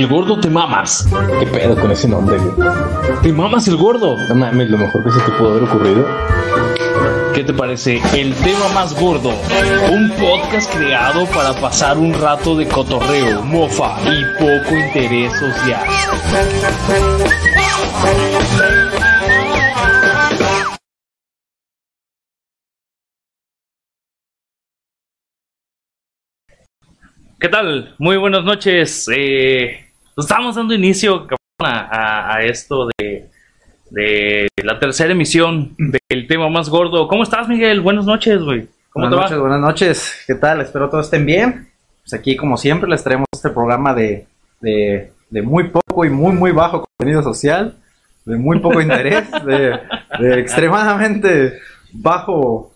El 0.00 0.08
gordo 0.08 0.40
te 0.40 0.48
mamas. 0.48 1.06
¿Qué 1.40 1.46
pedo 1.46 1.78
con 1.78 1.92
ese 1.92 2.08
nombre, 2.08 2.38
güey? 2.38 2.68
Te 3.20 3.34
mamas 3.34 3.68
el 3.68 3.76
gordo. 3.76 4.16
No 4.30 4.34
mames, 4.34 4.70
lo 4.70 4.78
mejor 4.78 5.04
que 5.04 5.10
se 5.10 5.20
te 5.20 5.30
pudo 5.32 5.50
haber 5.50 5.64
ocurrido. 5.64 6.06
¿Qué 7.34 7.44
te 7.44 7.52
parece? 7.52 8.00
El 8.14 8.34
tema 8.36 8.66
más 8.72 8.98
gordo. 8.98 9.28
Un 9.92 10.10
podcast 10.12 10.74
creado 10.74 11.26
para 11.26 11.52
pasar 11.60 11.98
un 11.98 12.14
rato 12.14 12.56
de 12.56 12.66
cotorreo, 12.66 13.42
mofa 13.42 13.98
y 14.06 14.24
poco 14.38 14.74
interés 14.74 15.34
social. 15.38 15.84
¿Qué 27.38 27.48
tal? 27.50 27.94
Muy 27.98 28.16
buenas 28.16 28.44
noches. 28.44 29.06
Eh, 29.14 29.89
estamos 30.20 30.56
dando 30.56 30.74
inicio 30.74 31.26
a, 31.58 31.66
a- 31.66 32.34
a 32.36 32.42
esto 32.44 32.88
de, 32.98 33.28
de 33.90 34.48
la 34.62 34.78
tercera 34.78 35.12
emisión 35.12 35.74
del 35.78 36.26
tema 36.26 36.48
más 36.48 36.68
gordo. 36.68 37.08
¿Cómo 37.08 37.22
estás, 37.22 37.48
Miguel? 37.48 37.80
Buenas 37.80 38.04
noches, 38.06 38.42
güey. 38.42 38.68
¿Cómo 38.92 39.06
buenas 39.08 39.10
te 39.10 39.22
noches, 39.22 39.36
va? 39.38 39.40
buenas 39.42 39.60
noches. 39.60 40.14
¿Qué 40.26 40.34
tal? 40.34 40.60
Espero 40.60 40.88
todos 40.88 41.06
estén 41.06 41.26
bien. 41.26 41.68
Pues 42.02 42.14
aquí, 42.14 42.36
como 42.36 42.56
siempre, 42.56 42.88
les 42.90 43.02
traemos 43.04 43.26
este 43.32 43.50
programa 43.50 43.94
de, 43.94 44.26
de, 44.60 45.12
de 45.28 45.42
muy 45.42 45.68
poco 45.68 46.04
y 46.04 46.10
muy, 46.10 46.32
muy 46.32 46.50
bajo 46.50 46.84
contenido 46.98 47.22
social, 47.22 47.76
de 48.24 48.36
muy 48.36 48.58
poco 48.60 48.80
interés, 48.80 49.30
de, 49.44 49.78
de 50.18 50.40
extremadamente 50.40 51.58
bajo 51.92 52.72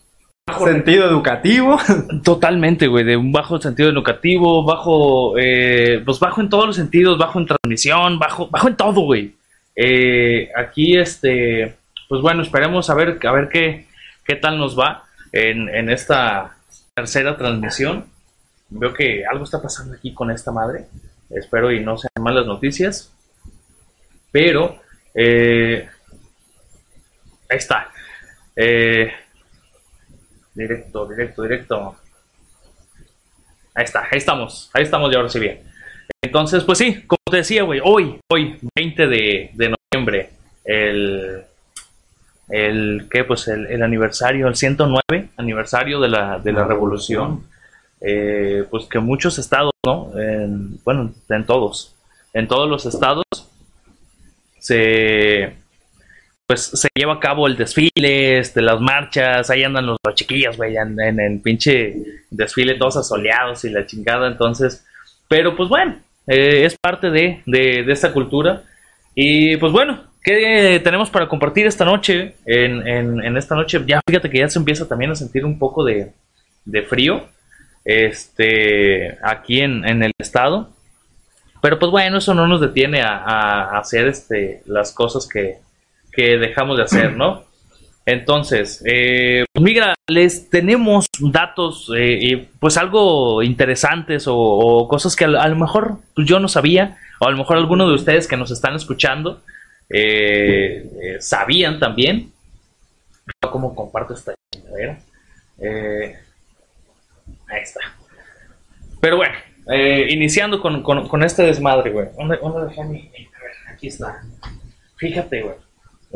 sentido 0.52 1.08
educativo. 1.08 1.78
Totalmente, 2.24 2.86
güey. 2.86 3.04
De 3.04 3.16
un 3.16 3.32
bajo 3.32 3.60
sentido 3.60 3.88
educativo, 3.88 4.64
bajo, 4.64 5.38
eh, 5.38 6.02
pues 6.04 6.18
bajo 6.18 6.40
en 6.40 6.48
todos 6.48 6.66
los 6.66 6.76
sentidos, 6.76 7.18
bajo 7.18 7.38
en 7.40 7.46
transmisión, 7.46 8.18
bajo, 8.18 8.48
bajo 8.48 8.68
en 8.68 8.76
todo, 8.76 9.00
güey. 9.02 9.34
Eh, 9.76 10.50
aquí, 10.56 10.96
este, 10.96 11.76
pues 12.08 12.20
bueno, 12.20 12.42
esperemos 12.42 12.88
a 12.90 12.94
ver, 12.94 13.18
a 13.26 13.32
ver 13.32 13.48
qué, 13.48 13.86
qué 14.24 14.36
tal 14.36 14.58
nos 14.58 14.78
va 14.78 15.04
en, 15.32 15.68
en 15.68 15.90
esta 15.90 16.56
tercera 16.94 17.36
transmisión. 17.36 18.06
Veo 18.68 18.92
que 18.92 19.24
algo 19.26 19.44
está 19.44 19.60
pasando 19.62 19.94
aquí 19.94 20.12
con 20.12 20.30
esta 20.30 20.52
madre. 20.52 20.86
Espero 21.30 21.72
y 21.72 21.80
no 21.80 21.96
sean 21.96 22.12
malas 22.20 22.46
noticias. 22.46 23.12
Pero, 24.30 24.80
eh, 25.14 25.88
ahí 27.48 27.56
está. 27.56 27.88
Eh, 28.56 29.12
directo, 30.54 31.06
directo, 31.06 31.42
directo. 31.42 31.96
Ahí 33.74 33.84
está, 33.84 34.00
ahí 34.10 34.18
estamos, 34.18 34.70
ahí 34.72 34.82
estamos 34.84 35.10
ya 35.10 35.18
ahora 35.18 35.28
sí 35.28 35.40
bien. 35.40 35.62
Entonces, 36.22 36.62
pues 36.64 36.78
sí, 36.78 37.02
como 37.06 37.18
te 37.30 37.38
decía, 37.38 37.62
güey, 37.64 37.80
hoy, 37.82 38.18
hoy, 38.30 38.58
20 38.76 39.06
de, 39.06 39.50
de 39.54 39.74
noviembre, 39.92 40.30
el, 40.64 41.42
el, 42.48 43.08
¿qué? 43.10 43.24
Pues 43.24 43.48
el, 43.48 43.66
el 43.66 43.82
aniversario, 43.82 44.46
el 44.48 44.54
109 44.56 45.28
aniversario 45.36 46.00
de 46.00 46.08
la, 46.08 46.38
de 46.38 46.52
la 46.52 46.64
revolución. 46.64 47.44
Eh, 48.06 48.64
pues 48.70 48.84
que 48.84 48.98
muchos 48.98 49.38
estados, 49.38 49.72
¿no? 49.84 50.10
En- 50.20 50.78
bueno, 50.84 51.12
en 51.30 51.46
todos, 51.46 51.94
en 52.34 52.46
todos 52.48 52.68
los 52.68 52.84
estados 52.84 53.24
se, 54.58 55.54
pues 56.46 56.62
se 56.62 56.88
lleva 56.94 57.14
a 57.14 57.20
cabo 57.20 57.46
el 57.46 57.56
desfile, 57.56 58.38
este, 58.38 58.60
las 58.60 58.80
marchas, 58.80 59.48
ahí 59.50 59.62
andan 59.64 59.86
los, 59.86 59.98
los 60.04 60.14
chiquillos, 60.14 60.56
güey, 60.56 60.76
en, 60.76 61.00
en 61.00 61.18
el 61.18 61.40
pinche 61.40 61.96
desfile 62.30 62.74
todos 62.74 62.98
asoleados 62.98 63.64
y 63.64 63.70
la 63.70 63.86
chingada, 63.86 64.28
entonces, 64.28 64.84
pero 65.28 65.56
pues 65.56 65.68
bueno, 65.68 65.96
eh, 66.26 66.64
es 66.64 66.76
parte 66.76 67.10
de, 67.10 67.42
de, 67.46 67.82
de 67.82 67.92
esta 67.92 68.12
cultura. 68.12 68.62
Y 69.14 69.56
pues 69.58 69.72
bueno, 69.72 70.02
¿qué 70.22 70.80
tenemos 70.82 71.08
para 71.08 71.28
compartir 71.28 71.66
esta 71.66 71.84
noche? 71.84 72.34
En, 72.44 72.86
en, 72.86 73.24
en 73.24 73.36
esta 73.36 73.54
noche, 73.54 73.80
ya 73.86 74.00
fíjate 74.06 74.28
que 74.28 74.38
ya 74.38 74.48
se 74.48 74.58
empieza 74.58 74.88
también 74.88 75.12
a 75.12 75.14
sentir 75.14 75.44
un 75.44 75.58
poco 75.58 75.84
de, 75.84 76.10
de 76.64 76.82
frío, 76.82 77.24
este, 77.84 79.16
aquí 79.22 79.60
en, 79.60 79.88
en 79.88 80.02
el 80.02 80.12
estado. 80.18 80.70
Pero 81.62 81.78
pues 81.78 81.90
bueno, 81.90 82.18
eso 82.18 82.34
no 82.34 82.46
nos 82.46 82.60
detiene 82.60 83.02
a, 83.02 83.16
a 83.16 83.78
hacer 83.78 84.08
este, 84.08 84.62
las 84.66 84.92
cosas 84.92 85.26
que, 85.26 85.58
que 86.14 86.38
dejamos 86.38 86.76
de 86.76 86.84
hacer, 86.84 87.12
¿no? 87.16 87.44
Entonces, 88.06 88.82
eh, 88.86 89.44
pues 89.52 89.62
mira, 89.64 89.94
les 90.08 90.50
tenemos 90.50 91.06
datos, 91.20 91.90
eh, 91.96 92.48
pues 92.60 92.76
algo 92.76 93.42
interesantes 93.42 94.24
o, 94.28 94.34
cosas 94.88 95.16
que 95.16 95.24
a, 95.24 95.28
lo- 95.28 95.40
a 95.40 95.48
mejor 95.56 95.98
yo 96.16 96.38
no 96.38 96.48
sabía, 96.48 96.98
o 97.20 97.26
a 97.26 97.30
lo 97.30 97.38
mejor 97.38 97.56
alguno 97.56 97.88
de 97.88 97.94
ustedes 97.94 98.28
que 98.28 98.36
nos 98.36 98.50
están 98.50 98.74
escuchando 98.74 99.42
eh, 99.88 100.86
eh, 101.02 101.16
sabían 101.20 101.78
también. 101.78 102.30
¿Cómo 103.50 103.74
comparto 103.74 104.12
esta 104.14 104.34
chingadera? 104.52 104.98
Eh, 105.58 106.18
ahí 107.48 107.62
está. 107.62 107.80
Pero 109.00 109.16
bueno, 109.16 109.34
iniciando 110.10 110.60
con, 110.60 110.82
con, 110.82 111.08
con 111.08 111.22
este 111.22 111.42
desmadre, 111.44 111.90
güey. 111.90 112.08
¿Dónde, 112.18 112.36
dónde 112.36 112.66
dejé 112.68 112.84
mi- 112.84 113.08
A 113.08 113.42
ver, 113.42 113.52
aquí 113.74 113.88
está. 113.88 114.22
Fíjate, 114.96 115.40
güey. 115.42 115.54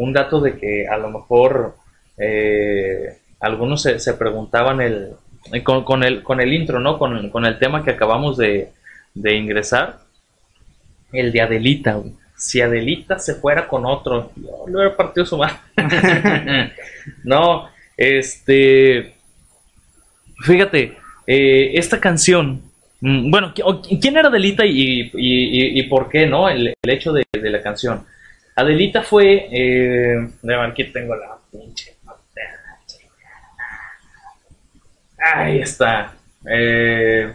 Un 0.00 0.12
dato 0.12 0.40
de 0.40 0.56
que 0.58 0.86
a 0.88 0.96
lo 0.96 1.10
mejor 1.10 1.74
eh, 2.16 3.18
algunos 3.40 3.82
se, 3.82 3.98
se 3.98 4.14
preguntaban 4.14 4.80
el, 4.80 5.10
eh, 5.52 5.62
con, 5.62 5.84
con 5.84 6.02
el 6.04 6.22
con 6.22 6.40
el 6.40 6.52
intro, 6.52 6.78
¿no? 6.80 6.98
Con, 6.98 7.30
con 7.30 7.44
el 7.46 7.58
tema 7.58 7.84
que 7.84 7.90
acabamos 7.92 8.36
de, 8.36 8.68
de 9.14 9.34
ingresar. 9.34 9.98
El 11.12 11.32
de 11.32 11.40
Adelita. 11.40 12.00
Si 12.36 12.60
Adelita 12.60 13.18
se 13.18 13.34
fuera 13.34 13.66
con 13.66 13.84
otro, 13.86 14.30
yo 14.36 14.64
le 14.68 14.74
hubiera 14.76 14.96
partido 14.96 15.26
su 15.26 15.36
madre. 15.38 15.56
no, 17.24 17.68
este. 17.96 19.14
Fíjate, 20.44 20.96
eh, 21.26 21.70
esta 21.74 21.98
canción. 22.00 22.62
mm, 23.00 23.30
Bueno, 23.30 23.52
¿qui- 23.54 23.62
o- 23.64 23.82
¿quién 24.00 24.16
era 24.16 24.28
Adelita 24.28 24.64
y, 24.64 25.00
y- 25.00 25.10
y- 25.14 25.80
y 25.80 25.82
por 25.84 26.08
qué, 26.08 26.26
no? 26.26 26.48
El, 26.48 26.68
el 26.80 26.90
hecho 26.90 27.12
de, 27.12 27.24
de 27.32 27.50
la 27.50 27.62
canción. 27.62 28.04
Adelita 28.60 29.02
fue. 29.02 29.46
Eh, 29.52 30.28
aquí 30.68 30.84
tengo 30.84 31.14
la 31.14 31.36
pinche. 31.50 31.94
Ahí 35.18 35.60
está. 35.60 36.12
Eh, 36.50 37.32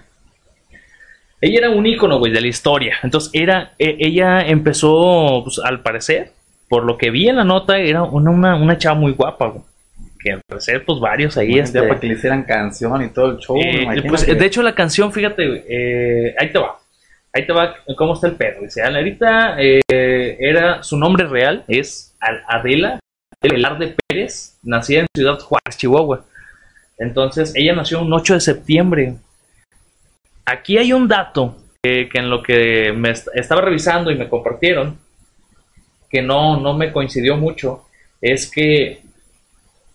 ella 1.41 1.57
era 1.59 1.69
un 1.69 1.85
ícono, 1.85 2.17
güey, 2.19 2.31
de 2.31 2.41
la 2.41 2.47
historia. 2.47 2.97
Entonces, 3.03 3.29
era, 3.33 3.73
e- 3.77 3.97
ella 3.99 4.41
empezó, 4.41 5.41
pues, 5.43 5.59
al 5.63 5.81
parecer, 5.81 6.31
por 6.69 6.83
lo 6.85 6.97
que 6.97 7.09
vi 7.11 7.27
en 7.27 7.35
la 7.35 7.43
nota, 7.43 7.77
era 7.79 8.03
una, 8.03 8.31
una, 8.31 8.55
una 8.55 8.77
chava 8.77 8.95
muy 8.95 9.11
guapa, 9.11 9.47
güey. 9.47 9.63
Que 10.19 10.31
al 10.31 10.41
parecer, 10.47 10.85
pues, 10.85 10.99
varios 10.99 11.35
ahí. 11.37 11.59
Este, 11.59 11.79
para 11.89 11.99
que 11.99 12.07
le 12.07 12.13
hicieran 12.13 12.43
canción 12.43 13.01
y 13.03 13.09
todo 13.09 13.31
el 13.31 13.37
show. 13.39 13.57
eh, 13.61 13.85
pues, 14.09 14.21
de 14.39 14.45
hecho, 14.45 14.63
la 14.63 14.73
canción, 14.73 15.11
fíjate, 15.11 15.65
eh, 15.67 16.35
ahí 16.39 16.51
te 16.51 16.59
va. 16.59 16.79
Ahí 17.33 17.45
te 17.47 17.53
va 17.53 17.75
cómo 17.97 18.13
está 18.13 18.27
el 18.27 18.35
pedo. 18.35 18.61
Dice, 18.61 18.81
Adelita 18.83 19.55
eh, 19.59 19.81
era, 20.39 20.83
su 20.83 20.97
nombre 20.97 21.25
real 21.27 21.63
es 21.67 22.15
Adela 22.47 22.99
Velarde 23.41 23.95
Pérez, 24.07 24.57
nacida 24.63 25.01
en 25.01 25.07
Ciudad 25.15 25.39
Juárez, 25.39 25.77
Chihuahua. 25.77 26.25
Entonces, 26.99 27.53
ella 27.55 27.73
nació 27.75 28.01
un 28.01 28.13
8 28.13 28.35
de 28.35 28.39
septiembre. 28.39 29.15
Aquí 30.45 30.77
hay 30.77 30.93
un 30.93 31.07
dato 31.07 31.57
que, 31.81 32.07
en 32.13 32.29
lo 32.29 32.43
que 32.43 32.93
me 32.95 33.09
est- 33.11 33.27
estaba 33.33 33.61
revisando 33.61 34.11
y 34.11 34.15
me 34.15 34.29
compartieron, 34.29 34.97
que 36.09 36.21
no, 36.21 36.59
no 36.59 36.73
me 36.75 36.91
coincidió 36.91 37.35
mucho, 37.35 37.85
es 38.21 38.49
que 38.49 39.01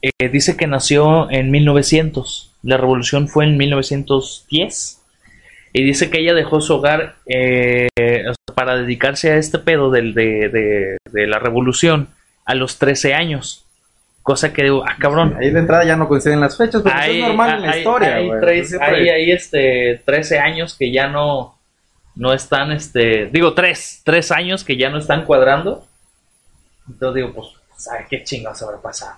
eh, 0.03 0.29
dice 0.29 0.57
que 0.57 0.67
nació 0.67 1.31
en 1.31 1.51
1900. 1.51 2.53
La 2.63 2.77
revolución 2.77 3.29
fue 3.29 3.45
en 3.45 3.57
1910. 3.57 4.98
Y 5.79 5.85
dice 5.85 6.11
que 6.11 6.19
ella 6.19 6.35
dejó 6.35 6.61
su 6.61 6.75
hogar 6.75 7.15
eh, 7.27 7.89
para 8.55 8.77
dedicarse 8.77 9.31
a 9.31 9.37
este 9.37 9.59
pedo 9.61 9.91
del, 9.91 10.13
de, 10.15 10.49
de- 10.49 10.97
de 11.13 11.27
la 11.29 11.39
revolución 11.39 12.09
a 12.45 12.55
los 12.57 12.79
13 12.79 13.15
años. 13.15 13.65
Cosa 14.25 14.53
que 14.53 14.65
digo, 14.65 14.83
ah, 14.87 14.97
cabrón. 14.99 15.37
Ahí 15.41 15.51
de 15.51 15.61
entrada 15.61 15.85
ya 15.85 15.95
no 15.97 16.09
coinciden 16.09 16.41
las 16.41 16.57
fechas, 16.57 16.83
pero 16.83 16.99
eso 16.99 17.11
es 17.13 17.19
normal 17.21 17.55
en 17.57 17.63
la 17.63 17.71
hay- 17.73 17.79
historia. 17.79 18.15
hay 18.17 18.27
güey. 18.27 18.41
tres- 18.41 18.69
Siempre- 18.71 18.89
hay- 18.97 19.09
hay, 19.09 19.31
este, 19.31 20.03
13 20.05 20.39
años 20.41 20.75
que 20.77 20.91
ya 20.91 21.07
no, 21.07 21.57
no 22.17 22.33
están, 22.33 22.73
este, 22.73 23.27
digo, 23.27 23.55
3, 23.55 24.03
3 24.05 24.33
años 24.33 24.65
que 24.65 24.77
ya 24.77 24.91
no 24.91 24.99
están 24.99 25.25
cuadrando. 25.25 25.87
Entonces 26.89 27.23
digo, 27.23 27.35
pues, 27.35 27.49
¿sabe 27.77 28.07
qué 28.11 28.25
chingados 28.25 28.61
habrá 28.63 28.79
pasado? 28.83 29.13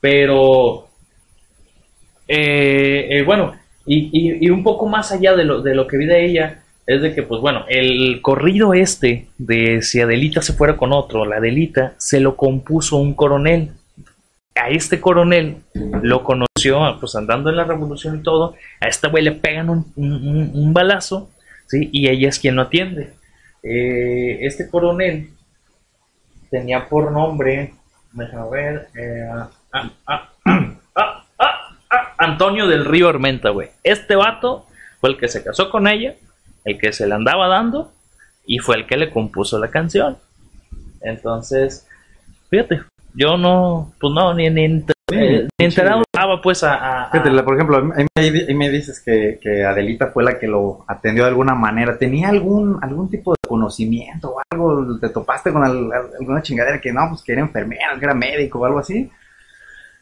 Pero, 0.00 0.88
eh, 2.28 3.08
eh, 3.10 3.22
bueno, 3.24 3.58
y, 3.96 4.46
y- 4.46 4.50
un 4.50 4.62
poco 4.62 4.86
más 4.86 5.12
allá 5.12 5.34
de 5.34 5.44
lo, 5.44 5.62
de 5.62 5.74
lo 5.74 5.86
que 5.86 5.96
vi 5.98 6.06
de 6.06 6.24
ella, 6.24 6.62
es 6.86 7.02
de 7.02 7.14
que, 7.14 7.22
pues 7.22 7.40
bueno, 7.40 7.64
el 7.68 8.20
corrido 8.22 8.74
este 8.74 9.26
de 9.38 9.82
si 9.82 10.00
Adelita 10.00 10.42
se 10.42 10.52
fuera 10.54 10.76
con 10.76 10.92
otro, 10.92 11.24
la 11.24 11.36
Adelita, 11.36 11.94
se 11.98 12.20
lo 12.20 12.36
compuso 12.36 12.96
un 12.96 13.14
coronel. 13.14 13.70
A 14.56 14.68
este 14.70 15.00
coronel 15.00 15.56
lo 16.02 16.22
conoció, 16.24 16.80
pues 17.00 17.14
andando 17.14 17.48
en 17.50 17.56
la 17.56 17.64
revolución 17.64 18.18
y 18.18 18.22
todo. 18.22 18.54
A 18.80 18.88
este 18.88 19.08
güey 19.08 19.22
le 19.24 19.32
pegan 19.32 19.70
un, 19.70 19.86
un- 19.96 20.50
un- 20.54 20.72
balazo, 20.74 21.30
¿sí? 21.68 21.88
Y 21.92 22.08
ella 22.08 22.28
es 22.28 22.38
quien 22.38 22.56
lo 22.56 22.62
atiende. 22.62 23.12
eh, 23.62 24.38
este 24.42 24.68
coronel 24.70 25.30
tenía 26.50 26.88
por 26.88 27.12
nombre, 27.12 27.74
déjame 28.12 28.50
ver, 28.50 28.88
eh, 28.98 29.28
ah, 29.72 29.90
ah, 30.06 30.29
Antonio 32.20 32.66
del 32.68 32.84
Río 32.84 33.08
Armenta, 33.08 33.50
güey. 33.50 33.70
Este 33.82 34.14
vato 34.14 34.66
fue 35.00 35.10
el 35.10 35.16
que 35.16 35.28
se 35.28 35.42
casó 35.42 35.70
con 35.70 35.88
ella, 35.88 36.14
el 36.64 36.78
que 36.78 36.92
se 36.92 37.06
la 37.06 37.16
andaba 37.16 37.48
dando 37.48 37.92
y 38.46 38.58
fue 38.58 38.76
el 38.76 38.86
que 38.86 38.96
le 38.96 39.10
compuso 39.10 39.58
la 39.58 39.68
canción. 39.70 40.18
Entonces, 41.00 41.86
fíjate, 42.50 42.82
yo 43.14 43.36
no, 43.36 43.92
pues 44.00 44.12
no, 44.12 44.34
ni, 44.34 44.50
ni, 44.50 44.64
enter- 44.66 44.94
Sí, 45.08 45.16
eh, 45.18 45.48
ni 45.58 45.64
enterado 45.64 46.02
estaba 46.02 46.40
pues 46.40 46.62
a... 46.62 47.08
Fíjate, 47.10 47.42
por 47.42 47.54
ejemplo, 47.54 47.76
ahí 47.96 48.30
me, 48.30 48.38
ahí 48.46 48.54
me 48.54 48.70
dices 48.70 49.00
que, 49.04 49.40
que 49.42 49.64
Adelita 49.64 50.08
fue 50.08 50.22
la 50.22 50.38
que 50.38 50.46
lo 50.46 50.84
atendió 50.86 51.24
de 51.24 51.30
alguna 51.30 51.54
manera. 51.56 51.98
¿Tenía 51.98 52.28
algún 52.28 52.78
algún 52.80 53.10
tipo 53.10 53.32
de 53.32 53.48
conocimiento 53.48 54.30
o 54.36 54.40
algo? 54.52 54.98
¿Te 55.00 55.08
topaste 55.08 55.52
con 55.52 55.64
al- 55.64 55.90
al- 55.92 56.10
alguna 56.20 56.42
chingadera 56.42 56.80
que 56.80 56.92
no, 56.92 57.08
pues 57.08 57.22
que 57.22 57.32
era 57.32 57.40
enfermera, 57.40 57.98
que 57.98 58.04
era 58.04 58.14
médico 58.14 58.60
o 58.60 58.66
algo 58.66 58.78
así? 58.78 59.10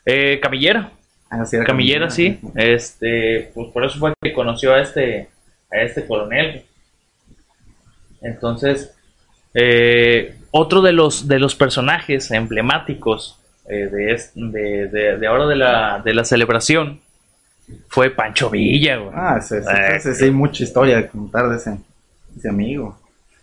eh, 0.05 0.39
camillera. 0.43 0.91
Ah, 1.31 1.45
sí, 1.45 1.57
sí. 2.11 2.39
Este, 2.55 3.51
pues 3.55 3.69
por 3.69 3.85
eso 3.85 3.99
fue 3.99 4.15
que 4.21 4.33
conoció 4.33 4.75
a 4.75 4.81
este, 4.81 5.29
a 5.71 5.81
este 5.83 6.07
coronel. 6.07 6.65
Entonces, 8.21 8.93
eh, 9.55 10.37
otro 10.51 10.81
de 10.83 10.93
los, 10.93 11.29
de 11.29 11.39
los 11.39 11.55
personajes 11.55 12.31
emblemáticos 12.31 13.39
eh, 13.69 13.89
de, 13.91 14.23
de, 14.35 14.89
de, 14.89 15.19
de 15.19 15.27
ahora 15.27 15.47
de 15.47 15.57
la, 15.57 16.01
de 16.05 16.15
la 16.15 16.25
celebración 16.25 17.01
fue 17.89 18.11
Pancho 18.11 18.49
Villa, 18.49 18.97
güey. 18.97 19.13
Ah, 19.15 19.39
Eh, 19.51 19.97
ese 19.97 20.15
sí 20.15 20.25
hay 20.25 20.31
mucha 20.31 20.63
historia 20.65 20.97
de 20.97 21.09
contar 21.09 21.51
de 21.51 21.57
ese, 21.57 21.71
de 21.71 21.77
ese 22.39 22.49
amigo. 22.49 22.99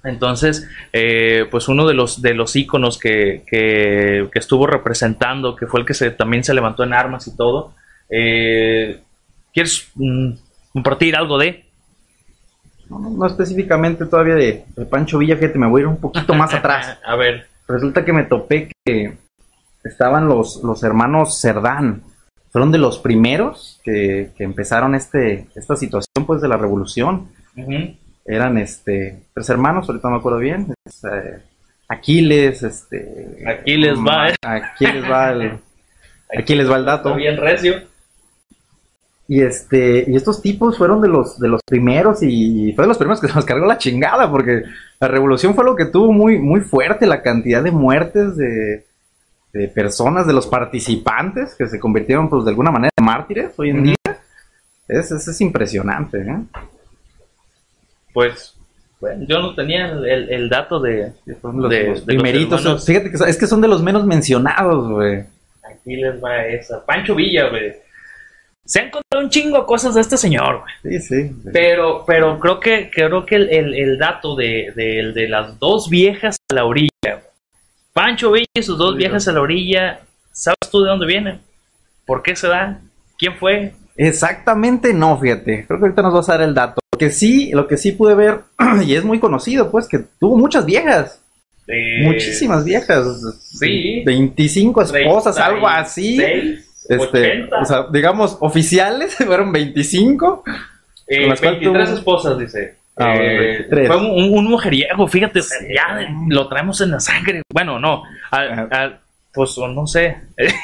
Entonces, 0.05 0.69
eh, 0.93 1.45
pues 1.49 1.67
uno 1.67 1.85
de 1.87 1.93
los 1.93 2.21
de 2.21 2.33
los 2.33 2.55
íconos 2.55 2.97
que, 2.99 3.43
que, 3.47 4.29
que 4.31 4.39
estuvo 4.39 4.67
representando, 4.67 5.55
que 5.55 5.67
fue 5.67 5.79
el 5.81 5.85
que 5.85 5.93
se, 5.93 6.11
también 6.11 6.43
se 6.43 6.53
levantó 6.53 6.83
en 6.83 6.93
armas 6.93 7.27
y 7.27 7.35
todo. 7.35 7.73
eh, 8.09 8.99
¿Quieres 9.53 9.89
mm, 9.95 10.31
compartir 10.73 11.15
algo 11.15 11.37
de? 11.37 11.65
No, 12.89 13.25
específicamente 13.25 14.05
todavía 14.05 14.35
de, 14.35 14.65
de 14.75 14.85
Pancho 14.85 15.17
Villa, 15.17 15.37
fíjate, 15.37 15.57
me 15.57 15.67
voy 15.67 15.81
a 15.81 15.83
ir 15.83 15.87
un 15.87 15.97
poquito 15.97 16.33
más 16.33 16.53
atrás. 16.53 16.99
A 17.05 17.15
ver, 17.15 17.47
Resulta 17.67 18.05
que 18.05 18.13
me 18.13 18.23
topé 18.25 18.69
que 18.85 19.17
estaban 19.83 20.27
los, 20.27 20.61
los 20.63 20.83
hermanos 20.83 21.39
Cerdán. 21.41 22.03
Fueron 22.51 22.71
de 22.71 22.77
los 22.77 22.99
primeros 22.99 23.81
que, 23.83 24.31
que 24.37 24.43
empezaron 24.43 24.95
este, 24.95 25.47
esta 25.55 25.75
situación 25.75 26.25
pues 26.25 26.41
de 26.41 26.47
la 26.47 26.57
revolución. 26.57 27.27
Eran 28.25 28.57
este 28.57 29.23
tres 29.33 29.49
hermanos, 29.49 29.87
ahorita 29.87 30.07
no 30.07 30.15
me 30.15 30.19
acuerdo 30.19 30.39
bien. 30.39 30.73
Es, 30.83 31.03
eh, 31.03 31.39
Aquiles, 31.87 32.63
este. 32.63 33.43
Aquí 33.47 33.77
les 33.77 33.97
va, 33.99 34.29
¿eh? 34.29 34.35
Aquí 34.41 34.87
les 34.87 35.03
va 35.03 35.31
el, 35.31 35.59
aquí 36.35 36.55
les 36.55 36.69
va 36.69 36.77
el 36.77 36.85
dato. 36.85 37.15
bien 37.15 37.37
recio. 37.37 37.81
Y 39.27 39.41
este, 39.41 40.05
y 40.07 40.15
estos 40.15 40.41
tipos 40.41 40.77
fueron 40.77 41.01
de 41.01 41.07
los, 41.07 41.39
de 41.39 41.47
los 41.47 41.61
primeros 41.65 42.21
y, 42.21 42.73
fue 42.73 42.83
de 42.83 42.89
los 42.89 42.97
primeros 42.97 43.19
que 43.19 43.27
se 43.27 43.33
nos 43.33 43.45
cargó 43.45 43.65
la 43.65 43.79
chingada, 43.79 44.29
porque 44.29 44.63
la 44.99 45.07
revolución 45.07 45.55
fue 45.55 45.63
lo 45.63 45.75
que 45.75 45.85
tuvo 45.85 46.11
muy, 46.11 46.37
muy 46.37 46.61
fuerte, 46.61 47.07
la 47.07 47.23
cantidad 47.23 47.63
de 47.63 47.71
muertes 47.71 48.37
de, 48.37 48.85
de 49.51 49.67
personas, 49.67 50.27
de 50.27 50.33
los 50.33 50.45
participantes, 50.45 51.55
que 51.55 51.67
se 51.67 51.79
convirtieron 51.79 52.29
pues 52.29 52.45
de 52.45 52.51
alguna 52.51 52.69
manera 52.69 52.91
en 52.95 53.05
mártires 53.05 53.51
hoy 53.57 53.71
en 53.71 53.83
día. 53.83 53.95
Es, 54.87 55.11
es, 55.11 55.27
es 55.27 55.41
impresionante, 55.41 56.19
¿eh? 56.19 56.37
Pues, 58.15 58.55
bueno, 58.99 59.25
yo 59.29 59.39
no 59.41 59.53
tenía 59.53 59.87
el, 59.91 60.29
el- 60.31 60.49
dato 60.49 60.79
de, 60.79 61.11
los, 61.25 61.41
de- 61.41 61.59
los 61.59 61.69
de 61.69 61.83
los 61.89 62.01
primeritos. 62.01 62.85
Fíjate 62.85 63.11
que 63.11 63.17
son- 63.17 63.29
es 63.29 63.37
que 63.37 63.45
son 63.45 63.61
de 63.61 63.67
los 63.67 63.83
menos 63.83 64.05
mencionados, 64.05 64.89
güey. 64.89 65.23
Aquí 65.63 65.97
les 65.97 66.23
va 66.23 66.43
esa. 66.45 66.83
Pancho 66.83 67.13
Villa, 67.13 67.49
güey. 67.49 67.73
Se 68.63 68.79
han 68.79 68.89
contado 68.89 69.21
un 69.23 69.29
chingo 69.29 69.59
de 69.59 69.65
cosas 69.65 69.93
de 69.93 70.01
este 70.01 70.17
señor, 70.17 70.61
güey. 70.81 70.97
Sí, 70.99 71.07
sí. 71.29 71.35
Pero, 71.53 72.03
pero 72.07 72.39
creo 72.39 72.59
que, 72.59 72.89
creo 72.89 73.23
que 73.25 73.35
el, 73.35 73.49
el- 73.49 73.75
el 73.75 73.97
dato 73.99 74.35
de, 74.35 74.71
de- 74.75 75.11
de 75.13 75.27
las 75.27 75.59
dos 75.59 75.89
viejas 75.89 76.37
a 76.49 76.55
la 76.55 76.65
orilla, 76.65 76.89
güey. 77.03 77.19
Pancho 77.93 78.31
Villa 78.31 78.45
y 78.55 78.63
sus 78.63 78.77
dos 78.77 78.95
viejas 78.95 79.27
a 79.27 79.33
la 79.33 79.41
orilla, 79.41 79.99
¿sabes 80.31 80.57
tú 80.71 80.81
de 80.81 80.89
dónde 80.89 81.05
vienen? 81.05 81.41
¿Por 82.05 82.23
qué 82.23 82.35
se 82.35 82.47
dan? 82.47 82.89
¿Quién 83.19 83.35
fue? 83.37 83.73
Exactamente 83.97 84.93
no, 84.93 85.17
fíjate. 85.19 85.65
Creo 85.67 85.79
que 85.79 85.85
ahorita 85.85 86.01
nos 86.01 86.13
vas 86.13 86.29
a 86.29 86.33
dar 86.33 86.41
el 86.41 86.53
dato. 86.53 86.79
Lo 86.93 86.97
que 86.99 87.11
sí, 87.11 87.51
lo 87.51 87.67
que 87.67 87.77
sí 87.77 87.91
pude 87.93 88.15
ver, 88.15 88.41
y 88.85 88.95
es 88.95 89.03
muy 89.03 89.19
conocido, 89.19 89.71
pues, 89.71 89.87
que 89.87 89.99
tuvo 90.19 90.37
muchas 90.37 90.65
viejas. 90.65 91.21
Eh, 91.67 92.03
Muchísimas 92.03 92.63
viejas. 92.63 93.05
sí. 93.59 94.03
25 94.05 94.81
esposas, 94.83 95.37
algo 95.39 95.67
así. 95.67 96.15
36, 96.17 96.85
Este, 96.87 97.01
80, 97.31 97.57
o 97.59 97.65
sea, 97.65 97.85
digamos, 97.91 98.37
oficiales 98.41 99.15
fueron 99.25 99.51
25. 99.51 100.43
eh, 101.07 101.21
con 101.21 101.29
las 101.29 101.39
cuales 101.39 101.59
23 101.61 101.89
tuvo- 101.89 101.97
esposas, 101.97 102.37
dice. 102.39 102.75
Ah, 102.97 103.15
Eh, 103.15 103.37
23. 103.67 103.87
fue 103.87 103.97
un, 103.97 104.33
un 104.37 104.45
mujeriego, 104.45 105.07
fíjate, 105.07 105.41
ya 105.73 106.07
lo 106.29 106.47
traemos 106.47 106.79
en 106.81 106.91
la 106.91 106.99
sangre. 106.99 107.41
Bueno, 107.51 107.79
no, 107.79 108.03
al- 108.31 108.67
al- 108.71 108.99
pues 109.33 109.57
no 109.57 109.85
sé, 109.85 110.15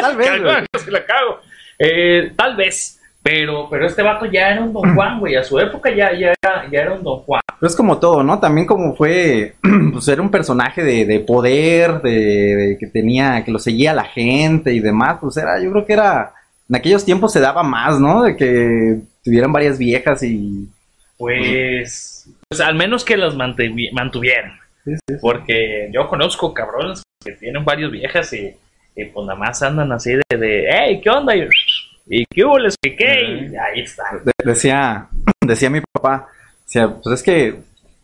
Tal 0.00 0.16
vez, 0.16 0.30
se 0.84 0.90
la 0.90 1.04
cago. 1.04 1.40
Eh, 1.84 2.32
tal 2.36 2.54
vez, 2.56 3.00
pero, 3.22 3.66
pero 3.68 3.86
este 3.86 4.02
vato 4.02 4.26
ya 4.26 4.50
era 4.50 4.62
un 4.62 4.72
Don 4.72 4.94
Juan, 4.94 5.18
güey. 5.18 5.34
A 5.36 5.42
su 5.42 5.58
época 5.58 5.90
ya, 5.90 6.12
ya, 6.12 6.32
era, 6.42 6.68
ya 6.70 6.80
era 6.80 6.92
un 6.94 7.02
Don 7.02 7.20
Juan. 7.20 7.40
Pero 7.58 7.68
es 7.70 7.76
como 7.76 7.98
todo, 7.98 8.22
¿no? 8.22 8.38
También 8.40 8.66
como 8.66 8.94
fue, 8.94 9.54
pues 9.92 10.06
era 10.08 10.22
un 10.22 10.30
personaje 10.30 10.82
de, 10.82 11.04
de 11.06 11.20
poder, 11.20 12.00
de, 12.02 12.10
de 12.56 12.76
que 12.78 12.86
tenía, 12.86 13.42
que 13.44 13.50
lo 13.52 13.58
seguía 13.58 13.94
la 13.94 14.04
gente 14.04 14.72
y 14.72 14.80
demás, 14.80 15.18
pues 15.20 15.36
era, 15.36 15.60
yo 15.62 15.70
creo 15.72 15.84
que 15.86 15.92
era, 15.92 16.32
en 16.68 16.76
aquellos 16.76 17.04
tiempos 17.04 17.32
se 17.32 17.40
daba 17.40 17.62
más, 17.62 17.98
¿no? 18.00 18.22
De 18.22 18.36
que 18.36 18.98
tuvieran 19.24 19.52
varias 19.52 19.78
viejas 19.78 20.22
y... 20.22 20.68
Pues, 21.18 22.28
pues 22.48 22.60
al 22.60 22.74
menos 22.74 23.04
que 23.04 23.16
las 23.16 23.34
mantuvi- 23.36 23.92
mantuvieran. 23.92 24.52
Sí, 24.84 24.92
sí, 24.94 24.98
sí. 25.08 25.14
Porque 25.20 25.88
yo 25.92 26.08
conozco 26.08 26.52
cabrones 26.52 27.02
que 27.24 27.32
tienen 27.32 27.64
varias 27.64 27.92
viejas 27.92 28.32
y, 28.32 28.56
y 28.96 29.04
pues 29.06 29.26
nada 29.26 29.38
más 29.38 29.62
andan 29.62 29.90
así 29.92 30.12
de, 30.12 30.36
de 30.36 30.66
hey, 30.70 31.00
¿qué 31.02 31.10
onda? 31.10 31.34
Y, 31.36 31.48
¿Y 32.06 32.26
qué 32.26 32.44
hubo? 32.44 32.58
les 32.58 32.76
que 32.80 32.94
qué? 32.96 33.22
Y 33.22 33.56
ahí 33.56 33.80
está. 33.82 34.04
De- 34.24 34.32
decía, 34.44 35.06
decía 35.40 35.70
mi 35.70 35.80
papá, 35.92 36.28
decía, 36.64 36.88
pues 37.02 37.14
es 37.14 37.22
que 37.22 37.54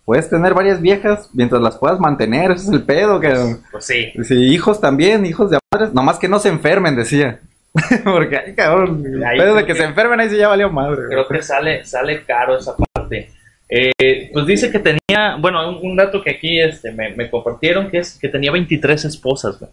puedes 0.05 0.31
tener 0.31 0.55
varias 0.55 0.81
viejas 0.81 1.29
mientras 1.35 1.61
las 1.61 1.77
puedas 1.77 2.01
mantener, 2.01 2.53
ese 2.53 2.65
es 2.69 2.73
el 2.73 2.83
pedo, 2.83 3.21
que... 3.21 3.35
Pues 3.71 3.85
sí. 3.87 4.13
Hijos 4.31 4.81
también, 4.81 5.27
hijos 5.27 5.51
de 5.51 5.59
madres, 5.71 5.93
nomás 5.93 6.19
que 6.19 6.29
no 6.29 6.39
se 6.39 6.49
enfermen, 6.49 6.97
decía. 6.97 7.41
Porque, 8.05 8.39
ay, 8.39 8.55
cabrón, 8.55 9.05
Ahí 9.27 9.39
pedo 9.39 9.55
de 9.55 9.67
que 9.67 9.75
que- 9.75 9.79
se 9.79 9.85
enfermen 9.85 10.19
ahí 10.21 10.31
sí 10.31 10.39
ya 10.39 10.49
valió 10.49 10.71
madre. 10.71 10.97
güey. 10.97 11.09
Creo 11.09 11.29
que 11.29 11.43
sale, 11.43 11.85
sale 11.85 12.23
caro 12.25 12.57
esa 12.57 12.75
parte. 12.95 13.31
Eh, 13.69 14.31
pues 14.33 14.47
dice 14.47 14.71
que 14.73 14.79
tenía, 14.79 15.37
bueno, 15.39 15.69
un, 15.69 15.91
un 15.91 15.97
dato 15.97 16.23
que 16.23 16.31
aquí 16.31 16.59
este, 16.59 16.91
me, 16.91 17.11
me 17.15 17.29
compartieron 17.29 17.91
que 17.91 17.99
es 17.99 18.19
que 18.19 18.29
tenía 18.29 18.51
23 18.51 19.05
esposas, 19.05 19.59
güey. 19.61 19.71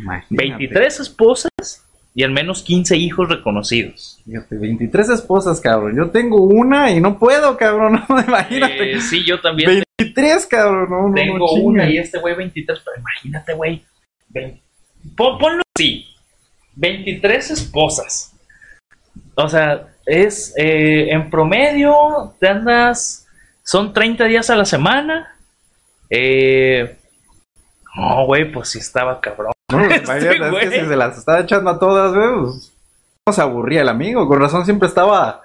Imagínate. 0.00 0.48
23 0.48 1.00
esposas 1.00 1.86
y 2.14 2.22
al 2.22 2.30
menos 2.30 2.62
15 2.62 2.96
hijos 2.96 3.28
reconocidos. 3.28 4.20
Fíjate, 4.24 4.56
23 4.56 5.10
esposas, 5.10 5.60
cabrón. 5.60 5.96
Yo 5.96 6.10
tengo 6.10 6.42
una 6.42 6.90
y 6.90 7.00
no 7.00 7.18
puedo, 7.18 7.56
cabrón. 7.56 8.02
No, 8.08 8.20
imagínate. 8.20 8.92
Eh, 8.92 9.00
sí, 9.00 9.24
yo 9.26 9.40
también 9.40 9.84
23, 9.98 10.46
cabrón. 10.46 10.88
No, 10.90 11.14
tengo 11.14 11.38
no, 11.38 11.52
una 11.62 11.88
y 11.90 11.98
este 11.98 12.18
güey 12.18 12.34
23, 12.34 12.80
pero 12.84 12.98
imagínate, 12.98 13.54
güey. 13.54 13.84
Ponlo 15.14 15.62
así. 15.74 16.06
23 16.76 17.50
esposas. 17.50 18.34
O 19.34 19.48
sea, 19.48 19.88
es 20.06 20.54
eh, 20.56 21.08
en 21.10 21.28
promedio 21.28 22.34
te 22.38 22.48
andas 22.48 23.26
son 23.62 23.92
30 23.92 24.24
días 24.24 24.48
a 24.48 24.56
la 24.56 24.64
semana. 24.64 25.36
Eh, 26.08 26.96
no, 27.96 28.24
güey, 28.26 28.50
pues 28.50 28.70
sí 28.70 28.78
estaba 28.78 29.20
cabrón. 29.20 29.55
No, 29.70 29.80
es 29.90 30.00
que 30.00 30.80
si 30.80 30.86
se 30.86 30.96
las 30.96 31.18
estaba 31.18 31.40
echando 31.40 31.70
a 31.70 31.78
todas, 31.78 32.14
güey, 32.14 32.28
pues, 32.44 32.72
no 33.26 33.32
se 33.32 33.42
aburría 33.42 33.82
el 33.82 33.88
amigo. 33.88 34.26
Con 34.28 34.40
razón 34.40 34.64
siempre 34.64 34.88
estaba 34.88 35.42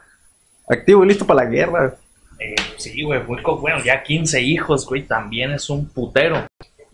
activo 0.70 1.04
y 1.04 1.08
listo 1.08 1.26
para 1.26 1.44
la 1.44 1.50
guerra. 1.50 1.96
Eh, 2.40 2.56
sí, 2.78 3.04
güey, 3.04 3.24
muy 3.24 3.42
bueno, 3.42 3.84
ya 3.84 4.02
15 4.02 4.42
hijos, 4.42 4.86
güey, 4.88 5.04
también 5.04 5.52
es 5.52 5.70
un 5.70 5.88
putero. 5.88 6.46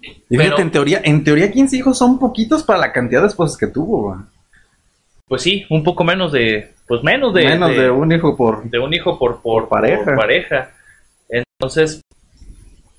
Y 0.02 0.38
fíjate, 0.38 0.50
Pero- 0.50 0.60
en 0.60 0.72
teoría, 0.72 1.02
en 1.04 1.24
teoría 1.24 1.52
15 1.52 1.78
hijos 1.78 1.98
son 1.98 2.20
poquitos 2.20 2.64
para 2.64 2.80
la 2.80 2.92
cantidad 2.94 3.22
de 3.22 3.28
esposas 3.28 3.58
que 3.58 3.68
tuvo, 3.68 4.10
güey. 4.10 4.20
Pues 5.28 5.42
sí, 5.42 5.66
un 5.70 5.84
poco 5.84 6.06
menos 6.06 6.32
de, 6.32 6.74
pues 6.88 7.04
menos 7.04 7.34
de, 7.34 7.44
Menos 7.44 7.76
de, 7.76 7.90
un 7.90 8.10
hijo 8.14 8.38
por... 8.38 8.64
de 8.64 8.80
un 8.80 8.94
hijo 8.94 9.20
por, 9.20 9.42
por, 9.42 9.68
pareja. 9.68 10.06
por 10.06 10.16
pareja. 10.16 10.72
Entonces, 11.30 12.02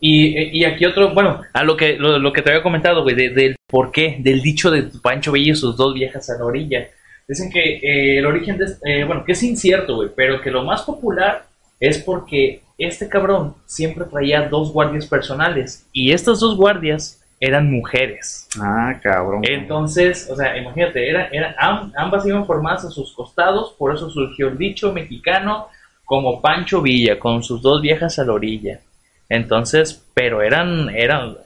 y, 0.00 0.58
y 0.58 0.64
aquí 0.64 0.84
otro, 0.84 1.12
bueno, 1.12 1.40
a 1.52 1.64
lo 1.64 1.76
que, 1.76 1.94
lo, 1.96 2.18
lo 2.18 2.32
que 2.32 2.42
te 2.42 2.50
había 2.50 2.62
comentado, 2.62 3.02
güey, 3.02 3.16
de- 3.16 3.30
del 3.30 3.56
por 3.66 3.90
qué, 3.90 4.16
del 4.20 4.40
dicho 4.42 4.70
de 4.70 4.84
Pancho 5.02 5.32
Villa 5.32 5.52
y 5.52 5.56
sus 5.56 5.76
dos 5.76 5.94
viejas 5.94 6.28
a 6.30 6.38
la 6.38 6.44
orilla. 6.44 6.88
Dicen 7.26 7.50
que 7.50 7.76
eh, 7.76 8.18
el 8.18 8.26
origen 8.26 8.56
de, 8.58 8.64
este- 8.66 9.00
eh, 9.00 9.04
bueno, 9.04 9.24
que 9.24 9.32
es 9.32 9.42
incierto, 9.42 9.96
güey, 9.96 10.08
pero 10.14 10.40
que 10.40 10.50
lo 10.50 10.62
más 10.64 10.82
popular 10.82 11.44
es 11.80 11.98
porque 11.98 12.62
este 12.78 13.08
cabrón 13.08 13.54
siempre 13.66 14.04
traía 14.04 14.48
dos 14.48 14.72
guardias 14.72 15.06
personales 15.06 15.86
y 15.92 16.12
estas 16.12 16.40
dos 16.40 16.56
guardias 16.56 17.20
eran 17.40 17.70
mujeres. 17.70 18.48
Ah, 18.60 18.98
cabrón. 19.02 19.42
Entonces, 19.46 20.28
o 20.30 20.34
sea, 20.36 20.56
imagínate, 20.56 21.08
era, 21.08 21.28
era, 21.30 21.54
am- 21.58 21.92
ambas 21.96 22.24
iban 22.26 22.46
formadas 22.46 22.84
a 22.84 22.90
sus 22.90 23.12
costados, 23.12 23.74
por 23.78 23.94
eso 23.94 24.08
surgió 24.10 24.48
el 24.48 24.58
dicho 24.58 24.92
mexicano 24.92 25.68
como 26.04 26.40
Pancho 26.40 26.80
Villa, 26.82 27.18
con 27.18 27.42
sus 27.42 27.60
dos 27.62 27.82
viejas 27.82 28.18
a 28.18 28.24
la 28.24 28.32
orilla. 28.32 28.80
Entonces, 29.28 30.04
pero 30.14 30.42
eran, 30.42 30.88
eran, 30.90 31.36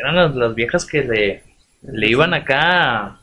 eran 0.00 0.16
las, 0.16 0.34
las 0.34 0.54
viejas 0.54 0.86
que 0.86 1.02
le, 1.02 1.42
le 1.82 2.08
iban 2.08 2.32
acá, 2.34 3.18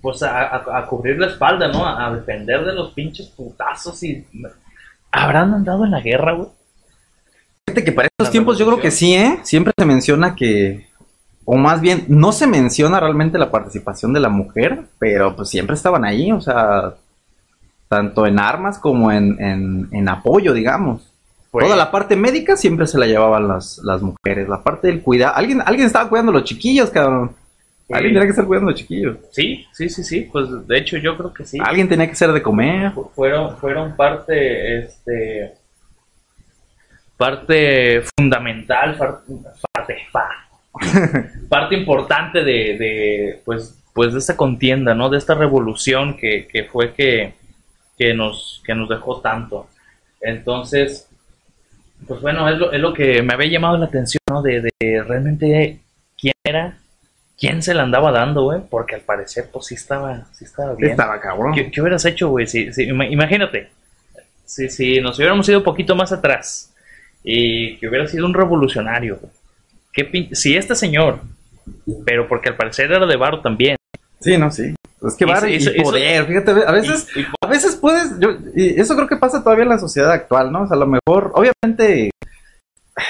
pues 0.00 0.22
a, 0.22 0.42
a- 0.42 0.78
a 0.78 0.86
cubrir 0.86 1.18
la 1.18 1.26
espalda, 1.28 1.68
¿no? 1.68 1.84
A, 1.86 2.06
a 2.06 2.14
defender 2.14 2.64
de 2.64 2.74
los 2.74 2.92
pinches 2.92 3.28
putazos 3.28 4.02
y... 4.02 4.26
¿Habrán 5.10 5.54
andado 5.54 5.84
en 5.84 5.92
la 5.92 6.00
guerra, 6.00 6.32
güey? 6.32 6.48
Fíjate 7.66 7.84
que 7.84 7.92
para 7.92 8.08
estos 8.08 8.28
La 8.28 8.32
tiempos 8.32 8.58
yo 8.58 8.66
creo 8.66 8.80
que 8.80 8.90
sí, 8.90 9.14
¿eh? 9.14 9.38
Siempre 9.42 9.72
se 9.76 9.84
menciona 9.86 10.34
que, 10.34 10.88
o 11.44 11.56
más 11.56 11.80
bien, 11.80 12.04
no 12.08 12.32
se 12.32 12.46
menciona 12.46 13.00
realmente 13.00 13.38
la 13.38 13.50
participación 13.50 14.12
de 14.12 14.20
la 14.20 14.28
mujer, 14.28 14.82
pero 14.98 15.34
pues 15.36 15.48
siempre 15.48 15.74
estaban 15.74 16.04
ahí, 16.04 16.30
o 16.32 16.40
sea, 16.40 16.94
tanto 17.88 18.26
en 18.26 18.38
armas 18.38 18.78
como 18.78 19.10
en, 19.12 19.40
en, 19.40 19.88
en 19.92 20.08
apoyo, 20.08 20.52
digamos. 20.52 21.10
Pues- 21.54 21.66
Toda 21.66 21.76
la 21.76 21.90
parte 21.92 22.16
médica 22.16 22.56
siempre 22.56 22.84
se 22.88 22.98
la 22.98 23.06
llevaban 23.06 23.46
las, 23.46 23.78
las 23.84 24.02
mujeres, 24.02 24.48
la 24.48 24.60
parte 24.62 24.88
del 24.88 25.02
cuidado. 25.02 25.36
Alguien, 25.36 25.62
alguien 25.64 25.86
estaba 25.86 26.08
cuidando 26.08 26.30
a 26.32 26.34
los 26.34 26.44
chiquillos, 26.44 26.90
cabrón. 26.90 27.30
Alguien 27.92 28.14
tenía 28.14 28.22
que 28.24 28.30
estar 28.30 28.44
cuidando 28.44 28.70
a 28.70 28.72
los 28.72 28.80
chiquillos. 28.80 29.18
Sí, 29.30 29.64
sí, 29.72 29.88
sí, 29.88 30.02
sí, 30.02 30.28
pues 30.32 30.48
de 30.66 30.78
hecho 30.78 30.96
yo 30.96 31.16
creo 31.16 31.32
que 31.32 31.44
sí. 31.44 31.58
Alguien 31.64 31.88
tenía 31.88 32.06
que 32.06 32.12
hacer 32.12 32.32
de 32.32 32.42
comer. 32.42 32.90
Fu- 32.92 33.08
fueron 33.14 33.56
fueron 33.58 33.94
parte 33.94 34.78
este 34.80 35.52
parte 37.16 38.02
fundamental 38.16 38.96
parte 39.72 39.96
fa- 40.10 40.30
parte 41.48 41.76
importante 41.76 42.38
de, 42.42 42.76
de 42.76 43.42
pues 43.44 43.78
pues 43.92 44.12
de 44.12 44.18
esta 44.18 44.36
contienda 44.36 44.94
no 44.94 45.08
de 45.08 45.18
esta 45.18 45.34
revolución 45.34 46.16
que, 46.16 46.48
que 46.48 46.64
fue 46.64 46.92
que, 46.94 47.34
que 47.96 48.12
nos 48.14 48.60
que 48.66 48.74
nos 48.74 48.88
dejó 48.88 49.20
tanto 49.20 49.68
entonces 50.20 51.08
pues 52.06 52.20
bueno 52.20 52.48
es 52.48 52.58
lo, 52.58 52.72
es 52.72 52.80
lo 52.80 52.92
que 52.92 53.22
me 53.22 53.34
había 53.34 53.48
llamado 53.50 53.76
la 53.78 53.86
atención 53.86 54.20
no 54.30 54.42
de, 54.42 54.60
de 54.62 55.02
realmente 55.02 55.80
quién 56.20 56.32
era 56.44 56.76
quién 57.38 57.62
se 57.62 57.74
la 57.74 57.82
andaba 57.82 58.10
dando 58.12 58.42
güey 58.44 58.60
porque 58.70 58.94
al 58.96 59.00
parecer 59.02 59.48
pues 59.52 59.66
sí 59.66 59.74
estaba 59.74 60.26
sí 60.32 60.44
estaba 60.44 60.74
bien 60.74 60.92
Estaba 60.92 61.20
cabrón. 61.20 61.52
¿Qué, 61.54 61.70
qué 61.70 61.80
hubieras 61.80 62.04
hecho, 62.04 62.28
güey? 62.28 62.46
Si, 62.46 62.72
si- 62.72 62.86
ima- 62.88 63.10
imagínate, 63.10 63.68
si, 64.44 64.68
si 64.68 65.00
nos 65.00 65.18
hubiéramos 65.18 65.48
ido 65.48 65.58
un 65.58 65.64
poquito 65.64 65.94
más 65.96 66.12
atrás 66.12 66.72
y 67.22 67.76
que 67.78 67.88
hubiera 67.88 68.06
sido 68.06 68.26
un 68.26 68.34
revolucionario, 68.34 69.18
güey. 69.20 69.32
¿Qué 69.92 70.10
pin- 70.10 70.34
si 70.34 70.56
este 70.56 70.74
señor, 70.74 71.20
pero 72.04 72.28
porque 72.28 72.48
al 72.50 72.56
parecer 72.56 72.90
era 72.92 73.06
de 73.06 73.16
varo 73.16 73.40
también, 73.40 73.76
Sí, 74.24 74.38
no, 74.38 74.50
sí. 74.50 74.74
Es 75.06 75.14
que 75.16 75.26
va 75.26 75.48
y 75.48 75.56
hizo- 75.56 75.70
poder, 75.82 76.26
fíjate, 76.26 76.50
a 76.66 76.72
veces... 76.72 77.06
y- 77.14 77.24
A 77.40 77.46
veces 77.46 77.76
puedes, 77.76 78.18
yo, 78.18 78.30
y 78.56 78.80
eso 78.80 78.96
creo 78.96 79.06
que 79.06 79.16
pasa 79.16 79.42
todavía 79.42 79.64
en 79.64 79.68
la 79.70 79.78
sociedad 79.78 80.10
actual, 80.10 80.50
¿no? 80.50 80.62
O 80.62 80.66
sea, 80.66 80.76
a 80.76 80.80
lo 80.80 80.86
mejor, 80.86 81.32
obviamente, 81.34 82.10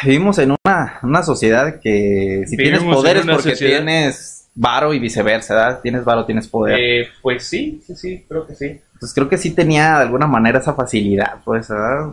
vivimos 0.04 0.38
en 0.38 0.54
una, 0.64 0.98
una 1.02 1.22
sociedad 1.22 1.78
que 1.80 2.44
si 2.46 2.56
tienes 2.56 2.80
Vivimos 2.80 2.96
poderes 2.96 3.24
una 3.24 3.34
porque 3.34 3.50
sociedad. 3.50 3.76
tienes 3.78 4.48
varo 4.56 4.92
y 4.94 4.98
viceversa, 4.98 5.54
¿verdad? 5.54 5.80
Tienes 5.82 6.04
varo, 6.04 6.24
tienes 6.26 6.48
poder. 6.48 6.78
eh, 6.80 7.08
pues 7.22 7.44
sí, 7.46 7.80
sí, 7.86 7.94
sí, 7.96 8.24
creo 8.28 8.46
que 8.46 8.54
sí. 8.54 8.80
Pues 8.98 9.12
creo 9.14 9.28
que 9.28 9.38
sí 9.38 9.50
tenía 9.50 9.96
de 9.98 10.02
alguna 10.04 10.26
manera 10.26 10.58
esa 10.58 10.74
facilidad, 10.74 11.36
pues, 11.44 11.68
¿verdad? 11.68 12.12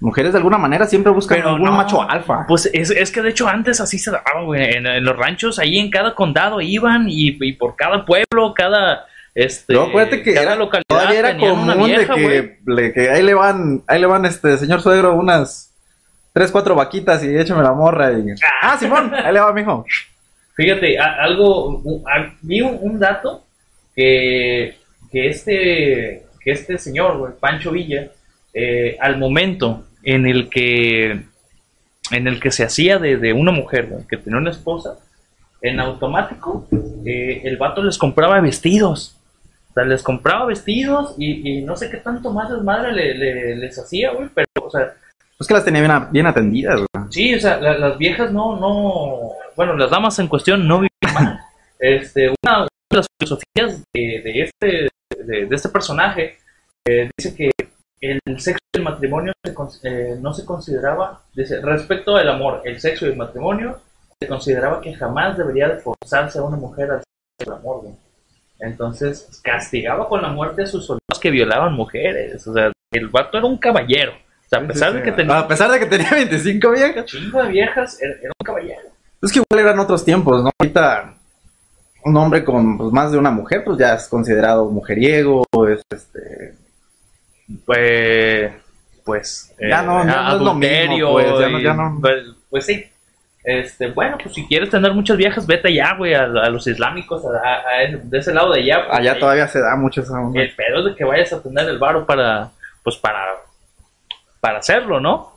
Mujeres 0.00 0.32
de 0.32 0.38
alguna 0.38 0.58
manera 0.58 0.86
siempre 0.86 1.10
buscan 1.10 1.38
Pero 1.38 1.50
algún 1.50 1.64
no. 1.70 1.72
macho 1.76 2.02
alfa. 2.08 2.44
Pues 2.46 2.70
es, 2.72 2.90
es 2.90 3.10
que 3.10 3.20
de 3.20 3.30
hecho 3.30 3.48
antes 3.48 3.80
así 3.80 3.98
se 3.98 4.12
daba, 4.12 4.42
güey. 4.44 4.62
En, 4.76 4.86
en 4.86 5.04
los 5.04 5.16
ranchos, 5.16 5.58
ahí 5.58 5.76
en 5.78 5.90
cada 5.90 6.14
condado 6.14 6.60
iban 6.60 7.08
y, 7.08 7.36
y 7.40 7.52
por 7.52 7.74
cada 7.74 8.04
pueblo, 8.04 8.54
cada. 8.54 9.06
Este, 9.34 9.72
No, 9.74 9.82
acuérdate 9.82 10.22
que 10.22 10.34
cada 10.34 10.46
era, 10.46 10.56
localidad 10.56 10.84
todavía 10.88 11.18
era 11.18 11.36
común 11.36 11.84
vieja, 11.84 12.14
de 12.14 12.20
que, 12.20 12.58
le- 12.66 12.92
que 12.92 13.10
ahí 13.10 13.22
le 13.22 13.34
van, 13.34 13.82
ahí 13.86 14.00
le 14.00 14.06
van, 14.06 14.24
este, 14.24 14.56
señor 14.58 14.80
suegro, 14.82 15.14
unas 15.14 15.72
tres, 16.32 16.50
cuatro 16.52 16.74
vaquitas 16.74 17.22
y 17.24 17.36
échame 17.36 17.62
la 17.62 17.72
morra 17.72 18.12
y... 18.12 18.24
Ah, 18.62 18.76
Simón, 18.78 19.12
ahí 19.14 19.32
le 19.32 19.40
va, 19.40 19.52
mijo. 19.52 19.84
Fíjate, 20.54 20.98
a- 20.98 21.22
algo, 21.22 21.68
un- 21.78 22.04
a- 22.08 22.32
vi 22.42 22.60
un, 22.62 22.78
un 22.80 22.98
dato 23.00 23.44
que, 23.94 24.76
que 25.10 25.28
este, 25.28 26.22
que 26.40 26.50
este 26.52 26.78
señor, 26.78 27.18
güey, 27.18 27.32
Pancho 27.38 27.70
Villa, 27.72 28.08
eh, 28.54 28.96
al 29.00 29.18
momento 29.18 29.84
en 30.14 30.26
el 30.26 30.48
que, 30.48 31.22
en 32.10 32.26
el 32.28 32.40
que 32.40 32.50
se 32.50 32.64
hacía 32.64 32.98
de, 32.98 33.16
de 33.16 33.32
una 33.32 33.52
mujer, 33.52 33.88
que 34.08 34.16
tenía 34.16 34.38
una 34.38 34.50
esposa, 34.50 34.96
en 35.60 35.80
automático, 35.80 36.66
eh, 37.04 37.42
el 37.44 37.56
vato 37.56 37.82
les 37.82 37.98
compraba 37.98 38.40
vestidos. 38.40 39.16
O 39.70 39.72
sea, 39.74 39.84
les 39.84 40.02
compraba 40.02 40.46
vestidos 40.46 41.14
y, 41.18 41.58
y 41.58 41.62
no 41.62 41.76
sé 41.76 41.90
qué 41.90 41.98
tanto 41.98 42.32
más 42.32 42.50
desmadre 42.50 42.92
le, 42.92 43.14
le- 43.14 43.56
les 43.56 43.78
hacía, 43.78 44.12
güey, 44.12 44.28
pero, 44.34 44.46
o 44.62 44.70
sea, 44.70 44.92
Es 45.38 45.46
que 45.46 45.54
las 45.54 45.64
tenía 45.64 45.80
bien, 45.82 45.92
bien 46.10 46.26
atendidas, 46.26 46.76
güey. 46.80 47.06
Sí, 47.10 47.34
o 47.34 47.40
sea, 47.40 47.60
la- 47.60 47.78
las 47.78 47.98
viejas 47.98 48.32
no, 48.32 48.56
no, 48.58 49.32
bueno, 49.56 49.76
las 49.76 49.90
damas 49.90 50.18
en 50.18 50.28
cuestión 50.28 50.66
no 50.66 50.76
viven 50.80 51.14
mal. 51.14 51.38
Este, 51.78 52.28
una 52.42 52.62
de 52.90 52.96
las 52.96 53.06
filosofías 53.20 53.84
de, 53.92 54.22
de 54.24 54.42
este, 54.42 54.88
de, 55.24 55.46
de 55.46 55.54
este 55.54 55.68
personaje 55.68 56.38
eh, 56.86 57.10
dice 57.16 57.34
que 57.36 57.50
el 58.00 58.20
sexo 58.38 58.58
y 58.74 58.78
el 58.78 58.84
matrimonio 58.84 59.32
se 59.42 59.52
eh, 59.82 60.16
no 60.20 60.32
se 60.32 60.44
consideraba, 60.44 61.22
dice, 61.34 61.60
respecto 61.60 62.16
al 62.16 62.28
amor, 62.28 62.62
el 62.64 62.80
sexo 62.80 63.06
y 63.06 63.10
el 63.10 63.16
matrimonio, 63.16 63.80
se 64.20 64.28
consideraba 64.28 64.80
que 64.80 64.94
jamás 64.94 65.36
debería 65.36 65.68
de 65.68 65.80
forzarse 65.80 66.38
a 66.38 66.42
una 66.42 66.56
mujer 66.56 66.90
al 66.90 66.98
sexo 66.98 67.50
del 67.50 67.52
amor. 67.52 67.84
Entonces, 68.60 69.40
castigaba 69.42 70.08
con 70.08 70.22
la 70.22 70.28
muerte 70.28 70.62
a 70.62 70.66
sus 70.66 70.84
soldados 70.84 71.20
que 71.20 71.30
violaban 71.30 71.74
mujeres. 71.74 72.46
O 72.46 72.52
sea, 72.52 72.72
el 72.92 73.08
vato 73.08 73.38
era 73.38 73.46
un 73.46 73.58
caballero. 73.58 74.12
O 74.12 74.48
sea, 74.48 74.60
a 74.60 74.66
pesar 74.66 74.92
de 74.94 75.02
que 75.02 75.12
tenía 75.12 75.38
A 75.38 75.46
pesar 75.46 75.70
de 75.70 75.78
que 75.78 75.86
tenía 75.86 76.10
25 76.10 76.70
viejas. 76.70 77.04
chingo 77.04 77.42
de 77.42 77.48
viejas, 77.50 78.00
era, 78.00 78.14
era 78.14 78.32
un 78.38 78.44
caballero. 78.44 78.88
Es 79.22 79.32
que 79.32 79.40
igual 79.40 79.66
eran 79.66 79.78
otros 79.78 80.04
tiempos, 80.04 80.42
¿no? 80.42 80.50
Ahorita 80.58 81.14
un 82.04 82.16
hombre 82.16 82.44
con 82.44 82.78
pues, 82.78 82.92
más 82.92 83.12
de 83.12 83.18
una 83.18 83.30
mujer, 83.30 83.62
pues 83.64 83.78
ya 83.78 83.94
es 83.94 84.08
considerado 84.08 84.70
mujeriego, 84.70 85.44
es 85.68 85.82
este... 85.90 86.54
Pues, 87.64 88.52
pues, 89.04 89.54
Ya 89.58 89.82
no- 89.82 90.04
ya 90.04 90.22
no 90.22 90.36
es 90.36 90.40
lo 90.42 90.54
mismo, 90.54 91.12
pues, 91.12 91.26
ya 91.40 91.48
no- 91.48 91.58
y- 91.58 91.62
ya 91.62 91.74
no. 91.74 91.98
Pues, 92.00 92.24
pues 92.50 92.66
sí. 92.66 92.84
Este, 93.44 93.86
bueno, 93.92 94.18
pues 94.22 94.34
si 94.34 94.46
quieres 94.46 94.68
tener 94.68 94.92
muchas 94.92 95.16
viejas, 95.16 95.46
vete 95.46 95.68
allá, 95.68 95.94
güey, 95.96 96.12
a, 96.12 96.24
a 96.24 96.50
los 96.50 96.66
islámicos, 96.66 97.24
a, 97.24 97.28
a- 97.38 97.86
de 98.02 98.18
ese 98.18 98.34
lado 98.34 98.52
de 98.52 98.60
allá. 98.60 98.84
Allá 98.90 99.18
todavía 99.18 99.48
se 99.48 99.60
da 99.60 99.74
mucho 99.76 100.02
esa 100.02 100.20
onda. 100.20 100.42
El 100.42 100.54
pedo 100.54 100.80
es 100.80 100.84
de 100.86 100.94
que 100.96 101.04
vayas 101.04 101.32
a 101.32 101.42
tener 101.42 101.66
el 101.68 101.78
varo 101.78 102.04
para, 102.04 102.50
pues 102.82 102.96
para, 102.96 103.24
para 104.40 104.58
hacerlo, 104.58 105.00
¿no? 105.00 105.32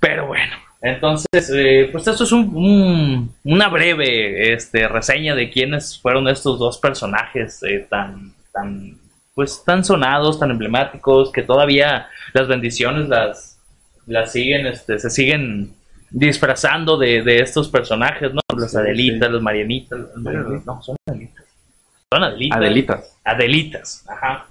Pero 0.00 0.26
bueno, 0.28 0.54
entonces, 0.80 1.52
eh, 1.54 1.88
pues 1.92 2.06
esto 2.06 2.24
es 2.24 2.32
un, 2.32 2.50
un- 2.56 3.34
una 3.44 3.68
breve 3.68 4.54
este, 4.54 4.88
reseña 4.88 5.34
de 5.34 5.50
quiénes 5.50 6.00
fueron 6.00 6.28
estos 6.28 6.58
dos 6.58 6.78
personajes 6.78 7.62
eh, 7.64 7.86
tan, 7.90 8.32
tan, 8.52 8.96
pues 9.38 9.62
tan 9.64 9.84
sonados, 9.84 10.40
tan 10.40 10.50
emblemáticos, 10.50 11.30
que 11.30 11.42
todavía 11.42 12.08
las 12.32 12.48
bendiciones 12.48 13.08
las, 13.08 13.60
las 14.08 14.32
siguen, 14.32 14.66
este, 14.66 14.98
se 14.98 15.10
siguen 15.10 15.74
disfrazando 16.10 16.96
de, 16.98 17.22
de 17.22 17.38
estos 17.38 17.68
personajes, 17.68 18.32
¿no? 18.34 18.40
Las 18.58 18.72
Sí, 18.72 18.78
Adelitas, 18.78 19.28
sí. 19.28 19.32
las 19.34 19.42
Marianitas, 19.42 19.96
las 20.00 20.16
Marianitas, 20.16 20.66
no, 20.66 20.82
son 20.82 20.96
Adelitas. 21.06 21.44
Son 22.12 22.24
Adelitas. 22.24 22.58
Adelitas. 22.58 23.16
Adelitas, 23.22 24.04
ajá. 24.08 24.46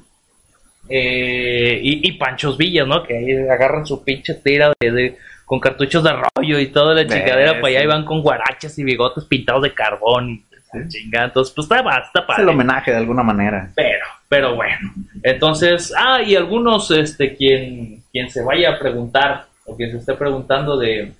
Eh, 0.87 1.81
y, 1.83 2.07
y 2.07 2.11
Panchos 2.13 2.57
Villas, 2.57 2.87
¿no? 2.87 3.03
Que 3.03 3.17
ahí 3.17 3.31
agarran 3.49 3.85
su 3.85 4.05
pinche 4.05 4.35
tira 4.35 4.71
de, 4.79 4.91
de- 4.91 5.17
con 5.43 5.59
cartuchos 5.59 6.01
de 6.01 6.11
rollo 6.13 6.59
y 6.59 6.67
toda 6.67 6.93
la 6.93 7.01
chingadera 7.05 7.55
para 7.55 7.67
allá 7.67 7.79
sí. 7.79 7.83
y 7.83 7.87
van 7.87 8.05
con 8.05 8.21
guarachas 8.21 8.79
y 8.79 8.85
bigotes 8.85 9.25
pintados 9.25 9.63
de 9.63 9.73
carbón 9.73 10.29
y 10.29 10.45
la 10.77 10.87
chingada. 10.87 11.25
Entonces, 11.25 11.53
pues 11.53 11.65
está, 11.65 11.79
está 11.79 12.19
Es 12.19 12.25
padre. 12.25 12.43
el 12.43 12.49
homenaje 12.49 12.91
de 12.91 12.97
alguna 12.97 13.23
manera. 13.23 13.69
Pero, 13.75 14.05
pero 14.29 14.55
bueno. 14.55 14.93
Entonces, 15.23 15.93
ah, 15.97 16.21
y 16.21 16.35
algunos, 16.35 16.91
este, 16.91 17.35
quien, 17.35 18.03
quien 18.11 18.29
se 18.29 18.43
vaya 18.43 18.71
a 18.71 18.79
preguntar, 18.79 19.45
o 19.65 19.75
quien 19.75 19.91
se 19.91 19.97
esté 19.97 20.13
preguntando 20.13 20.77
de, 20.77 21.13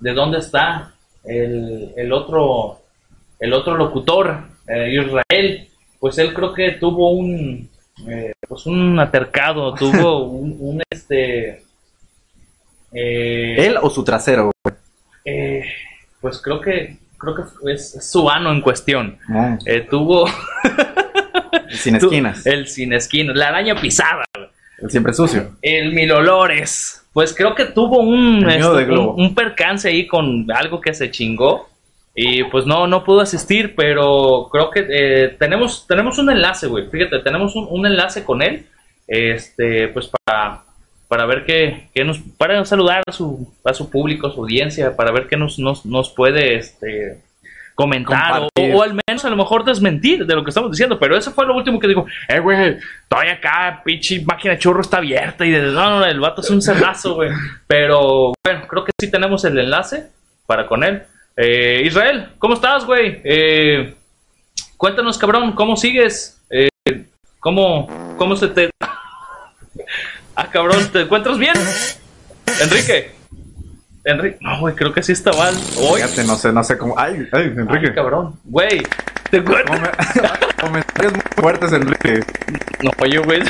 de 0.00 0.12
dónde 0.12 0.38
está 0.38 0.92
el, 1.24 1.92
el 1.96 2.12
otro, 2.12 2.80
el 3.40 3.52
otro 3.52 3.76
locutor, 3.76 4.42
eh, 4.66 4.92
Israel, 4.92 5.68
pues 5.98 6.18
él 6.18 6.32
creo 6.34 6.52
que 6.52 6.72
tuvo 6.72 7.10
un, 7.10 7.68
eh, 8.08 8.32
pues 8.48 8.66
un 8.66 8.98
atercado, 8.98 9.74
tuvo 9.74 10.24
un, 10.30 10.56
un, 10.58 10.82
este, 10.90 11.62
eh, 12.92 13.66
Él 13.66 13.76
o 13.80 13.90
su 13.90 14.04
trasero, 14.04 14.50
eh, 15.24 15.64
pues 16.20 16.40
creo 16.40 16.60
que, 16.60 16.98
creo 17.18 17.34
que 17.34 17.72
es 17.72 18.10
su 18.10 18.28
ano 18.30 18.50
en 18.52 18.60
cuestión. 18.60 19.18
Eh, 19.66 19.86
tuvo 19.90 20.26
sin 21.70 21.96
esquinas. 21.96 22.46
El 22.46 22.66
sin 22.66 22.92
esquinas, 22.92 23.36
la 23.36 23.48
araña 23.48 23.74
pisada, 23.74 24.24
El 24.78 24.90
siempre 24.90 25.12
sucio. 25.12 25.56
el 25.62 25.92
mil 25.92 26.10
olores. 26.12 27.04
pues 27.12 27.34
creo 27.34 27.54
que 27.54 27.64
tuvo 27.66 28.00
un, 28.00 28.48
este, 28.48 28.90
un, 28.90 29.14
un 29.16 29.34
percance 29.34 29.88
ahí 29.88 30.06
con 30.06 30.46
algo 30.52 30.80
que 30.80 30.94
se 30.94 31.10
chingó. 31.10 31.68
Y 32.20 32.42
pues 32.44 32.66
no, 32.66 32.88
no 32.88 33.04
pudo 33.04 33.20
asistir, 33.20 33.74
pero 33.76 34.48
creo 34.50 34.70
que 34.70 34.86
eh, 34.90 35.36
tenemos, 35.38 35.86
tenemos 35.86 36.18
un 36.18 36.28
enlace, 36.30 36.66
güey. 36.66 36.88
Fíjate, 36.90 37.20
tenemos 37.20 37.54
un, 37.54 37.68
un 37.70 37.86
enlace 37.86 38.24
con 38.24 38.42
él. 38.42 38.66
Este, 39.06 39.86
pues 39.88 40.10
para, 40.24 40.64
para 41.06 41.26
ver 41.26 41.44
qué, 41.44 41.88
qué 41.94 42.04
nos, 42.04 42.18
para 42.36 42.64
saludar 42.64 43.02
a 43.06 43.12
su, 43.12 43.48
a 43.64 43.72
su 43.72 43.88
público, 43.88 44.26
a 44.26 44.32
su 44.32 44.40
audiencia, 44.40 44.96
para 44.96 45.12
ver 45.12 45.28
qué 45.28 45.36
nos, 45.36 45.60
nos, 45.60 45.86
nos 45.86 46.10
puede 46.10 46.56
este, 46.56 47.20
comentar 47.78 48.48
o, 48.58 48.82
al 48.82 48.98
menos 49.06 49.24
a 49.24 49.30
lo 49.30 49.36
mejor 49.36 49.64
desmentir 49.64 50.26
de 50.26 50.34
lo 50.34 50.42
que 50.42 50.50
estamos 50.50 50.72
diciendo. 50.72 50.98
Pero 50.98 51.16
eso 51.16 51.30
fue 51.30 51.46
lo 51.46 51.54
último 51.54 51.78
que 51.78 51.86
dijo, 51.86 52.06
eh, 52.28 52.40
güey, 52.40 52.76
todavía 53.06 53.34
acá, 53.34 53.82
pinche 53.84 54.20
máquina 54.24 54.58
churro 54.58 54.80
está 54.80 54.96
abierta 54.96 55.46
y 55.46 55.52
de, 55.52 55.60
no, 55.60 56.00
no, 56.00 56.04
el 56.04 56.18
vato 56.18 56.40
es 56.40 56.50
un 56.50 56.60
cerdazo, 56.60 57.14
güey. 57.14 57.30
Pero 57.68 58.32
bueno, 58.44 58.66
creo 58.66 58.84
que 58.84 58.90
sí 59.00 59.08
tenemos 59.08 59.44
el 59.44 59.56
enlace 59.60 60.08
para 60.44 60.66
con 60.66 60.82
él. 60.82 61.04
Eh, 61.36 61.82
Israel, 61.84 62.30
¿cómo 62.40 62.54
estás, 62.54 62.84
güey? 62.84 63.20
Eh, 63.22 63.94
cuéntanos, 64.76 65.16
cabrón, 65.16 65.52
¿cómo 65.52 65.76
sigues? 65.76 66.42
Eh, 66.50 66.68
¿cómo, 67.38 68.16
¿Cómo 68.18 68.34
se 68.34 68.48
te... 68.48 68.70
ah, 70.34 70.48
cabrón, 70.50 70.84
¿te 70.90 71.02
encuentras 71.02 71.38
bien? 71.38 71.54
Enrique. 72.60 73.17
Enrique, 74.04 74.38
no, 74.40 74.60
güey, 74.60 74.74
creo 74.74 74.92
que 74.92 75.02
sí 75.02 75.12
está 75.12 75.32
mal. 75.32 75.54
Hoy, 75.76 76.00
Fíjate, 76.00 76.24
no 76.24 76.36
sé, 76.36 76.52
no 76.52 76.64
sé 76.64 76.78
cómo. 76.78 76.94
Ay, 76.98 77.28
ay, 77.32 77.52
Enrique. 77.56 77.92
cabrón. 77.94 78.38
Güey, 78.44 78.82
¿te? 79.30 79.42
Come- 79.44 79.62
Comentarios 80.60 81.12
muy 81.12 81.22
fuertes, 81.36 81.72
Enrique. 81.72 82.20
No, 82.82 82.90
oye, 83.00 83.18
güey. 83.18 83.40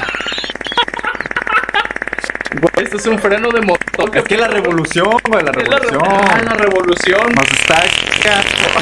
Güey, 2.61 2.84
esto 2.84 2.96
es 2.96 3.06
un 3.06 3.18
freno 3.18 3.50
de 3.50 3.61
motor. 3.61 4.16
Es 4.16 4.24
que 4.24 4.37
la 4.37 4.48
revolución, 4.48 5.11
güey, 5.28 5.44
la 5.44 5.50
Es 5.52 5.68
la 5.68 5.78
re- 5.78 5.84
revolución. 5.90 6.02
Ah, 6.06 6.42
la 6.44 6.54
revolución. 6.54 7.32
Nos 7.34 7.52
está 7.52 7.82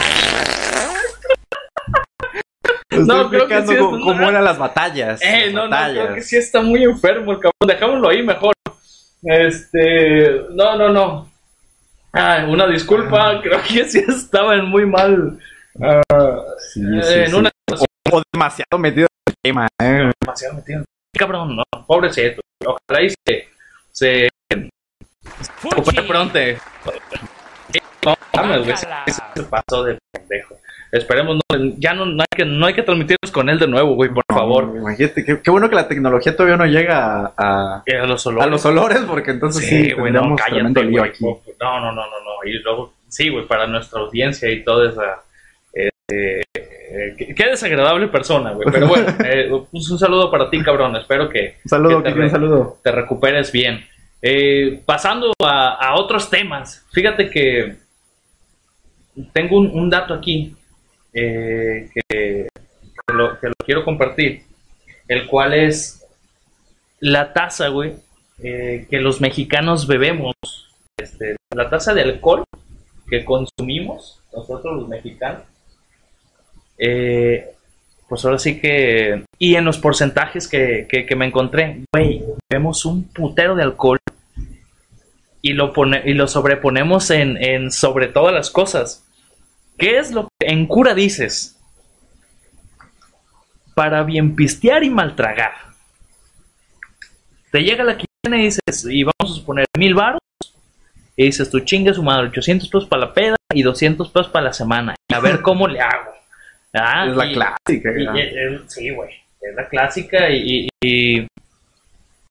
No, 2.91 3.05
no, 3.25 3.29
creo 3.31 3.47
que 3.47 3.67
sí 3.67 3.77
cómo, 3.77 4.01
cómo 4.01 4.29
eran 4.29 4.45
las 4.45 4.57
batallas. 4.59 5.21
Eh, 5.23 5.47
las 5.47 5.53
no, 5.55 5.65
no, 5.65 5.71
batallas. 5.71 6.05
creo 6.05 6.15
que 6.15 6.23
sí 6.23 6.37
está 6.37 6.63
muy 6.63 6.83
enfermo 6.85 7.33
el 7.33 7.39
cabrón. 7.39 7.67
Dejámoslo 7.67 8.09
ahí 8.09 8.23
mejor. 8.23 8.55
Este, 9.23 10.41
no, 10.53 10.77
no, 10.79 10.89
no. 10.91 11.29
Ah, 12.19 12.47
una 12.49 12.67
disculpa, 12.67 13.41
creo 13.43 13.61
que 13.63 13.85
sí 13.85 14.03
estaba 14.09 14.55
en 14.55 14.65
muy 14.67 14.87
mal. 14.87 15.39
ah, 15.83 16.03
Sí, 16.73 16.81
sí, 16.81 17.13
en 17.15 17.31
sí. 17.31 17.35
una 17.35 17.51
O 18.11 18.23
demasiado 18.33 18.79
metido 18.79 19.07
en 19.07 19.33
el 19.33 19.35
tema, 19.43 19.69
eh. 19.83 20.11
demasiado 20.21 20.55
metido. 20.55 20.85
Cabrón, 21.19 21.57
no, 21.57 21.65
pobrecito. 21.87 22.41
Ojalá 22.65 23.03
y 23.03 23.11
se. 23.11 23.49
se. 23.93 24.29
recupere 25.63 26.03
pronto. 26.03 26.39
No 28.05 28.15
mames, 28.35 28.65
güey, 28.65 28.77
se 28.77 29.43
pasó 29.43 29.85
de 29.85 29.99
pendejo. 30.13 30.57
Esperemos, 30.97 31.37
no, 31.37 31.59
ya 31.79 31.95
no, 31.95 32.07
no 32.07 32.23
hay 32.23 32.37
que, 32.37 32.45
no 32.45 32.67
hay 32.67 32.75
que 32.75 32.83
transmitirnos 32.83 33.31
con 33.33 33.49
él 33.49 33.59
de 33.59 33.69
nuevo, 33.69 33.95
güey, 33.95 34.11
por 34.11 34.25
No, 34.29 34.37
favor. 34.37 34.73
Imagínate, 34.77 35.25
qué, 35.25 35.41
qué 35.43 35.51
bueno 35.51 35.69
que 35.69 35.75
la 35.77 35.89
tecnología 35.89 36.35
todavía 36.37 36.57
no 36.57 36.67
llega 36.67 37.27
a, 37.27 37.33
a, 37.37 37.83
a 38.03 38.07
los 38.07 38.27
a 38.27 38.31
olores. 38.31 38.51
los 38.51 38.67
olores, 38.67 38.99
porque 39.07 39.31
entonces 39.33 39.65
sí, 39.65 39.85
Sí, 39.87 39.93
güey, 39.93 40.13
no, 40.13 40.35
cállate, 40.37 40.85
lío 40.85 41.01
güey. 41.01 41.11
aquí. 41.11 41.25
No, 41.25 41.81
no, 41.81 41.93
no, 41.93 42.03
no, 42.03 42.03
no. 42.25 42.49
Y 42.49 42.53
luego, 42.63 42.93
sí, 43.09 43.29
güey, 43.29 43.47
para 43.47 43.67
nuestra 43.67 44.01
audiencia 44.01 44.51
y 44.51 44.63
toda 44.65 44.91
esa. 44.91 45.23
eh, 45.75 46.43
eh, 46.49 47.15
qué, 47.19 47.35
qué 47.35 47.47
desagradable 47.47 48.09
persona, 48.09 48.53
güey. 48.53 48.69
Pero 48.71 48.87
bueno, 48.89 49.07
eh, 49.25 49.51
pues 49.71 49.91
un 49.91 49.99
saludo 49.99 50.31
para 50.31 50.49
ti, 50.49 50.63
cabrón. 50.63 50.95
Espero 50.97 51.29
que 51.29 51.57
Un 51.65 51.69
saludo, 51.69 52.03
que 52.03 52.13
te 52.13 52.21
un 52.21 52.31
saludo. 52.31 52.79
te 52.83 52.93
recuperes 52.93 53.51
bien. 53.53 53.85
Eh, 54.23 54.81
pasando 54.87 55.33
a, 55.45 55.75
a 55.75 55.95
otros 55.97 56.31
temas, 56.31 56.87
fíjate 56.93 57.29
que 57.29 57.77
tengo 59.33 59.59
un, 59.59 59.71
un 59.73 59.91
dato 59.91 60.15
aquí 60.15 60.55
eh, 61.19 61.89
que, 61.95 62.49
lo, 63.13 63.41
que 63.41 63.49
lo 63.49 63.55
quiero 63.65 63.85
compartir, 63.85 64.43
el 65.09 65.27
cual 65.27 65.55
es 65.55 66.07
la 67.01 67.33
tasa, 67.33 67.69
güey, 67.69 67.95
eh, 68.43 68.87
que 68.91 69.01
los 69.01 69.21
mexicanos 69.23 69.87
bebemos, 69.87 70.35
este, 70.99 71.37
la 71.55 71.71
tasa 71.71 71.95
de 71.95 72.03
alcohol 72.03 72.45
que 73.09 73.25
consumimos 73.25 74.21
nosotros 74.35 74.77
los 74.77 74.89
mexicanos. 74.89 75.43
Eh, 76.79 77.51
pues 78.09 78.25
ahora 78.25 78.39
sí 78.39 78.61
que. 78.61 79.25
Y 79.39 79.55
en 79.57 79.65
los 79.65 79.79
porcentajes 79.79 80.47
que, 80.47 80.87
que, 80.89 81.07
que 81.07 81.17
me 81.17 81.27
encontré, 81.27 81.83
güey, 81.93 82.23
vemos 82.51 82.85
un 82.85 83.05
putero 83.05 83.57
de 83.57 83.63
alcohol 83.63 83.99
y 85.41 85.55
lo, 85.55 85.73
pone, 85.73 86.03
y 86.05 86.13
lo 86.13 86.29
sobreponemos 86.29 87.11
en, 87.11 87.43
en 87.43 87.71
sobre 87.71 88.09
todas 88.09 88.35
las 88.35 88.51
cosas. 88.51 89.06
¿Qué 89.79 89.99
es 89.99 90.11
lo 90.13 90.29
que 90.39 90.49
en 90.49 90.67
cura 90.67 90.95
dices? 90.95 91.59
Para 93.75 94.03
bien 94.05 94.35
pistear 94.35 94.83
y 94.85 94.91
maltragar. 94.91 95.53
Te 97.53 97.61
llega 97.63 97.85
la 97.85 97.97
quincena 97.97 98.41
y 98.41 98.45
dices, 98.47 98.87
y 98.91 99.03
vamos 99.05 99.33
a 99.33 99.35
suponer 99.35 99.67
mil 99.79 99.95
baros, 99.95 100.21
y 101.17 101.25
dices, 101.27 101.51
tú 101.51 101.61
chingas 101.61 101.97
su 101.97 102.03
madre, 102.03 102.29
800 102.29 102.69
pesos 102.69 102.89
para 102.89 103.07
la 103.07 103.15
peda 103.15 103.37
y 103.53 103.63
200 103.63 104.11
pesos 104.11 104.29
para 104.31 104.47
la 104.47 104.53
semana. 104.53 104.95
Y 105.11 105.15
a 105.15 105.21
ver 105.21 105.41
cómo 105.43 105.67
le 105.69 105.81
hago. 105.81 106.13
Ah, 106.75 107.07
es 107.09 107.17
la 107.17 107.27
y- 107.27 107.33
clásica. 107.35 107.91
y- 107.97 108.19
eh, 108.21 108.61
sí, 108.67 108.91
güey. 108.91 109.11
Es 109.41 109.55
la 109.55 109.69
clásica 109.69 110.29
y. 110.31 110.69
Y, 110.83 111.19
y, 111.21 111.27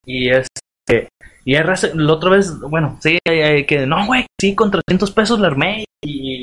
y 0.06 0.30
este. 0.30 1.08
Y 1.48 1.54
la 1.54 2.14
otra 2.14 2.32
vez, 2.32 2.60
bueno, 2.60 2.98
sí, 3.02 3.20
hay 3.28 3.66
que 3.66 3.86
no, 3.86 4.06
güey, 4.08 4.26
sí, 4.40 4.56
con 4.56 4.72
300 4.72 5.12
pesos 5.12 5.40
la 5.40 5.48
armé 5.48 5.86
y 6.04 6.35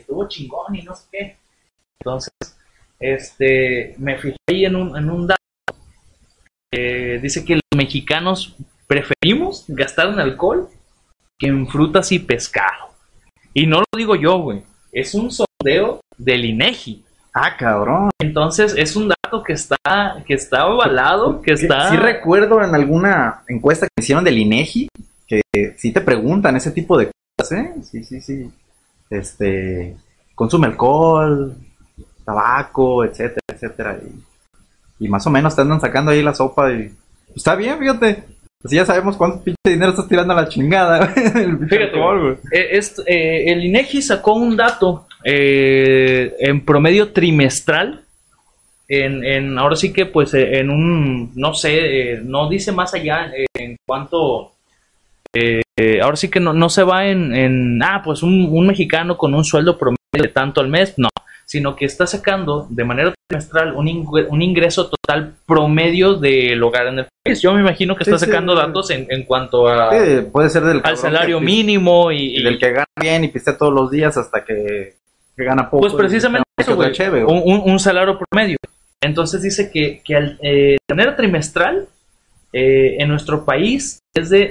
estuvo 0.00 0.28
chingón 0.28 0.74
y 0.74 0.82
no 0.82 0.94
sé 0.94 1.04
qué. 1.10 1.36
Entonces, 2.00 2.32
este, 2.98 3.94
me 3.98 4.18
fijé 4.18 4.36
ahí 4.48 4.64
en 4.64 4.76
un, 4.76 4.96
en 4.96 5.10
un 5.10 5.26
dato. 5.26 5.40
que 6.70 7.18
dice 7.22 7.44
que 7.44 7.54
los 7.54 7.62
mexicanos 7.76 8.56
preferimos 8.86 9.64
gastar 9.68 10.08
en 10.08 10.20
alcohol 10.20 10.68
que 11.38 11.46
en 11.46 11.66
frutas 11.68 12.12
y 12.12 12.18
pescado. 12.18 12.90
Y 13.54 13.66
no 13.66 13.80
lo 13.80 13.86
digo 13.96 14.14
yo, 14.16 14.38
güey. 14.38 14.62
Es 14.92 15.14
un 15.14 15.30
sondeo 15.30 16.00
del 16.18 16.44
INEGI. 16.44 17.04
Ah, 17.32 17.56
cabrón. 17.56 18.10
Entonces 18.18 18.74
es 18.76 18.96
un 18.96 19.08
dato 19.08 19.42
que 19.42 19.52
está, 19.54 20.22
que 20.26 20.34
está 20.34 20.62
avalado, 20.62 21.40
que 21.40 21.52
está. 21.52 21.90
Sí 21.90 21.96
recuerdo 21.96 22.62
en 22.62 22.74
alguna 22.74 23.42
encuesta 23.48 23.86
que 23.86 24.02
hicieron 24.02 24.24
del 24.24 24.38
INEGI 24.38 24.88
que 25.26 25.74
sí 25.76 25.92
te 25.92 26.00
preguntan 26.00 26.56
ese 26.56 26.72
tipo 26.72 26.98
de 26.98 27.10
cosas, 27.36 27.58
¿eh? 27.58 27.74
Sí, 27.82 28.02
sí, 28.02 28.20
sí. 28.20 28.50
Este, 29.10 29.96
consume 30.34 30.68
alcohol, 30.68 31.54
tabaco, 32.24 33.04
etcétera, 33.04 33.42
etcétera. 33.52 33.98
Y, 34.98 35.04
y 35.04 35.08
más 35.08 35.26
o 35.26 35.30
menos 35.30 35.54
te 35.54 35.62
andan 35.62 35.80
sacando 35.80 36.12
ahí 36.12 36.22
la 36.22 36.34
sopa 36.34 36.72
y 36.72 36.90
está 37.34 37.54
bien, 37.56 37.78
fíjate. 37.78 38.24
Así 38.62 38.76
ya 38.76 38.84
sabemos 38.84 39.16
cuánto 39.16 39.42
pinche 39.42 39.58
dinero 39.70 39.90
estás 39.90 40.06
tirando 40.06 40.34
a 40.34 40.42
la 40.42 40.48
chingada. 40.48 41.12
el 41.34 41.58
Fíjate, 41.58 41.84
alcohol. 41.84 42.38
Eh, 42.52 42.78
eh, 43.06 43.44
el 43.52 43.64
INEGI 43.64 44.02
sacó 44.02 44.34
un 44.34 44.54
dato 44.56 45.06
eh, 45.24 46.34
en 46.38 46.64
promedio 46.64 47.10
trimestral. 47.12 48.04
En, 48.86 49.24
en- 49.24 49.56
ahora 49.58 49.76
sí 49.76 49.92
que, 49.92 50.04
pues, 50.04 50.34
eh, 50.34 50.58
en 50.58 50.68
un, 50.68 51.32
no 51.36 51.54
sé, 51.54 52.20
no 52.22 52.48
dice 52.50 52.70
más 52.72 52.92
allá 52.92 53.30
en 53.54 53.76
cuanto. 53.86 54.52
Eh, 55.34 55.62
eh, 55.78 56.00
ahora 56.02 56.16
sí 56.16 56.28
que 56.28 56.40
no, 56.40 56.52
no 56.52 56.68
se 56.68 56.82
va 56.82 57.06
en, 57.06 57.34
en, 57.34 57.82
ah, 57.82 58.02
pues 58.04 58.22
un, 58.22 58.48
un 58.50 58.66
mexicano 58.66 59.16
con 59.16 59.34
un 59.34 59.44
sueldo 59.44 59.78
promedio 59.78 59.96
de 60.12 60.28
tanto 60.28 60.60
al 60.60 60.68
mes, 60.68 60.94
no, 60.96 61.08
sino 61.46 61.74
que 61.76 61.84
está 61.84 62.06
sacando 62.06 62.66
de 62.70 62.84
manera 62.84 63.12
trimestral 63.28 63.74
un, 63.74 63.86
ingre- 63.86 64.26
un 64.28 64.42
ingreso 64.42 64.88
total 64.90 65.34
promedio 65.46 66.14
del 66.14 66.62
hogar 66.62 66.88
en 66.88 66.98
el 67.00 67.06
país. 67.24 67.40
Yo 67.42 67.52
me 67.54 67.60
imagino 67.60 67.94
que 67.96 68.02
está 68.04 68.18
sí, 68.18 68.26
sacando 68.26 68.54
sí. 68.54 68.58
datos 68.60 68.90
en, 68.90 69.06
en 69.08 69.24
cuanto 69.24 69.68
a, 69.68 69.90
Sí, 69.92 70.22
puede 70.32 70.48
ser 70.50 70.64
del 70.64 70.80
al 70.84 70.96
salario 70.96 71.38
que- 71.38 71.44
mínimo 71.44 72.10
y, 72.12 72.38
y 72.38 72.42
del 72.42 72.58
que 72.58 72.72
gana 72.72 72.84
bien 73.00 73.24
y 73.24 73.28
pistea 73.28 73.56
todos 73.56 73.72
los 73.72 73.90
días 73.90 74.16
hasta 74.16 74.44
que, 74.44 74.94
que 75.36 75.44
gana 75.44 75.70
poco. 75.70 75.82
Pues 75.82 75.94
precisamente 75.94 76.44
eso, 76.58 76.74
güey. 76.76 76.92
un- 77.22 77.62
un 77.64 77.78
salario 77.78 78.18
promedio. 78.18 78.56
Entonces 79.02 79.40
dice 79.42 79.70
que, 79.72 80.02
que 80.04 80.16
al, 80.16 80.38
eh, 80.42 80.76
de 80.88 80.94
manera 80.94 81.16
trimestral 81.16 81.86
eh, 82.52 82.96
en 82.98 83.08
nuestro 83.08 83.44
país 83.44 84.00
es 84.14 84.28
de 84.28 84.50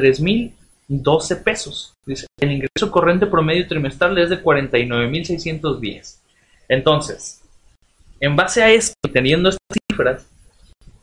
53.012 0.00 1.42
pesos. 1.42 1.92
Dice, 2.06 2.26
el 2.40 2.52
ingreso 2.52 2.90
corriente 2.90 3.26
promedio 3.26 3.66
trimestral 3.66 4.16
es 4.18 4.30
de 4.30 4.42
49.610. 4.42 6.16
Entonces, 6.68 7.40
en 8.20 8.36
base 8.36 8.62
a 8.62 8.70
esto, 8.70 8.94
teniendo 9.12 9.48
estas 9.48 9.78
cifras, 9.90 10.26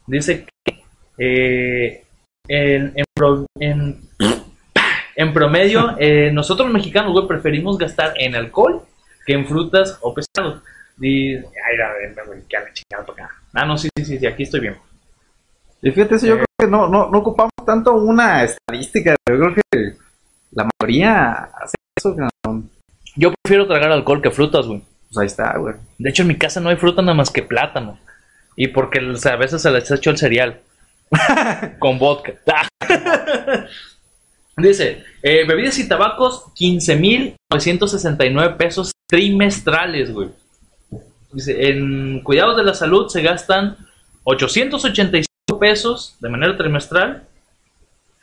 dice 0.06 0.46
que 0.66 0.84
eh, 1.18 2.04
en, 2.48 2.94
en 2.96 3.06
pro- 3.14 3.46
en- 3.60 4.02
en 5.16 5.34
promedio, 5.34 5.96
eh, 6.00 6.32
nosotros 6.32 6.70
mexicanos, 6.72 7.26
preferimos 7.28 7.78
gastar 7.78 8.14
en 8.18 8.36
alcohol 8.36 8.84
que 9.26 9.34
en 9.34 9.46
frutas 9.48 9.98
o 10.02 10.14
pescados. 10.14 10.62
Y. 11.02 11.36
Ah, 13.54 13.66
no, 13.66 13.78
sí, 13.78 13.90
sí, 13.98 14.18
sí, 14.18 14.26
aquí 14.26 14.44
estoy 14.44 14.62
bien. 14.62 14.78
Y 15.82 15.92
fíjate, 15.92 16.16
eso 16.16 16.28
yo 16.28 16.36
creo 16.36 16.46
que 16.60 16.68
no, 16.68 16.88
no, 16.88 17.10
no 17.10 17.20
ocupamos 17.20 17.52
tanto 17.66 17.94
una 17.94 18.44
estadística. 18.44 19.16
Yo 19.30 19.38
creo 19.38 19.54
que 19.54 19.62
la 20.52 20.68
mayoría 20.80 21.50
hace 21.62 21.76
eso. 21.96 22.16
cabrón. 22.16 22.70
Yo 23.16 23.34
prefiero 23.42 23.68
tragar 23.68 23.92
alcohol 23.92 24.22
que 24.22 24.32
frutas, 24.32 24.68
güey. 24.68 24.84
Pues 25.08 25.18
ahí 25.18 25.28
está, 25.28 25.58
güey. 25.58 25.76
De 25.98 26.10
hecho, 26.10 26.24
en 26.24 26.30
mi 26.30 26.38
casa 26.38 26.60
no 26.60 26.70
hay 26.70 26.76
fruta 26.76 27.02
nada 27.02 27.13
más 27.13 27.30
que 27.30 27.44
plátano. 27.44 27.98
Y 28.56 28.70
porque 28.70 29.00
o 29.00 29.16
sea, 29.16 29.34
a 29.34 29.38
veces 29.38 29.62
se 29.62 29.72
les 29.72 29.90
hecho 29.92 30.10
el 30.10 30.18
cereal. 30.18 30.62
Con 31.80 32.00
vodka. 32.00 32.34
Dice, 34.58 35.04
eh, 35.22 35.46
bebidas 35.48 35.78
y 35.78 35.88
tabacos, 35.88 36.46
15.969 36.56 38.58
pesos 38.58 38.92
trimestrales, 39.08 40.12
güey. 40.12 40.30
Dice, 41.32 41.70
en 41.70 42.24
cuidados 42.24 42.58
de 42.58 42.63
la 42.63 42.74
salud 42.74 43.08
se 43.08 43.22
gastan 43.22 43.78
885 44.24 45.28
pesos 45.60 46.15
de 46.20 46.30
manera 46.30 46.58
trimestral. 46.58 47.24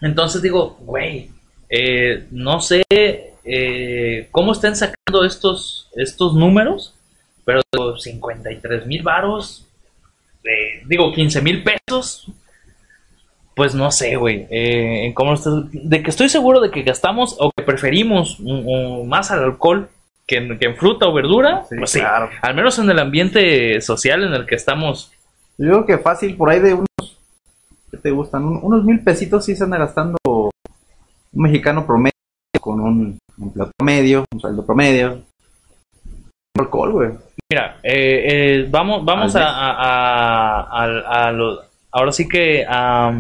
Entonces 0.01 0.42
digo, 0.42 0.77
güey, 0.81 1.31
eh, 1.68 2.27
no 2.31 2.61
sé 2.61 2.83
eh, 2.90 4.29
cómo 4.31 4.53
están 4.53 4.77
sacando 4.77 5.25
estos, 5.25 5.88
estos 5.97 6.35
números, 6.35 6.94
pero 7.44 7.61
53 7.99 8.87
mil 8.87 9.03
varos, 9.03 9.66
eh, 10.44 10.83
digo 10.87 11.12
15 11.12 11.40
mil 11.42 11.62
pesos, 11.62 12.27
pues 13.55 13.75
no 13.75 13.90
sé, 13.90 14.16
güey, 14.16 14.47
eh, 14.51 15.12
cómo 15.14 15.35
estás- 15.35 15.70
de 15.73 16.03
que 16.03 16.11
estoy 16.11 16.29
seguro 16.29 16.61
de 16.61 16.70
que 16.70 16.83
gastamos 16.83 17.37
o 17.38 17.51
que 17.57 17.62
preferimos 17.62 18.38
más 19.07 19.31
al 19.31 19.44
alcohol 19.44 19.88
que 20.27 20.38
en, 20.38 20.59
que 20.59 20.66
en 20.66 20.77
fruta 20.77 21.07
o 21.07 21.12
verdura, 21.12 21.64
Sí, 21.68 21.77
pues 21.79 21.90
sí, 21.90 22.01
claro. 22.01 22.31
al 22.42 22.55
menos 22.55 22.79
en 22.79 22.90
el 22.90 22.99
ambiente 22.99 23.81
social 23.81 24.25
en 24.25 24.33
el 24.35 24.47
que 24.47 24.55
estamos. 24.57 25.12
Yo 25.59 25.85
creo 25.85 25.87
que 25.87 25.99
fácil, 25.99 26.35
por 26.37 26.51
ahí 26.51 26.61
de 26.61 26.75
unos. 26.75 26.87
¿Qué 27.94 28.00
te 28.00 28.11
gustan? 28.11 28.44
Un- 28.44 28.59
unos 28.61 28.85
mil 28.85 28.98
pesitos 29.04 29.44
sí 29.44 29.54
se 29.54 29.62
anda 29.62 29.78
gastando 29.78 30.16
un 30.26 30.50
mexicano 31.42 31.87
promedio 31.87 32.11
con 32.61 32.80
un 32.80 33.18
empleo 33.40 33.70
promedio, 33.76 34.24
un 34.33 34.40
sueldo 34.40 34.66
promedio. 34.66 35.22
Alcohol, 36.59 36.92
güey. 36.92 37.11
Mira, 37.50 37.76
eh, 37.85 38.24
eh, 38.62 38.68
vamos, 38.68 39.04
vamos 39.04 39.37
a, 39.37 39.44
a, 39.46 41.26
a- 41.26 41.33
lo- 41.33 41.61
ahora 41.92 42.11
sí 42.11 42.26
que 42.28 42.64
a, 42.68 43.12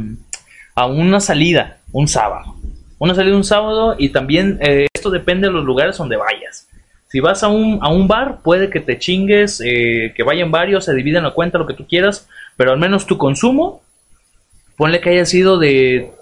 a 0.74 0.86
una 0.86 1.20
salida, 1.20 1.78
un 1.92 2.08
sábado. 2.08 2.56
Una 2.98 3.14
salida 3.14 3.36
un 3.36 3.44
sábado 3.44 3.94
y 3.96 4.08
también 4.08 4.58
eh, 4.60 4.86
esto 4.92 5.10
depende 5.10 5.46
de 5.46 5.52
los 5.52 5.64
lugares 5.64 5.96
donde 5.98 6.16
vayas. 6.16 6.68
Si 7.08 7.20
vas 7.20 7.44
a 7.44 7.48
un, 7.48 7.78
a 7.80 7.90
un 7.90 8.08
bar, 8.08 8.40
puede 8.42 8.70
que 8.70 8.80
te 8.80 8.98
chingues, 8.98 9.60
eh, 9.64 10.12
que 10.16 10.22
vayan 10.24 10.50
varios, 10.50 10.84
se 10.84 10.94
dividen 10.94 11.22
la 11.22 11.30
cuenta, 11.32 11.58
lo 11.58 11.66
que 11.66 11.74
tú 11.74 11.86
quieras, 11.86 12.28
pero 12.56 12.72
al 12.72 12.78
menos 12.78 13.06
tu 13.06 13.18
consumo, 13.18 13.82
ponle 14.76 15.00
que 15.00 15.10
haya 15.10 15.26
sido 15.26 15.58
de, 15.58 16.12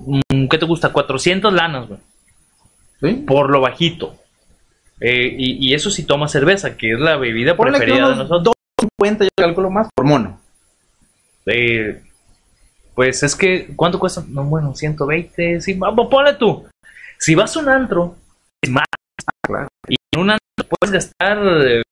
mm, 0.00 0.48
¿qué 0.48 0.58
te 0.58 0.66
gusta? 0.66 0.92
400 0.92 1.52
lanas, 1.52 1.88
güey 1.88 2.00
¿Sí? 3.00 3.24
por 3.26 3.50
lo 3.50 3.60
bajito. 3.60 4.16
Eh, 5.00 5.34
y, 5.36 5.68
y 5.68 5.74
eso 5.74 5.90
si 5.90 6.04
tomas 6.04 6.32
cerveza, 6.32 6.76
que 6.76 6.92
es 6.92 7.00
la 7.00 7.16
bebida 7.16 7.56
Ponle 7.56 7.78
preferida 7.78 8.08
de 8.10 8.16
nosotros. 8.16 8.54
2.50 9.00 9.24
yo 9.24 9.28
calculo 9.36 9.70
más 9.70 9.88
por 9.94 10.06
mono. 10.06 10.40
Eh, 11.46 12.00
pues 12.94 13.22
es 13.22 13.34
que, 13.34 13.72
¿cuánto 13.76 13.98
cuesta? 13.98 14.24
No, 14.28 14.44
bueno, 14.44 14.74
120, 14.74 15.60
sí, 15.60 15.74
vamos, 15.74 16.08
ponle 16.10 16.34
tú. 16.34 16.64
Si 17.18 17.34
vas 17.34 17.56
a 17.56 17.60
un 17.60 17.68
antro, 17.68 18.16
es 18.62 18.70
más. 18.70 18.84
claro. 19.42 19.68
Y 19.88 19.96
en 20.12 20.20
un 20.20 20.30
antro 20.30 20.76
puedes 20.78 20.92
gastar. 20.92 21.38
eh, 21.66 21.82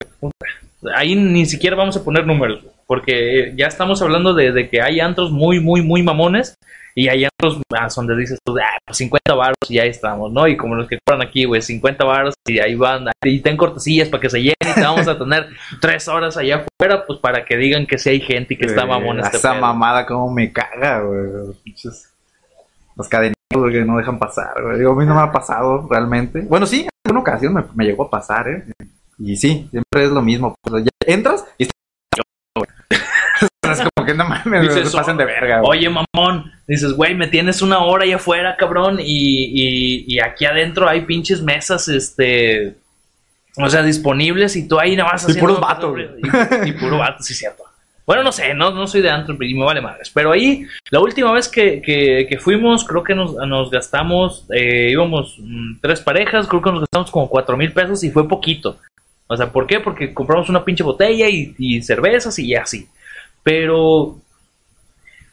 ahí 0.95 1.15
ni 1.15 1.47
siquiera 1.47 1.77
vamos 1.77 1.97
a 1.97 2.05
poner 2.05 2.27
números, 2.27 2.65
porque 2.93 3.55
ya 3.57 3.69
estamos 3.69 4.03
hablando 4.03 4.35
de, 4.35 4.53
de 4.53 4.69
que 4.69 4.83
hay 4.83 5.01
antros 5.01 5.31
muy, 5.31 5.61
muy, 5.61 5.81
muy 5.81 6.03
mamones. 6.03 6.57
Y 6.95 7.09
hay 7.09 7.25
antros 7.25 7.63
más 7.73 7.95
donde 7.95 8.15
dices 8.15 8.39
tú, 8.45 8.55
ah, 8.59 8.77
pues 8.85 8.99
50 8.99 9.35
baros 9.35 9.57
y 9.71 9.77
ya 9.77 9.85
estamos, 9.85 10.31
¿no? 10.31 10.47
Y 10.47 10.59
como 10.59 10.75
los 10.75 10.87
que 10.87 10.99
cobran 11.03 11.27
aquí, 11.27 11.47
güey, 11.47 11.63
50 11.63 12.05
baros 12.05 12.35
y 12.47 12.59
ahí 12.59 12.75
van, 12.75 13.07
y 13.25 13.41
ten 13.41 13.57
cortesías 13.57 14.11
para 14.11 14.21
que 14.21 14.29
se 14.29 14.43
llene 14.43 14.57
y 14.61 14.75
te 14.75 14.83
vamos 14.83 15.09
a 15.09 15.19
tener 15.19 15.47
tres 15.81 16.07
horas 16.07 16.37
allá 16.37 16.67
afuera, 16.67 17.07
pues 17.07 17.19
para 17.19 17.47
que 17.47 17.57
digan 17.57 17.87
que 17.87 17.97
sí 17.97 18.11
hay 18.11 18.21
gente 18.21 18.53
y 18.53 18.57
que 18.59 18.67
está 18.67 18.85
mamón 18.85 19.21
este 19.21 19.39
Esa 19.39 19.53
pedo. 19.53 19.63
mamada 19.63 20.05
como 20.05 20.31
me 20.31 20.53
caga, 20.53 21.01
güey. 21.01 21.33
Los 21.33 23.09
güey, 23.55 23.73
que 23.73 23.85
no 23.87 23.97
dejan 23.97 24.19
pasar, 24.19 24.53
güey. 24.63 24.85
A 24.85 24.95
mí 24.95 25.07
no 25.07 25.15
me 25.15 25.23
ha 25.23 25.33
pasado 25.33 25.89
realmente. 25.91 26.43
Bueno, 26.43 26.67
sí, 26.67 26.83
en 26.83 26.89
alguna 27.07 27.21
ocasión 27.21 27.55
me, 27.55 27.65
me 27.75 27.87
llegó 27.87 28.05
a 28.05 28.11
pasar, 28.11 28.49
¿eh? 28.49 28.65
Y 29.19 29.37
sí, 29.37 29.67
siempre 29.71 30.05
es 30.05 30.11
lo 30.11 30.21
mismo. 30.21 30.55
Pues, 30.61 30.85
ya 30.85 30.91
entras 31.07 31.47
y 31.57 31.63
está. 31.63 31.82
No 34.15 34.25
mames, 34.25 34.63
Dices, 34.63 34.91
se 34.91 35.13
de 35.13 35.25
verga, 35.25 35.61
güey. 35.61 35.79
Oye, 35.79 35.91
mamón, 35.91 36.53
dices, 36.67 36.93
güey, 36.93 37.15
me 37.15 37.29
tienes 37.29 37.63
una 37.63 37.79
hora 37.79 38.05
allá 38.05 38.17
afuera, 38.17 38.57
cabrón, 38.57 38.99
y, 39.01 39.05
y, 39.05 40.05
y 40.07 40.21
aquí 40.21 40.45
adentro 40.45 40.89
hay 40.89 41.03
pinches 41.03 41.43
mesas, 41.43 41.89
este, 41.89 42.77
o 43.57 43.69
sea, 43.69 43.83
disponibles 43.83 44.57
y 44.57 44.67
tú 44.67 44.79
ahí 44.79 44.97
nada 44.97 45.13
más 45.13 45.29
Y 45.29 45.39
puros 45.39 45.61
vatos, 45.61 45.99
Y, 45.99 46.69
y 46.69 46.73
puro 46.73 46.99
vato, 46.99 47.23
sí, 47.23 47.35
cierto. 47.35 47.65
Bueno, 48.05 48.25
no 48.25 48.33
sé, 48.33 48.53
no, 48.55 48.73
no 48.73 48.87
soy 48.89 49.01
de 49.01 49.11
antro 49.11 49.37
y 49.41 49.55
me 49.55 49.65
vale 49.65 49.81
madres, 49.81 50.11
pero 50.13 50.33
ahí, 50.33 50.67
la 50.91 51.01
última 51.01 51.33
vez 51.33 51.49
que, 51.49 51.81
que, 51.81 52.27
que 52.29 52.39
fuimos, 52.39 52.85
creo 52.85 53.05
que 53.05 53.15
nos, 53.15 53.35
nos 53.35 53.71
gastamos, 53.71 54.45
eh, 54.53 54.89
íbamos 54.91 55.37
mm, 55.39 55.81
tres 55.81 56.01
parejas, 56.01 56.49
creo 56.49 56.61
que 56.61 56.73
nos 56.73 56.81
gastamos 56.81 57.11
como 57.13 57.29
cuatro 57.29 57.57
mil 57.57 57.73
pesos 57.73 58.03
y 58.03 58.11
fue 58.11 58.29
poquito. 58.29 58.77
O 59.29 59.37
sea, 59.37 59.53
¿por 59.53 59.67
qué? 59.67 59.79
Porque 59.79 60.13
compramos 60.13 60.49
una 60.49 60.65
pinche 60.65 60.83
botella 60.83 61.29
y, 61.29 61.55
y 61.59 61.81
cervezas 61.83 62.39
y 62.39 62.55
así. 62.57 62.89
Pero 63.43 64.19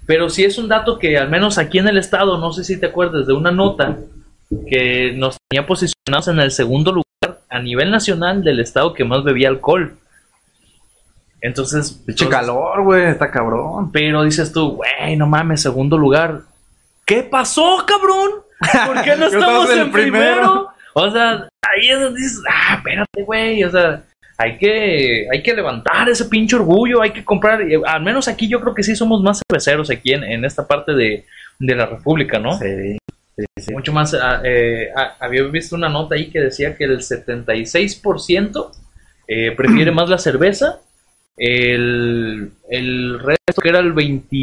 pero 0.10 0.28
sí 0.28 0.44
es 0.44 0.58
un 0.58 0.68
dato 0.68 0.98
que 0.98 1.20
al 1.20 1.30
menos 1.30 1.60
aquí 1.60 1.78
en 1.78 1.88
el 1.88 2.00
estado, 2.00 2.40
no 2.40 2.52
sé 2.52 2.64
si 2.64 2.80
te 2.80 2.88
acuerdas 2.88 3.28
de 3.28 3.34
una 3.34 3.52
nota 3.52 3.96
que 4.68 5.14
nos 5.16 5.38
tenía 5.48 5.68
posicionados 5.68 6.28
en 6.28 6.40
el 6.40 6.50
segundo 6.50 6.92
lugar 6.92 7.42
a 7.48 7.60
nivel 7.60 7.92
nacional 7.92 8.44
del 8.44 8.60
estado 8.60 8.96
que 8.96 9.04
más 9.06 9.24
bebía 9.24 9.50
alcohol. 9.50 9.96
Entonces, 11.42 11.92
Pinche 12.06 12.28
calor, 12.28 12.84
güey, 12.84 13.06
está 13.06 13.30
cabrón. 13.30 13.92
pero 13.92 14.24
dices 14.24 14.52
tú, 14.52 14.78
güey, 14.78 15.16
no 15.16 15.28
mames, 15.28 15.62
segundo 15.62 15.96
lugar. 15.96 16.42
¿Qué 17.06 17.22
pasó, 17.22 17.86
cabrón? 17.86 18.32
¿Por 18.88 19.04
qué 19.04 19.16
no 19.16 19.26
estamos 19.28 19.70
en 19.70 19.92
primero. 19.92 19.92
primero? 19.92 20.70
O 20.96 21.12
sea, 21.12 21.48
ahí 21.62 21.90
es 21.90 22.00
donde 22.00 22.20
dices, 22.20 22.42
ah, 22.50 22.76
espérate, 22.78 23.24
güey, 23.24 23.64
o 23.64 23.70
sea, 23.70 24.04
hay 24.42 24.58
que, 24.58 25.28
hay 25.30 25.44
que 25.44 25.54
levantar 25.54 26.08
ese 26.08 26.24
pinche 26.26 26.56
orgullo, 26.56 27.02
hay 27.02 27.12
que 27.12 27.26
comprar, 27.26 27.62
eh, 27.62 27.78
al 27.86 28.02
menos 28.02 28.30
aquí 28.30 28.48
yo 28.48 28.62
creo 28.62 28.74
que 28.74 28.84
sí 28.84 28.96
somos 28.96 29.22
más 29.22 29.42
cerveceros 29.46 29.92
aquí 29.92 30.14
en, 30.14 30.24
en 30.24 30.46
esta 30.46 30.66
parte 30.66 30.94
de, 30.94 31.26
de 31.60 31.76
la 31.76 31.86
República, 31.86 32.40
¿no? 32.40 32.58
Sí, 32.58 32.98
sí, 33.36 33.46
sí. 33.58 33.74
Mucho 33.74 33.92
más, 33.92 34.14
ah, 34.14 34.42
eh, 34.46 34.92
ah, 34.96 35.18
había 35.20 35.44
visto 35.44 35.76
una 35.76 35.90
nota 35.90 36.16
ahí 36.16 36.30
que 36.30 36.40
decía 36.40 36.78
que 36.78 36.86
el 36.86 37.00
76% 37.00 38.72
eh, 39.28 39.52
prefiere 39.52 39.92
más 39.92 40.08
la 40.08 40.18
cerveza, 40.18 40.80
el, 41.36 42.54
el 42.70 43.20
resto 43.20 43.62
que 43.62 43.68
era 43.68 43.80
el 43.80 43.92
20, 43.92 44.38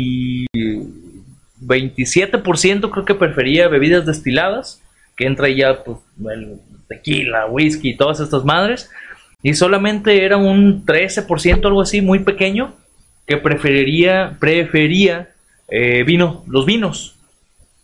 27% 1.63 2.91
creo 2.91 3.05
que 3.07 3.15
prefería 3.15 3.69
bebidas 3.69 4.05
destiladas, 4.05 4.83
que 5.17 5.25
entra 5.25 5.49
ya 5.49 5.83
pues, 5.83 5.97
el 6.31 6.61
tequila, 6.87 7.47
whisky 7.47 7.97
todas 7.97 8.21
estas 8.21 8.45
madres, 8.45 8.91
y 9.43 9.55
solamente 9.55 10.25
era 10.25 10.37
un 10.37 10.85
13%, 10.85 11.67
algo 11.67 11.81
así, 11.83 12.01
muy 12.01 12.21
pequeño, 12.21 12.75
que 13.27 13.37
preferiría, 13.37 14.37
prefería 14.39 15.31
eh, 15.69 16.05
vino, 16.05 16.45
los 16.47 16.65
vinos, 16.65 17.17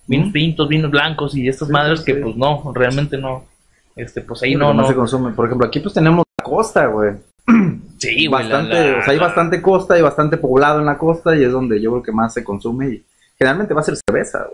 vinos 0.07 0.29
Mm. 0.29 0.33
tintos, 0.33 0.69
vinos 0.69 0.91
blancos 0.91 1.37
y 1.37 1.49
estas 1.49 1.69
Sí, 1.69 1.73
madres 1.75 2.01
sí, 2.01 2.07
que 2.07 2.15
pues 2.17 2.37
no, 2.37 2.73
realmente 2.75 3.19
no, 3.19 3.45
este, 3.97 4.21
pues 4.21 4.43
ahí 4.43 4.55
no, 4.55 4.73
no, 4.73 4.87
se 4.87 4.95
consume. 4.95 5.33
Por 5.33 5.47
ejemplo, 5.47 5.67
aquí 5.67 5.81
pues 5.81 5.95
tenemos 5.95 6.25
la 6.39 6.45
costa, 6.45 6.87
güey. 6.87 7.13
sí, 7.99 8.27
güey, 8.27 8.29
bastante, 8.29 8.75
la- 8.93 8.99
o 8.99 9.03
sea, 9.03 9.13
hay 9.13 9.19
bastante 9.19 9.61
costa 9.63 9.99
y 9.99 10.03
bastante 10.03 10.37
poblado 10.37 10.79
en 10.81 10.87
la 10.87 10.97
costa 10.99 11.37
y 11.37 11.43
es 11.45 11.51
donde 11.53 11.81
yo 11.81 11.91
creo 11.91 12.03
que 12.03 12.13
más 12.13 12.33
se 12.35 12.45
consume 12.45 12.89
y 12.89 13.03
generalmente 13.43 13.75
va 13.75 13.81
a 13.81 13.85
ser 13.85 13.97
cerveza, 14.07 14.47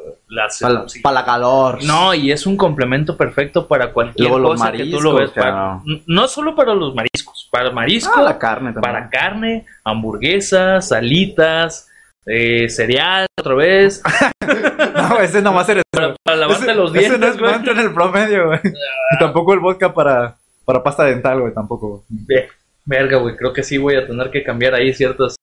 Para 0.61 0.73
la, 0.75 0.89
sí. 0.89 1.01
pa' 1.01 1.13
la 1.13 1.25
calor. 1.25 1.85
No, 1.85 2.15
y 2.15 2.33
es 2.33 2.47
un 2.47 2.57
complemento 2.57 3.17
perfecto 3.17 3.69
para 3.69 3.93
cualquier 3.93 4.31
Luego 4.31 4.39
los 4.51 4.61
cosa 4.61 4.73
que 4.73 4.87
tú 4.87 5.01
lo 5.01 5.15
ves. 5.15 5.31
mariscos, 5.37 5.45
para- 5.45 5.81
no 6.07 6.27
solo 6.29 6.55
para 6.57 6.75
los 6.75 6.95
mariscos, 6.95 7.49
para 7.53 7.71
marisco, 7.71 8.15
Ah, 8.17 8.23
la 8.23 8.39
carne 8.39 8.73
también. 8.73 8.81
para 8.95 9.11
carne, 9.11 9.67
hamburguesas, 9.85 10.89
salitas, 10.89 11.89
eh, 12.27 12.69
cereal 12.69 13.27
otra 13.39 13.55
vez, 13.55 14.03
No, 14.95 15.19
ese 15.21 15.43
no 15.43 15.53
va 15.55 15.61
a 15.63 15.65
ser 15.65 15.83
para, 15.91 16.15
para 16.25 16.37
lavarte 16.39 16.65
ese, 16.65 16.75
los 16.75 16.91
ese 16.95 16.99
dientes, 17.01 17.21
no, 17.21 17.27
es- 17.29 17.39
güey. 17.39 17.51
no 17.51 17.57
entra 17.59 17.73
en 17.73 17.79
el 17.81 17.93
promedio, 17.95 18.47
güey. 18.47 18.61
Y 18.65 19.19
tampoco 19.19 19.53
el 19.55 19.61
vodka 19.61 19.93
para, 19.93 20.37
para 20.65 20.83
pasta 20.83 21.05
dental, 21.05 21.41
güey, 21.41 21.53
tampoco. 21.53 22.05
Ve, 22.09 22.49
Verga, 22.85 23.19
güey, 23.19 23.37
creo 23.37 23.53
que 23.53 23.63
sí 23.63 23.77
voy 23.77 23.97
a 23.97 24.07
tener 24.07 24.31
que 24.31 24.43
cambiar 24.43 24.75
ahí 24.75 24.95
ciertas... 24.95 25.37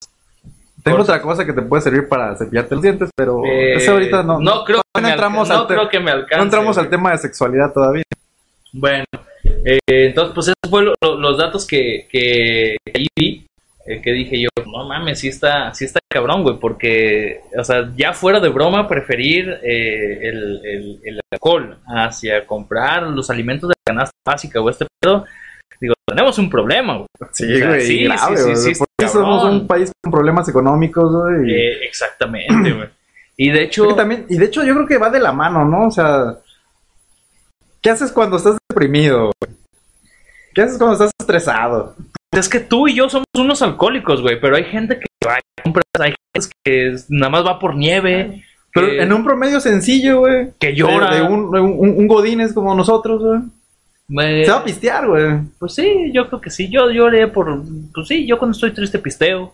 Tengo 0.85 1.01
otra 1.01 1.21
cosa 1.21 1.45
que 1.45 1.51
te 1.53 1.61
puede 1.63 1.81
servir 1.81 2.07
para 2.07 2.35
cepillarte 2.37 2.75
los 2.75 2.81
dientes, 2.83 3.09
pero 3.15 3.43
eh, 3.45 3.73
ese 3.75 3.89
ahorita 3.91 4.23
no. 4.23 4.39
No 4.39 4.63
creo 4.63 4.81
que, 4.93 5.01
no 5.01 5.07
me, 5.07 5.13
entramos, 5.13 5.49
al, 5.49 5.67
creo 5.67 5.89
que 5.89 5.99
me 5.99 6.11
alcance. 6.11 6.37
no 6.37 6.43
entramos 6.43 6.77
al 6.77 6.89
tema 6.89 7.11
de 7.11 7.17
sexualidad 7.17 7.73
todavía. 7.73 8.03
Bueno, 8.71 9.05
eh, 9.63 9.79
entonces, 9.87 10.33
pues 10.35 10.47
esos 10.47 10.69
fueron 10.69 10.93
lo- 11.01 11.09
lo- 11.15 11.19
los 11.19 11.37
datos 11.37 11.65
que, 11.65 12.07
que 12.11 12.77
ahí 12.93 13.07
vi, 13.15 13.47
eh, 13.87 14.01
que 14.01 14.11
dije 14.11 14.39
yo, 14.41 14.49
no 14.65 14.85
mames, 14.87 15.19
sí 15.19 15.29
está, 15.29 15.73
sí 15.73 15.85
está 15.85 15.99
cabrón, 16.09 16.43
güey, 16.43 16.57
porque, 16.59 17.41
o 17.57 17.63
sea, 17.63 17.91
ya 17.95 18.13
fuera 18.13 18.39
de 18.39 18.49
broma, 18.49 18.87
preferir 18.87 19.49
eh, 19.63 20.19
el, 20.21 20.61
el, 20.65 20.99
el 21.03 21.19
alcohol 21.31 21.77
hacia 21.87 22.45
comprar 22.45 23.03
los 23.03 23.29
alimentos 23.29 23.69
de 23.69 23.75
la 23.75 23.93
canasta 23.93 24.15
básica 24.25 24.61
o 24.61 24.69
este 24.69 24.85
pedo, 25.01 25.25
digo, 25.81 25.93
tenemos 26.05 26.37
un 26.37 26.49
problema, 26.49 26.95
güey. 26.97 27.07
Sí, 27.31 27.45
O 27.53 27.57
sea, 27.57 27.67
güey, 27.69 27.81
sí, 27.85 28.03
grave, 28.05 28.37
sí, 28.37 28.55
sí, 28.55 28.75
sí, 28.75 29.07
somos 29.07 29.43
un 29.43 29.67
país 29.67 29.91
con 30.03 30.11
problemas 30.11 30.47
económicos, 30.49 31.11
güey. 31.11 31.51
Eh, 31.51 31.85
exactamente, 31.85 32.71
güey. 32.71 32.89
Y 33.37 33.49
de 33.49 33.63
hecho, 33.63 33.89
Es 33.89 33.95
también, 33.95 34.25
y 34.29 34.37
de 34.37 34.45
hecho 34.45 34.63
yo 34.63 34.73
creo 34.75 34.87
que 34.87 34.97
va 34.97 35.09
de 35.09 35.19
la 35.19 35.33
mano, 35.33 35.65
¿no? 35.65 35.87
O 35.87 35.91
sea, 35.91 36.35
¿qué 37.81 37.89
haces 37.89 38.11
cuando 38.11 38.37
estás 38.37 38.57
deprimido? 38.69 39.31
güey? 39.41 39.55
¿Qué 40.53 40.61
haces 40.61 40.77
cuando 40.77 40.93
estás 40.93 41.11
estresado? 41.19 41.95
es 42.31 42.49
que 42.49 42.59
tú 42.59 42.87
y 42.89 42.95
yo 42.95 43.07
somos 43.09 43.25
unos 43.37 43.61
alcohólicos, 43.61 44.21
güey, 44.21 44.39
pero 44.41 44.57
hay 44.57 44.65
gente 44.65 44.99
que 44.99 45.05
va 45.25 45.37
y 45.39 45.61
compra, 45.61 45.81
hay 45.99 46.13
gente 46.35 46.53
que 46.65 46.89
es- 46.91 47.05
nada 47.09 47.29
más 47.29 47.45
va 47.45 47.59
por 47.59 47.75
nieve, 47.75 48.43
Pero 48.73 48.87
que, 48.87 49.01
en 49.03 49.13
un 49.13 49.23
promedio 49.23 49.61
sencillo, 49.61 50.19
güey. 50.19 50.49
que 50.59 50.75
llora. 50.75 51.11
De, 51.15 51.21
de 51.21 51.27
un, 51.27 51.55
un, 51.57 51.89
un 51.97 52.07
Godínez 52.09 52.53
como 52.53 52.75
nosotros, 52.75 53.21
güey. 53.23 53.39
Se 54.07 54.51
va 54.51 54.57
a 54.57 54.63
pistear, 54.63 55.07
güey. 55.07 55.39
pues 55.57 55.73
sí, 55.73 56.11
yo 56.13 56.27
creo 56.27 56.39
que 56.41 56.49
sí, 56.51 56.69
yo 56.69 56.89
lloré 56.91 57.27
por, 57.27 57.61
pues 57.93 58.07
sí, 58.07 58.25
yo 58.27 58.37
cuando 58.37 58.53
estoy 58.53 58.71
triste 58.71 58.99
pisteo, 58.99 59.53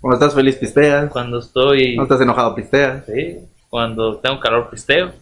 Cuando 0.00 0.16
estás 0.16 0.34
feliz, 0.34 0.56
pisteas. 0.56 1.10
cuando 1.10 1.38
estoy, 1.38 1.94
Cuando 1.94 2.14
estás 2.14 2.20
enojado, 2.24 2.54
pisteas. 2.56 3.04
sí, 3.06 3.38
cuando 3.70 4.16
tengo 4.18 4.40
calor 4.40 4.68
pisteo. 4.70 5.12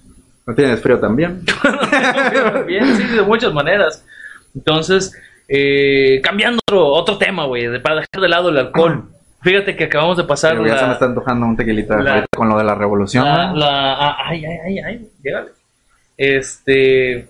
No 0.47 0.55
tienes 0.55 0.81
frío 0.81 0.99
también. 0.99 1.43
Bien, 2.67 2.97
sí, 2.97 3.05
de 3.15 3.23
muchas 3.23 3.53
maneras. 3.55 4.05
Entonces, 4.55 5.13
eh, 5.49 6.21
cambiando 6.23 6.59
otro, 6.67 6.87
otro 6.87 7.17
tema, 7.19 7.45
güey, 7.47 7.67
de- 7.69 7.79
para 7.81 7.97
dejar 7.97 8.21
de 8.23 8.29
lado 8.29 8.49
el 8.49 8.59
alcohol. 8.59 9.05
Fíjate 9.43 9.77
que 9.77 9.85
acabamos 9.85 10.17
de 10.17 10.25
pasar 10.25 10.53
Pero 10.57 10.67
ya 10.67 10.77
se 10.77 10.83
me 10.83 10.87
la, 10.89 10.93
está 10.95 11.05
antojando 11.07 11.47
un 11.47 11.57
tequilita 11.57 11.97
la- 12.01 12.27
con 12.35 12.49
lo 12.49 12.59
de 12.59 12.65
la 12.65 12.75
revolución. 12.75 13.25
la, 13.25 13.53
la- 13.53 13.93
ah, 13.95 14.17
ay, 14.27 14.45
ay, 14.45 14.59
ay, 14.67 14.79
ay, 14.81 15.09
llégale. 15.23 15.51
Este, 16.17 17.29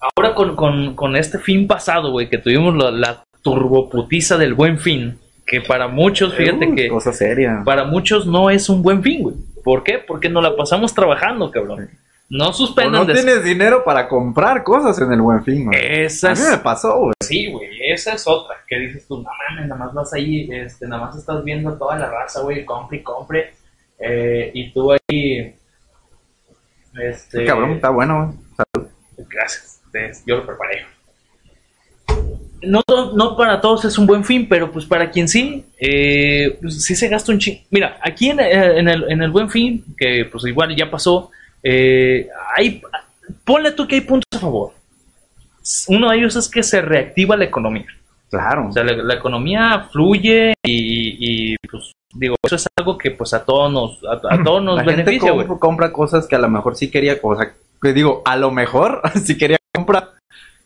ahora 0.00 0.34
con, 0.34 0.56
con, 0.56 0.94
con 0.94 1.16
este 1.16 1.38
fin 1.38 1.66
pasado, 1.66 2.10
güey, 2.12 2.28
que 2.28 2.38
tuvimos 2.38 2.74
la, 2.76 2.90
la 2.90 3.24
turboputiza 3.42 4.36
del 4.38 4.54
buen 4.54 4.78
fin, 4.78 5.18
que 5.46 5.60
para 5.60 5.88
muchos, 5.88 6.34
fíjate 6.34 6.68
Uh, 6.68 6.74
que 6.74 6.88
Cosa 6.88 7.12
seria. 7.12 7.62
para 7.64 7.84
muchos 7.84 8.26
no 8.26 8.50
es 8.50 8.68
un 8.68 8.82
buen 8.82 9.02
fin, 9.02 9.22
güey. 9.22 9.36
¿Por 9.64 9.82
qué? 9.82 9.98
Porque 9.98 10.28
nos 10.28 10.42
la 10.42 10.56
pasamos 10.56 10.94
trabajando, 10.94 11.50
cabrón. 11.50 11.88
No 12.32 12.50
O 12.50 12.52
suspendan 12.52 13.06
no 13.06 13.12
tienes 13.12 13.42
dinero 13.42 13.82
para 13.84 14.06
comprar 14.08 14.62
cosas 14.62 14.96
en 15.00 15.12
el 15.12 15.20
buen 15.20 15.42
fin, 15.42 15.64
güey. 15.66 15.78
Esa 16.04 16.30
A 16.30 16.34
mí 16.34 16.40
es- 16.40 16.50
me 16.52 16.58
pasó, 16.58 16.96
güey. 17.00 17.12
Sí, 17.20 17.50
güey, 17.50 17.68
esa 17.92 18.12
es 18.14 18.24
otra. 18.28 18.54
Que 18.68 18.78
dices 18.78 19.04
tú, 19.08 19.16
no 19.20 19.28
mames, 19.48 19.68
nada 19.68 19.84
más 19.84 19.92
vas 19.92 20.12
ahí, 20.12 20.48
este, 20.52 20.86
nada 20.86 21.06
más 21.06 21.16
estás 21.16 21.42
viendo 21.42 21.76
toda 21.76 21.98
la 21.98 22.08
raza, 22.08 22.40
güey, 22.42 22.64
compre 22.64 22.98
y 22.98 23.02
compre. 23.02 23.52
eh, 23.98 24.50
y 24.54 24.72
tú 24.72 24.92
ahí. 24.92 25.54
Este. 27.02 27.44
Cabrón, 27.44 27.72
está 27.72 27.90
bueno, 27.90 28.34
güey. 28.74 28.86
Gracias, 29.28 29.79
yo 30.26 30.36
lo 30.36 30.46
preparé. 30.46 30.86
No, 32.62 32.82
no 33.14 33.36
para 33.36 33.60
todos 33.60 33.84
es 33.86 33.96
un 33.96 34.06
buen 34.06 34.24
fin, 34.24 34.46
pero 34.48 34.70
pues 34.70 34.84
para 34.84 35.10
quien 35.10 35.28
sí, 35.28 35.64
eh, 35.78 36.58
pues 36.60 36.84
sí 36.84 36.94
se 36.94 37.08
gasta 37.08 37.32
un 37.32 37.38
ching. 37.38 37.60
Mira, 37.70 37.98
aquí 38.02 38.28
en, 38.30 38.40
eh, 38.40 38.78
en 38.78 38.88
el, 38.88 39.10
en 39.10 39.22
el 39.22 39.30
buen 39.30 39.48
fin, 39.48 39.84
que 39.96 40.26
pues 40.30 40.44
igual 40.44 40.76
ya 40.76 40.90
pasó, 40.90 41.30
eh, 41.62 42.28
hay, 42.54 42.82
ponle 43.44 43.72
tú 43.72 43.88
que 43.88 43.96
hay 43.96 44.00
puntos 44.02 44.28
a 44.34 44.40
favor. 44.40 44.72
Uno 45.88 46.10
de 46.10 46.18
ellos 46.18 46.36
es 46.36 46.48
que 46.48 46.62
se 46.62 46.82
reactiva 46.82 47.36
la 47.36 47.44
economía. 47.44 47.86
Claro. 48.30 48.68
O 48.68 48.72
sea, 48.72 48.84
la, 48.84 48.92
la 48.92 49.14
economía 49.14 49.88
fluye 49.90 50.54
y, 50.62 51.52
y, 51.52 51.56
pues 51.70 51.92
digo, 52.12 52.36
eso 52.42 52.56
es 52.56 52.66
algo 52.76 52.96
que 52.96 53.10
pues 53.10 53.32
a 53.34 53.44
todos 53.44 53.72
nos, 53.72 54.04
a, 54.04 54.34
a 54.34 54.42
todos 54.42 54.62
nos 54.62 54.76
la 54.76 54.84
gente 54.84 55.02
beneficia, 55.02 55.32
güey. 55.32 55.46
compra, 55.46 55.68
compra 55.68 55.92
cosas 55.92 56.26
que 56.26 56.36
a 56.36 56.38
lo 56.38 56.48
mejor 56.48 56.76
sí 56.76 56.90
quería, 56.90 57.18
o 57.22 57.36
sea, 57.36 57.54
que 57.80 57.92
digo, 57.92 58.22
a 58.24 58.36
lo 58.36 58.50
mejor 58.50 59.02
sí 59.24 59.36
quería 59.36 59.56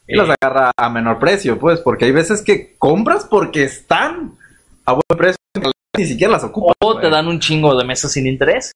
y 0.06 0.16
las 0.16 0.28
agarra 0.40 0.70
a 0.76 0.88
menor 0.90 1.18
precio, 1.18 1.58
pues, 1.58 1.80
porque 1.80 2.04
hay 2.04 2.12
veces 2.12 2.42
que 2.42 2.76
compras 2.78 3.26
porque 3.28 3.64
están 3.64 4.36
a 4.84 4.92
buen 4.92 5.16
precio, 5.16 5.38
ni 5.96 6.04
siquiera 6.06 6.32
las 6.32 6.44
ocupas. 6.44 6.74
O 6.80 6.92
güey. 6.92 7.02
te 7.02 7.10
dan 7.10 7.26
un 7.26 7.40
chingo 7.40 7.76
de 7.76 7.84
meses 7.84 8.12
sin 8.12 8.26
interés. 8.26 8.72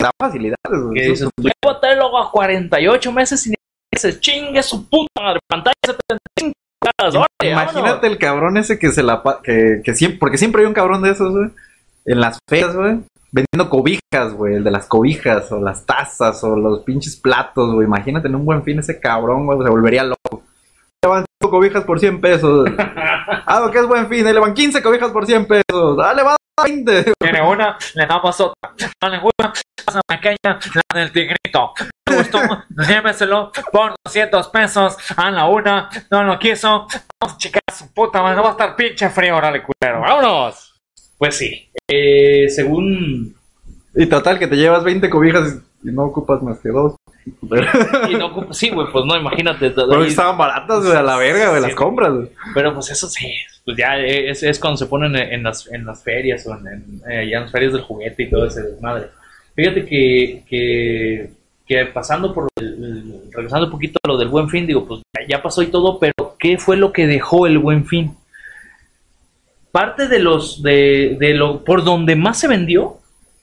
Da 0.00 0.10
facilidades, 0.20 0.82
güey. 0.82 0.94
Que 0.94 1.08
dices, 1.08 1.28
llévatelo 1.36 2.18
a 2.18 2.30
48 2.30 3.12
meses 3.12 3.40
sin 3.40 3.54
intereses. 3.92 4.20
Chingue 4.20 4.62
su 4.62 4.88
puta 4.88 5.22
madre. 5.22 5.40
Pantalla 5.48 5.74
75 5.84 6.52
pulgadas. 6.80 7.14
órale, 7.14 7.52
Imagínate 7.52 7.80
vámonos. 7.80 8.04
el 8.04 8.18
cabrón 8.18 8.56
ese 8.58 8.78
que 8.78 8.92
se 8.92 9.02
la 9.02 9.22
que, 9.42 9.80
que 9.84 9.94
siempre, 9.94 10.18
porque 10.18 10.38
siempre 10.38 10.62
hay 10.62 10.68
un 10.68 10.74
cabrón 10.74 11.02
de 11.02 11.10
esos, 11.10 11.32
güey, 11.32 11.50
en 12.04 12.20
las 12.20 12.38
ferias, 12.48 12.74
güey, 12.74 12.98
vendiendo 13.36 13.68
cobijas, 13.68 14.32
güey, 14.32 14.54
el 14.54 14.64
de 14.64 14.70
las 14.70 14.86
cobijas, 14.86 15.52
o 15.52 15.60
las 15.60 15.84
tazas, 15.84 16.42
o 16.42 16.56
los 16.56 16.80
pinches 16.80 17.16
platos, 17.16 17.74
güey. 17.74 17.86
Imagínate 17.86 18.28
en 18.28 18.34
un 18.34 18.46
buen 18.46 18.64
fin 18.64 18.78
ese 18.78 18.98
cabrón, 18.98 19.44
güey, 19.44 19.58
se 19.62 19.68
volvería 19.68 20.04
loco. 20.04 20.42
Le 21.04 21.08
van 21.10 21.24
cinco 21.38 21.50
cobijas 21.50 21.84
por 21.84 22.00
100 22.00 22.20
pesos. 22.20 22.68
ah, 22.78 23.60
lo 23.60 23.70
que 23.70 23.78
es 23.78 23.86
buen 23.86 24.08
fin, 24.08 24.26
ahí 24.26 24.32
le 24.32 24.40
van 24.40 24.54
15 24.54 24.82
cobijas 24.82 25.10
por 25.10 25.26
100 25.26 25.46
pesos. 25.46 25.98
Ah, 26.02 26.14
le 26.14 26.22
va 26.22 26.30
a 26.30 26.36
dar 26.58 26.66
20. 26.66 27.12
Tiene 27.18 27.42
una, 27.42 27.76
le 27.94 28.06
damos 28.06 28.40
otra. 28.40 28.72
No 29.02 29.08
le 29.10 29.18
gusta, 29.18 29.52
esa 29.86 30.00
pequeña, 30.08 30.58
la 30.94 31.00
del 31.00 31.12
tigrito. 31.12 31.74
Me 32.08 32.16
gustó, 32.16 32.38
lléveselo 32.88 33.52
por 33.70 33.94
200 34.06 34.48
pesos 34.48 34.96
a 35.14 35.30
la 35.30 35.46
una. 35.46 35.90
No 36.10 36.24
lo 36.24 36.38
quiso. 36.38 36.86
Vamos, 37.20 37.36
chicas, 37.36 37.60
su 37.76 37.92
puta 37.92 38.22
madre, 38.22 38.36
no 38.36 38.42
va 38.44 38.48
a 38.48 38.52
estar 38.52 38.74
pinche 38.74 39.10
frío, 39.10 39.36
órale, 39.36 39.62
culero. 39.62 40.00
¡Vámonos! 40.00 40.75
Pues 41.18 41.36
sí. 41.36 41.68
Eh, 41.88 42.46
según. 42.48 43.34
Y 43.94 44.06
total, 44.06 44.38
que 44.38 44.46
te 44.46 44.56
llevas 44.56 44.84
20 44.84 45.08
cobijas 45.08 45.58
y 45.82 45.88
no 45.90 46.04
ocupas 46.04 46.42
más 46.42 46.58
que 46.58 46.68
dos. 46.70 46.96
y 48.10 48.14
no 48.14 48.26
ocupa- 48.26 48.52
sí, 48.52 48.70
güey, 48.70 48.86
pues 48.92 49.04
no, 49.04 49.16
imagínate. 49.16 49.70
Pero 49.70 50.04
estaban 50.04 50.36
baratas, 50.38 50.84
güey, 50.84 50.96
a 50.96 51.02
la 51.02 51.16
verga, 51.16 51.54
Sí. 51.56 51.62
las 51.62 51.74
compras. 51.74 52.12
Pero 52.54 52.74
pues 52.74 52.90
eso 52.90 53.08
sí, 53.08 53.32
pues 53.64 53.76
ya 53.76 53.98
es, 53.98 54.42
es 54.42 54.58
cuando 54.60 54.76
se 54.76 54.86
ponen 54.86 55.16
en, 55.16 55.42
las, 55.42 55.66
en 55.72 55.84
las 55.86 56.02
ferias 56.02 56.46
o 56.46 56.54
en, 56.56 56.66
en, 56.68 57.02
eh, 57.10 57.28
ya 57.30 57.38
en 57.38 57.42
las 57.44 57.52
ferias 57.52 57.72
del 57.72 57.82
juguete 57.82 58.24
y 58.24 58.30
todo 58.30 58.46
ese 58.46 58.62
desmadre. 58.62 59.08
Fíjate 59.54 59.84
que, 59.86 60.42
que, 60.48 61.30
que 61.66 61.86
pasando 61.86 62.32
por, 62.34 62.48
el- 62.60 63.22
regresando 63.32 63.66
un 63.66 63.72
poquito 63.72 63.98
a 64.04 64.08
lo 64.08 64.18
del 64.18 64.28
buen 64.28 64.48
fin, 64.50 64.66
digo, 64.66 64.86
pues 64.86 65.00
ya 65.28 65.42
pasó 65.42 65.62
y 65.62 65.66
todo, 65.68 65.98
pero 65.98 66.36
¿qué 66.38 66.58
fue 66.58 66.76
lo 66.76 66.92
que 66.92 67.06
dejó 67.06 67.46
el 67.46 67.58
buen 67.58 67.86
fin? 67.86 68.12
Parte 69.76 70.08
de 70.08 70.20
los, 70.20 70.62
de, 70.62 71.18
de 71.20 71.34
lo, 71.34 71.62
por 71.62 71.84
donde 71.84 72.16
más 72.16 72.40
se 72.40 72.48
vendió, 72.48 72.96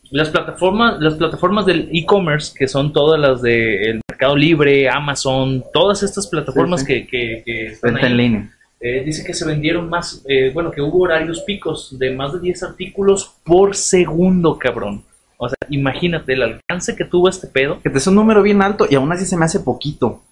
las 0.09 0.29
plataformas, 0.31 0.99
las 0.99 1.13
plataformas 1.13 1.67
del 1.67 1.89
e-commerce, 1.93 2.53
que 2.57 2.67
son 2.67 2.91
todas 2.91 3.19
las 3.19 3.43
del 3.43 4.01
Mercado 4.09 4.35
Libre, 4.35 4.89
Amazon, 4.89 5.63
todas 5.71 6.01
estas 6.01 6.25
plataformas 6.25 6.81
Sí, 6.81 6.87
que, 6.87 7.05
que, 7.05 7.43
que 7.45 7.65
están 7.67 7.93
Venta 7.93 8.07
ahí. 8.07 8.13
en 8.13 8.17
línea. 8.17 8.49
Eh, 8.79 9.03
dice 9.05 9.23
que 9.23 9.35
se 9.35 9.45
vendieron 9.45 9.87
más, 9.87 10.23
eh, 10.27 10.49
bueno, 10.51 10.71
que 10.71 10.81
hubo 10.81 11.01
horarios 11.01 11.41
picos 11.41 11.99
de 11.99 12.09
más 12.09 12.33
de 12.33 12.39
10 12.39 12.63
artículos 12.63 13.35
por 13.43 13.75
segundo, 13.75 14.57
cabrón. 14.57 15.03
O 15.37 15.47
sea, 15.47 15.57
imagínate 15.69 16.33
el 16.33 16.41
alcance 16.41 16.95
que 16.95 17.05
tuvo 17.05 17.29
este 17.29 17.45
pedo. 17.45 17.79
Que 17.83 17.91
te 17.91 17.99
es 17.99 18.07
un 18.07 18.15
número 18.15 18.41
bien 18.41 18.63
alto 18.63 18.87
y 18.89 18.95
aún 18.95 19.11
así 19.11 19.25
se 19.25 19.37
me 19.37 19.45
hace 19.45 19.59
poquito. 19.59 20.23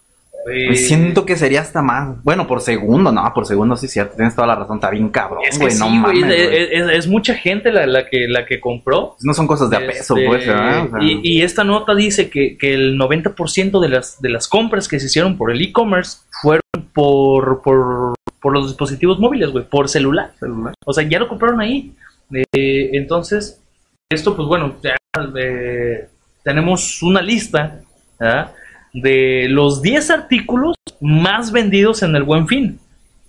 Me 0.46 0.76
siento 0.76 1.26
que 1.26 1.36
sería 1.36 1.62
hasta 1.62 1.82
más. 1.82 2.22
Bueno, 2.24 2.48
por 2.48 2.62
segundo, 2.62 3.12
no, 3.12 3.32
por 3.34 3.46
segundo 3.46 3.76
sí 3.76 3.86
es 3.86 3.92
cierto. 3.94 4.16
Tienes 4.16 4.34
toda 4.36 4.48
la 4.48 4.56
razón, 4.56 4.78
está 4.78 4.90
bien 4.90 5.10
cabrón, 5.10 5.44
es 5.48 5.58
que 5.58 5.66
güey. 5.66 5.72
sí, 5.76 5.80
no 5.80 6.02
güey, 6.04 6.20
mames, 6.22 6.36
es, 6.40 6.48
güey. 6.50 6.70
es- 6.74 6.98
es 7.06 7.08
mucha 7.08 7.36
gente 7.36 7.72
la, 7.72 7.86
la 7.86 8.08
que, 8.08 8.28
la 8.28 8.46
que 8.46 8.60
compró. 8.60 9.16
No 9.22 9.34
son 9.34 9.46
cosas 9.48 9.70
de 9.70 9.78
a 9.78 9.80
peso, 9.86 10.16
Este, 10.16 10.28
pues, 10.28 10.48
¿verdad? 10.48 10.86
O 10.86 10.90
sea, 10.90 11.00
y, 11.04 11.20
y 11.24 11.42
esta 11.44 11.64
nota 11.64 11.94
dice 11.96 12.30
que, 12.30 12.58
que 12.58 12.74
el 12.74 12.98
90% 12.98 13.80
de 13.80 13.90
las, 13.90 14.22
de 14.22 14.30
las 14.30 14.48
compras 14.48 14.88
que 14.88 15.00
se 15.00 15.06
hicieron 15.08 15.38
por 15.38 15.52
el 15.52 15.62
e-commerce 15.62 16.20
fueron 16.42 16.62
por, 16.94 17.62
por, 17.62 18.14
por 18.42 18.54
los 18.54 18.68
dispositivos 18.68 19.20
móviles, 19.20 19.52
güey, 19.52 19.64
por 19.66 19.90
celular. 19.90 20.32
celular. 20.40 20.74
O 20.86 20.94
sea, 20.94 21.08
ya 21.08 21.20
lo 21.20 21.28
compraron 21.28 21.62
ahí. 21.62 21.94
Eh, 22.34 22.90
entonces, 22.94 23.62
esto, 24.10 24.36
pues 24.36 24.48
bueno, 24.48 24.76
ya 24.82 24.96
eh, 25.38 26.08
tenemos 26.44 27.02
una 27.04 27.22
lista 27.22 27.80
¿verdad? 28.20 28.52
De 28.94 29.48
los 29.50 29.82
10 29.82 30.10
artículos 30.12 30.76
más 31.00 31.52
vendidos 31.52 32.04
en 32.04 32.16
el 32.16 32.24
Buen 32.24 32.48
Fin. 32.48 32.80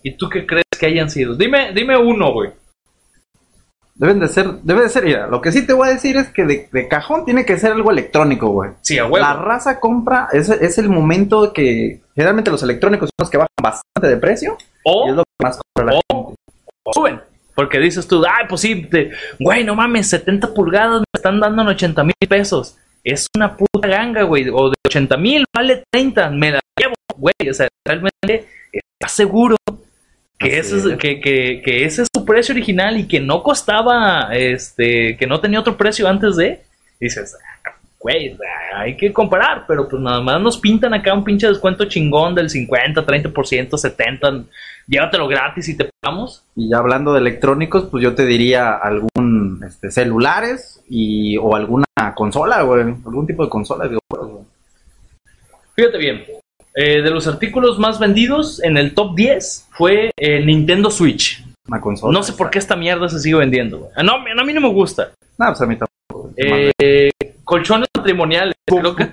¿Y 0.03 0.13
tú 0.17 0.29
qué 0.29 0.47
crees 0.47 0.65
que 0.79 0.87
hayan 0.87 1.11
sido? 1.11 1.37
Dime, 1.37 1.73
dime 1.73 1.97
uno, 1.97 2.33
güey. 2.33 2.51
Deben 3.95 4.19
de 4.21 4.29
ser, 4.29 4.47
debe 4.63 4.83
de 4.83 4.89
ser, 4.89 5.05
mira, 5.05 5.27
lo 5.29 5.41
que 5.41 5.53
sí 5.53 5.67
te 5.67 5.75
voy 5.75 5.89
a 5.89 5.93
decir 5.93 6.17
es 6.17 6.29
que 6.31 6.45
de, 6.45 6.69
de 6.73 6.89
cajón 6.89 7.25
tiene 7.25 7.45
que 7.45 7.59
ser 7.59 7.73
algo 7.73 7.91
electrónico, 7.91 8.49
güey. 8.49 8.71
Sí, 8.81 8.99
a 8.99 9.05
huevo. 9.05 9.19
La 9.19 9.35
raza 9.35 9.79
compra, 9.79 10.29
es, 10.33 10.49
es 10.49 10.79
el 10.79 10.89
momento 10.89 11.53
que 11.53 12.01
generalmente 12.15 12.51
los 12.51 12.63
electrónicos 12.63 13.11
son 13.11 13.15
los 13.25 13.31
que 13.31 13.37
bajan 13.37 13.49
bastante 13.63 14.09
de 14.09 14.17
precio 14.17 14.57
y 14.59 14.65
es 14.65 14.69
O, 14.85 15.13
lo 15.13 15.23
que 15.25 15.45
más 15.45 15.59
compra 15.59 15.93
la 15.93 16.01
o- 16.09 16.25
gente. 16.27 16.37
o 16.85 16.93
suben. 16.93 17.21
Porque 17.55 17.79
dices 17.79 18.09
tú, 18.09 18.25
ay, 18.27 18.47
pues 18.49 18.63
sí, 18.63 18.87
te- 18.87 19.11
güey, 19.39 19.63
no 19.63 19.75
mames, 19.77 20.09
70 20.09 20.55
pulgadas 20.55 21.01
me 21.01 21.05
están 21.15 21.39
dando 21.39 21.61
en 21.63 21.69
80 21.69 22.03
mil 22.03 22.15
pesos. 22.29 22.77
Es 23.05 23.27
una 23.37 23.57
puta 23.57 23.89
ganga, 23.89 24.23
güey. 24.23 24.49
O 24.49 24.71
de 24.71 24.77
80 24.87 25.17
mil 25.17 25.45
vale 25.55 25.83
30, 25.91 26.31
me 26.31 26.53
la 26.53 26.61
llevo, 26.79 26.95
güey. 27.17 27.35
O 27.51 27.55
sea, 27.55 27.69
realmente 27.85 28.47
estás 28.73 29.13
seguro 29.13 29.57
que 30.39 30.59
ese, 30.59 30.77
es, 30.77 30.99
que, 30.99 31.21
que, 31.21 31.63
que 31.65 31.85
ese 31.85 32.03
es 32.03 32.09
su 32.15 32.25
precio 32.25 32.53
original 32.53 32.99
y 32.99 33.07
que 33.07 33.21
no 33.21 33.43
costaba, 33.43 34.31
este, 34.33 35.17
que 35.17 35.27
no 35.27 35.41
tenía 35.41 35.61
otro 35.61 35.77
precio 35.77 36.09
antes 36.09 36.37
de, 36.37 36.63
dices, 36.99 37.37
"Ah, 37.65 37.73
güey, 38.03 38.37
hay 38.75 38.97
que 38.97 39.13
comparar, 39.13 39.65
pero 39.69 39.89
pues 39.89 40.03
nada 40.03 40.21
más 40.21 40.41
nos 40.41 40.59
pintan 40.59 40.93
acá 40.95 41.15
un 41.15 41.23
pinche 41.23 41.47
descuento 41.47 41.85
chingón 41.85 42.35
del 42.35 42.51
50, 42.51 43.07
30%, 43.07 43.77
70, 43.77 44.45
llévatelo 44.89 45.29
gratis 45.29 45.69
y 45.69 45.77
te 45.77 45.89
pagamos. 46.01 46.43
Y 46.57 46.71
ya 46.71 46.79
hablando 46.79 47.13
de 47.13 47.21
electrónicos, 47.21 47.87
pues 47.91 48.03
yo 48.03 48.15
te 48.15 48.27
diría 48.27 48.73
algún 48.73 49.22
este, 49.67 49.91
celulares 49.91 50.83
y 50.89 51.37
o 51.39 51.55
alguna 51.57 51.85
consola, 52.15 52.63
güey. 52.63 52.83
Algún 52.83 53.27
tipo 53.27 53.45
de 53.45 53.51
consola 53.51 53.85
de 53.85 53.91
videojuegos, 53.91 54.33
güey. 54.33 54.45
Fíjate 55.75 55.99
bien, 55.99 56.25
eh, 56.75 57.03
de 57.03 57.11
los 57.11 57.27
artículos 57.27 57.79
más 57.79 57.99
vendidos 57.99 58.63
en 58.63 58.77
el 58.77 58.95
top 58.95 59.15
10 59.15 59.69
fue 59.73 60.11
el 60.17 60.47
Nintendo 60.47 60.91
Switch. 60.91 61.45
Una 61.69 61.81
consola. 61.81 62.13
No 62.13 62.23
sé 62.23 62.33
por 62.33 62.51
qué 62.51 62.59
esta 62.59 62.77
mierda 62.77 63.09
se 63.09 63.21
sigue 63.21 63.37
vendiendo. 63.37 63.79
güey. 63.79 63.91
Ah, 63.97 64.03
No, 64.03 64.15
a 64.17 64.45
mí 64.45 64.53
no 64.53 64.61
me 64.61 64.69
gusta. 64.73 65.13
No, 65.39 65.47
pues 65.47 65.61
a 65.61 65.67
mí 65.67 65.77
tampoco. 65.77 66.31
güey. 66.35 66.71
Eh, 66.81 67.11
colchones 67.45 67.89
matrimoniales, 67.97 68.55
creo 68.67 68.95
que 68.97 69.11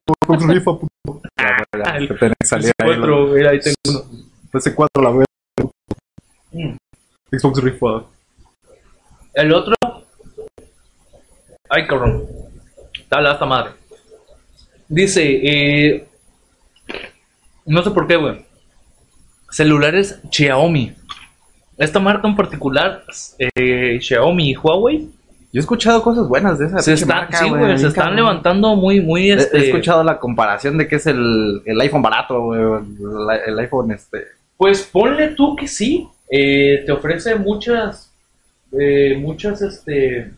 La 1.38 1.58
verga, 1.72 1.98
el- 1.98 2.08
que 2.08 2.14
tenés 2.16 2.36
que 2.40 2.48
salir 2.48 2.72
ahí, 2.80 2.88
cuatro, 2.96 3.28
mira, 3.28 3.52
ahí 3.52 3.60
tengo 3.60 3.76
uno. 3.88 4.00
la- 4.52 4.60
PS4 4.60 5.02
la 5.04 5.10
verga. 5.12 5.26
Mm. 6.52 6.76
Xbox 7.32 7.64
Rifa. 7.64 8.04
El 9.36 9.54
otro. 9.54 9.76
Ay, 11.70 11.88
cabrón. 11.88 12.24
Dale 13.10 13.30
a 13.30 13.34
esta 13.34 13.46
madre. 13.46 13.72
Dice, 14.88 15.24
eh, 15.44 16.08
no 17.66 17.84
sé 17.84 17.92
por 17.92 18.08
qué, 18.08 18.16
güey. 18.16 18.46
Celulares 19.52 20.20
Xiaomi. 20.32 20.94
Esta 21.78 22.00
marca 22.00 22.28
en 22.28 22.36
particular, 22.36 23.04
eh, 23.38 24.00
Xiaomi 24.02 24.52
y 24.52 24.56
Huawei, 24.56 25.08
Yo 25.52 25.60
he 25.60 25.62
escuchado 25.62 26.04
cosas 26.04 26.28
buenas 26.28 26.60
de 26.60 26.68
esa 26.68 26.80
se 26.80 26.94
están, 26.94 27.08
marca, 27.08 27.38
sí, 27.40 27.50
güey, 27.50 27.78
se 27.80 27.88
están 27.88 28.16
levantando 28.16 28.76
muy, 28.76 29.02
muy, 29.02 29.32
He- 29.32 29.36
este... 29.36 29.58
He 29.58 29.66
escuchado 29.70 30.04
la 30.04 30.20
comparación 30.20 30.78
de 30.78 30.88
que 30.88 30.98
es 30.98 31.08
el, 31.08 31.62
el 31.66 31.82
iPhone 31.82 32.02
barato, 32.04 32.40
güey. 32.42 32.60
El, 32.62 33.42
el 33.48 33.60
iPhone, 33.60 33.92
este. 33.92 34.26
Pues 34.58 34.84
ponle 34.84 35.30
tú 35.30 35.56
que 35.56 35.68
sí, 35.68 36.08
eh, 36.30 36.84
te 36.86 36.92
ofrece 36.92 37.34
muchas, 37.36 38.12
eh, 38.78 39.18
muchas, 39.20 39.62
este, 39.62 40.32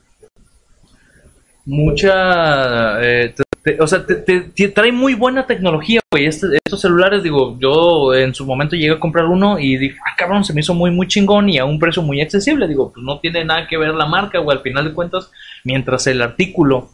mucha, 1.71 3.01
eh, 3.01 3.33
te- 3.63 3.79
o 3.81 3.87
sea, 3.87 4.05
te, 4.05 4.15
te- 4.15 4.41
te 4.41 4.67
trae 4.69 4.91
muy 4.91 5.13
buena 5.13 5.45
tecnología, 5.47 6.01
güey. 6.11 6.25
Este- 6.25 6.57
estos 6.65 6.81
celulares, 6.81 7.23
digo, 7.23 7.57
yo 7.59 8.13
en 8.13 8.33
su 8.33 8.45
momento 8.45 8.75
llegué 8.75 8.91
a 8.93 8.99
comprar 8.99 9.25
uno 9.25 9.57
y 9.59 9.77
dije, 9.77 9.97
ah, 10.05 10.15
cabrón, 10.17 10.43
se 10.43 10.53
me 10.53 10.61
hizo 10.61 10.73
muy, 10.73 10.91
muy 10.91 11.07
chingón 11.07 11.49
y 11.49 11.57
a 11.59 11.65
un 11.65 11.79
precio 11.79 12.01
muy 12.01 12.21
accesible. 12.21 12.67
Digo, 12.67 12.91
pues 12.93 13.03
no 13.05 13.19
tiene 13.19 13.45
nada 13.45 13.67
que 13.67 13.77
ver 13.77 13.93
la 13.93 14.05
marca, 14.05 14.39
güey. 14.39 14.57
Al 14.57 14.63
final 14.63 14.85
de 14.85 14.93
cuentas, 14.93 15.31
mientras 15.63 16.07
el 16.07 16.21
artículo, 16.21 16.89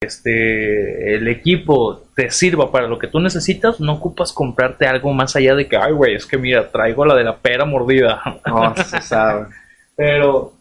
este, 0.00 1.14
el 1.16 1.28
equipo 1.28 2.02
te 2.14 2.30
sirva 2.30 2.70
para 2.70 2.86
lo 2.86 2.98
que 2.98 3.08
tú 3.08 3.20
necesitas, 3.20 3.80
no 3.80 3.94
ocupas 3.94 4.32
comprarte 4.32 4.86
algo 4.86 5.12
más 5.12 5.34
allá 5.36 5.54
de 5.54 5.66
que, 5.66 5.76
ay, 5.76 5.92
güey, 5.92 6.14
es 6.14 6.26
que 6.26 6.38
mira, 6.38 6.68
traigo 6.70 7.04
la 7.04 7.14
de 7.14 7.24
la 7.24 7.36
pera 7.36 7.64
mordida. 7.64 8.20
No, 8.46 8.74
se 8.76 9.00
sabe. 9.02 9.46
Pero 9.96 10.53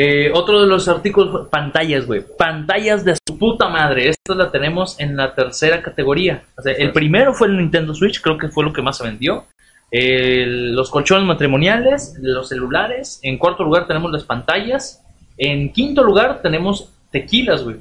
eh, 0.00 0.30
otro 0.32 0.60
de 0.60 0.68
los 0.68 0.86
artículos, 0.88 1.48
pantallas, 1.48 2.06
güey. 2.06 2.22
Pantallas 2.38 3.04
de 3.04 3.16
su 3.26 3.36
puta 3.36 3.68
madre. 3.68 4.08
Esta 4.10 4.34
la 4.36 4.50
tenemos 4.52 4.98
en 5.00 5.16
la 5.16 5.34
tercera 5.34 5.82
categoría. 5.82 6.44
O 6.56 6.62
sea, 6.62 6.72
el 6.72 6.92
primero 6.92 7.34
fue 7.34 7.48
el 7.48 7.56
Nintendo 7.56 7.92
Switch, 7.94 8.20
creo 8.22 8.38
que 8.38 8.46
fue 8.48 8.62
lo 8.64 8.72
que 8.72 8.80
más 8.82 8.98
se 8.98 9.04
vendió. 9.04 9.44
Los 9.90 10.90
colchones 10.90 11.26
matrimoniales, 11.26 12.14
los 12.20 12.48
celulares. 12.48 13.18
En 13.22 13.38
cuarto 13.38 13.64
lugar 13.64 13.86
tenemos 13.86 14.12
las 14.12 14.24
pantallas. 14.24 15.02
En 15.36 15.72
quinto 15.72 16.02
lugar 16.04 16.40
tenemos 16.42 16.90
tequilas, 17.10 17.64
güey. 17.64 17.76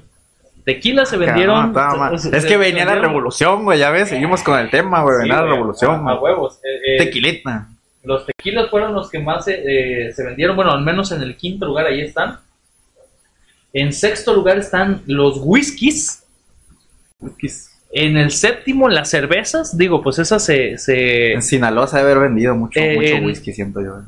Tequilas 0.63 1.09
se 1.09 1.17
vendieron. 1.17 1.71
Mal. 1.71 2.19
se- 2.19 2.35
Es 2.35 2.43
se- 2.43 2.47
que 2.47 2.57
venía 2.57 2.83
la 2.85 2.91
vendieron- 2.93 3.01
revolución, 3.09 3.63
güey. 3.63 3.79
Ya 3.79 3.89
ves, 3.91 4.09
seguimos 4.09 4.41
con 4.43 4.59
el 4.59 4.69
tema, 4.69 5.01
güey. 5.03 5.15
Sí, 5.17 5.21
Venía 5.23 5.41
la 5.41 5.47
revolución. 5.51 6.07
A, 6.07 6.11
a 6.11 6.19
huevos. 6.19 6.59
Eh, 6.63 6.95
eh, 6.95 6.97
Tequilita. 7.05 7.67
Los 8.07 8.25
tequilas 8.25 8.69
fueron 8.69 8.93
los 8.93 9.09
que 9.09 9.19
más 9.19 9.45
se, 9.45 10.07
eh, 10.07 10.13
se 10.13 10.23
vendieron, 10.23 10.55
bueno, 10.55 10.71
al 10.71 10.81
menos 10.83 11.11
en 11.11 11.21
el 11.21 11.35
quinto 11.35 11.65
lugar 11.65 11.85
ahí 11.85 12.01
están. 12.01 12.39
En 13.73 13.93
sexto 13.93 14.33
lugar 14.33 14.57
están 14.57 15.03
los 15.05 15.39
whiskies. 15.41 16.23
En 17.91 18.17
el 18.17 18.31
séptimo, 18.31 18.89
las 18.89 19.09
cervezas. 19.09 19.77
Digo, 19.77 20.01
pues 20.01 20.19
esas 20.19 20.43
se... 20.43 20.77
se 20.77 21.33
En 21.33 21.41
Sinaloa 21.41 21.87
se 21.87 21.97
debe 21.97 22.11
haber 22.11 22.23
vendido 22.29 22.55
mucho, 22.55 22.79
Eh, 22.79 22.95
mucho 22.95 23.25
whisky, 23.25 23.53
siento 23.53 23.81
yo. 23.81 24.01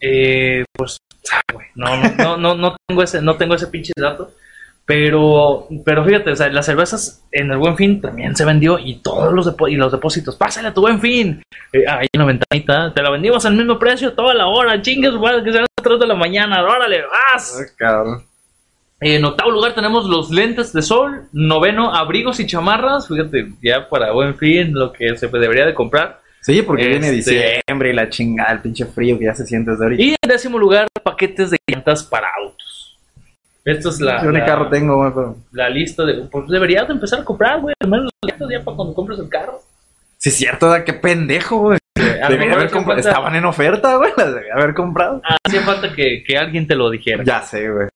eh, 0.00 0.64
pues, 0.72 0.98
ah, 1.32 1.40
no, 1.74 1.96
no, 2.16 2.36
no, 2.36 2.54
no 2.54 2.76
tengo 2.86 3.02
ese, 3.02 3.22
no 3.22 3.36
tengo 3.36 3.54
ese 3.54 3.68
pinche 3.68 3.92
dato. 3.96 4.32
Pero, 4.90 5.68
pero 5.84 6.04
fíjate, 6.04 6.32
o 6.32 6.36
sea, 6.36 6.48
las 6.48 6.66
cervezas 6.66 7.24
en 7.30 7.48
el 7.52 7.58
Buen 7.58 7.76
Fin 7.76 8.00
también 8.00 8.34
se 8.34 8.44
vendió 8.44 8.76
y 8.76 8.96
todos 8.96 9.32
los, 9.32 9.46
depo- 9.46 9.70
y 9.70 9.76
los 9.76 9.92
depósitos, 9.92 10.34
pásale 10.34 10.66
a 10.66 10.74
tu 10.74 10.80
Buen 10.80 11.00
Fin. 11.00 11.40
Eh, 11.72 11.84
ahí 11.88 12.08
en 12.12 12.18
la 12.20 12.26
ventanita, 12.26 12.92
te 12.92 13.00
la 13.00 13.10
vendimos 13.10 13.46
al 13.46 13.54
mismo 13.54 13.78
precio 13.78 14.14
toda 14.14 14.34
la 14.34 14.48
hora, 14.48 14.82
chingues, 14.82 15.12
güey, 15.14 15.44
que 15.44 15.52
sean 15.52 15.62
las 15.62 15.84
3 15.84 16.00
de 16.00 16.06
la 16.08 16.16
mañana, 16.16 16.64
órale, 16.64 17.02
vas. 17.02 17.56
Ay, 17.56 17.66
cabrón. 17.76 18.24
En 19.00 19.24
octavo 19.24 19.52
lugar 19.52 19.74
tenemos 19.74 20.06
los 20.06 20.30
lentes 20.30 20.72
de 20.72 20.82
sol. 20.82 21.22
Noveno, 21.32 21.94
abrigos 21.94 22.40
y 22.40 22.46
chamarras. 22.46 23.06
Fíjate, 23.06 23.48
ya 23.62 23.88
para 23.88 24.10
buen 24.12 24.34
fin, 24.36 24.74
lo 24.74 24.92
que 24.92 25.16
se 25.16 25.28
debería 25.28 25.64
de 25.66 25.72
comprar. 25.72 26.18
Sí, 26.42 26.62
porque 26.62 26.86
viene 26.88 27.10
Este- 27.16 27.52
diciembre 27.62 27.90
y 27.90 27.92
la 27.94 28.10
chingada, 28.10 28.52
el 28.52 28.60
pinche 28.60 28.84
frío 28.86 29.18
que 29.18 29.26
ya 29.26 29.34
se 29.34 29.46
siente 29.46 29.70
desde 29.70 29.84
ahorita. 29.84 30.02
Y 30.02 30.08
en 30.10 30.28
décimo 30.28 30.58
lugar, 30.58 30.88
paquetes 31.04 31.50
de 31.52 31.58
llantas 31.66 32.02
para 32.02 32.26
autos. 32.42 32.69
Esta 33.70 33.88
es 33.88 34.00
la, 34.00 34.22
Yo 34.22 34.30
ni 34.32 34.38
la- 34.38 34.46
carro 34.46 34.68
tengo, 34.68 34.96
güey, 34.96 35.10
pero... 35.14 35.36
la 35.52 35.68
lista 35.68 36.04
de... 36.04 36.14
Pues 36.30 36.48
deberías 36.48 36.86
de 36.88 36.94
empezar 36.94 37.20
a 37.20 37.24
comprar, 37.24 37.60
güey. 37.60 37.74
Al 37.80 37.88
menos 37.88 38.10
las 38.22 38.32
llantas 38.32 38.48
ya 38.50 38.64
para 38.64 38.76
cuando 38.76 38.94
compres 38.94 39.18
el 39.18 39.28
carro. 39.28 39.60
Sí, 40.18 40.28
es 40.30 40.36
cierto, 40.36 40.70
¿verdad? 40.70 40.84
qué 40.84 40.92
pendejo, 40.94 41.58
güey. 41.58 41.78
Eh, 41.96 42.20
a 42.22 42.28
lo 42.28 42.34
Debí 42.36 42.46
mejor 42.46 42.60
haber 42.60 42.70
comprado- 42.72 42.96
falta- 43.02 43.08
Estaban 43.10 43.34
en 43.36 43.44
oferta, 43.44 43.96
güey. 43.96 44.12
Las 44.16 44.34
debí 44.34 44.50
haber 44.50 44.74
comprado. 44.74 45.22
Hacía 45.46 45.62
falta 45.62 45.92
que, 45.94 46.22
que 46.26 46.36
alguien 46.38 46.66
te 46.66 46.74
lo 46.74 46.90
dijera. 46.90 47.22
Ya 47.24 47.42
sé, 47.42 47.70
güey. 47.70 47.88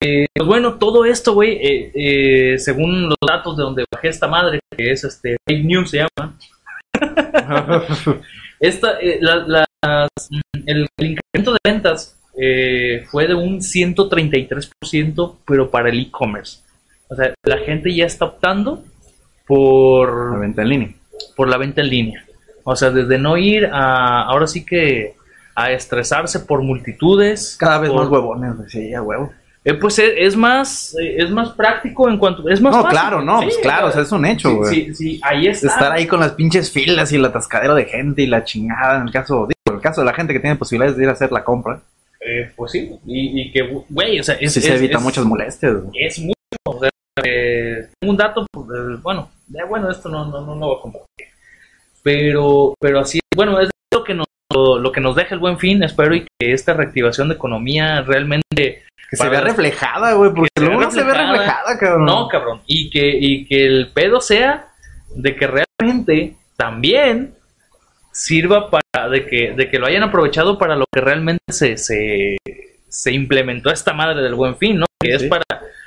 Pues 0.00 0.46
bueno, 0.46 0.74
todo 0.74 1.04
esto, 1.04 1.34
güey, 1.34 1.52
eh, 1.60 1.90
eh, 1.94 2.58
según 2.58 3.08
los 3.08 3.16
datos 3.26 3.56
de 3.56 3.62
donde 3.64 3.84
bajé 3.92 4.08
esta 4.08 4.26
madre, 4.28 4.60
que 4.76 4.90
es 4.92 5.04
este 5.04 5.36
fake 5.46 5.64
news 5.64 5.90
se 5.90 5.98
llama, 5.98 6.34
esta, 8.60 8.98
eh, 9.00 9.18
la- 9.20 9.66
el, 10.66 10.86
el 10.96 11.06
incremento 11.06 11.52
de 11.52 11.58
ventas 11.64 12.16
eh, 12.40 13.04
fue 13.10 13.26
de 13.26 13.34
un 13.34 13.60
133%, 13.60 15.36
pero 15.46 15.70
para 15.70 15.88
el 15.90 16.00
e-commerce. 16.00 16.60
O 17.08 17.14
sea, 17.14 17.32
la 17.44 17.58
gente 17.58 17.94
ya 17.94 18.04
está 18.06 18.26
optando 18.26 18.82
por, 19.46 20.32
La 20.34 20.38
venta 20.38 20.62
en 20.62 20.68
línea. 20.68 20.88
por 21.36 21.48
la 21.48 21.56
venta 21.56 21.80
en 21.80 21.88
línea. 21.88 22.24
O 22.64 22.76
sea, 22.76 22.90
desde 22.90 23.18
no 23.18 23.36
ir 23.38 23.66
a, 23.72 24.22
ahora 24.24 24.46
sí 24.46 24.64
que, 24.64 25.14
a 25.54 25.72
estresarse 25.72 26.40
por 26.40 26.62
multitudes. 26.62 27.56
Cada 27.58 27.78
vez 27.78 27.90
por- 27.90 28.00
más 28.02 28.08
huevones. 28.10 28.52
Sí, 28.70 28.92
a 28.94 29.02
huevo. 29.02 29.32
eh, 29.64 29.74
pues 29.74 29.98
es, 29.98 30.12
es 30.16 30.36
más 30.36 30.94
eh, 31.00 31.16
es 31.18 31.30
más 31.30 31.48
práctico 31.50 32.08
en 32.08 32.16
cuanto 32.18 32.48
es 32.48 32.60
más 32.60 32.72
No, 32.76 32.82
fácil. 32.82 32.98
claro, 33.00 33.22
no, 33.22 33.38
Sí, 33.40 33.44
pues 33.46 33.58
claro, 33.58 33.86
o 33.88 33.90
sea, 33.90 34.02
es 34.02 34.12
un 34.12 34.24
hecho, 34.26 34.54
güey. 34.56 34.72
sí, 34.74 34.94
sí, 34.94 35.20
ahí 35.22 35.46
está. 35.48 35.66
Estar 35.68 35.92
ahí 35.92 36.06
con 36.06 36.20
las 36.20 36.32
pinches 36.32 36.70
filas 36.70 37.10
y 37.12 37.16
el 37.16 37.24
atascadero 37.24 37.74
de 37.74 37.86
gente 37.86 38.22
y 38.22 38.26
la 38.26 38.44
chingada, 38.44 38.98
en 39.00 39.06
el 39.08 39.12
caso, 39.12 39.46
digo, 39.48 39.58
en 39.66 39.74
el 39.74 39.80
caso 39.80 40.02
de 40.02 40.06
la 40.06 40.12
gente 40.14 40.32
que 40.32 40.40
tiene 40.40 40.56
posibilidades 40.56 40.96
de 40.96 41.02
ir 41.04 41.08
a 41.08 41.12
hacer 41.12 41.32
la 41.32 41.42
compra, 41.42 41.80
Eh, 42.20 42.50
pues 42.56 42.72
sí, 42.72 42.90
y, 43.06 43.42
y 43.42 43.52
que, 43.52 43.62
güey, 43.88 44.18
o 44.18 44.24
sea, 44.24 44.34
es, 44.40 44.52
sí 44.52 44.60
se 44.60 44.68
es- 44.74 44.76
evita 44.78 44.98
es- 44.98 45.02
muchas 45.04 45.24
molestias. 45.24 45.74
Es 45.94 46.18
mucho, 46.18 46.34
o 46.66 46.80
sea, 46.80 46.90
eh, 47.24 47.88
un 48.02 48.16
dato, 48.16 48.46
pues, 48.52 48.66
eh, 48.68 48.98
bueno, 49.02 49.30
eh, 49.54 49.64
bueno, 49.68 49.90
esto 49.90 50.08
no, 50.08 50.24
no, 50.26 50.40
no 50.40 50.54
lo 50.56 50.66
voy 50.66 50.76
a 50.78 50.82
compartir. 50.82 51.26
Pero, 52.02 52.74
pero 52.80 53.00
así, 53.00 53.20
bueno, 53.36 53.60
es 53.60 53.70
lo 53.92 54.04
que 54.04 54.14
nos, 54.14 54.26
lo, 54.52 54.78
lo 54.78 54.92
que 54.92 55.00
nos 55.00 55.16
deja 55.16 55.34
el 55.34 55.40
buen 55.40 55.58
fin, 55.58 55.82
espero 55.82 56.14
y 56.14 56.26
que 56.38 56.52
esta 56.52 56.72
reactivación 56.74 57.28
de 57.28 57.34
economía 57.34 58.02
realmente 58.02 58.84
Que 59.10 59.16
se 59.16 59.28
vea 59.28 59.40
reflejada, 59.40 60.12
güey, 60.14 60.32
porque 60.32 60.48
luego 60.60 60.80
no 60.80 60.90
se 60.90 60.98
ve 61.02 61.04
reflejada. 61.12 61.32
reflejada, 61.32 61.78
cabrón. 61.78 62.04
No, 62.06 62.28
cabrón. 62.28 62.60
Y 62.66 62.90
que, 62.90 63.16
y 63.18 63.46
que 63.46 63.66
el 63.66 63.90
pedo 63.92 64.20
sea 64.20 64.68
de 65.14 65.36
que 65.36 65.46
realmente 65.46 66.36
también 66.56 67.34
sirva 68.18 68.68
para 68.70 69.08
de 69.08 69.26
que, 69.26 69.52
de 69.52 69.70
que 69.70 69.78
lo 69.78 69.86
hayan 69.86 70.02
aprovechado 70.02 70.58
para 70.58 70.74
lo 70.76 70.84
que 70.92 71.00
realmente 71.00 71.44
se, 71.52 71.76
se, 71.76 72.36
se 72.88 73.12
implementó 73.12 73.70
esta 73.70 73.92
madre 73.92 74.22
del 74.22 74.34
buen 74.34 74.56
fin, 74.56 74.78
¿no? 74.80 74.86
Que 75.00 75.14
es 75.14 75.22
para 75.24 75.44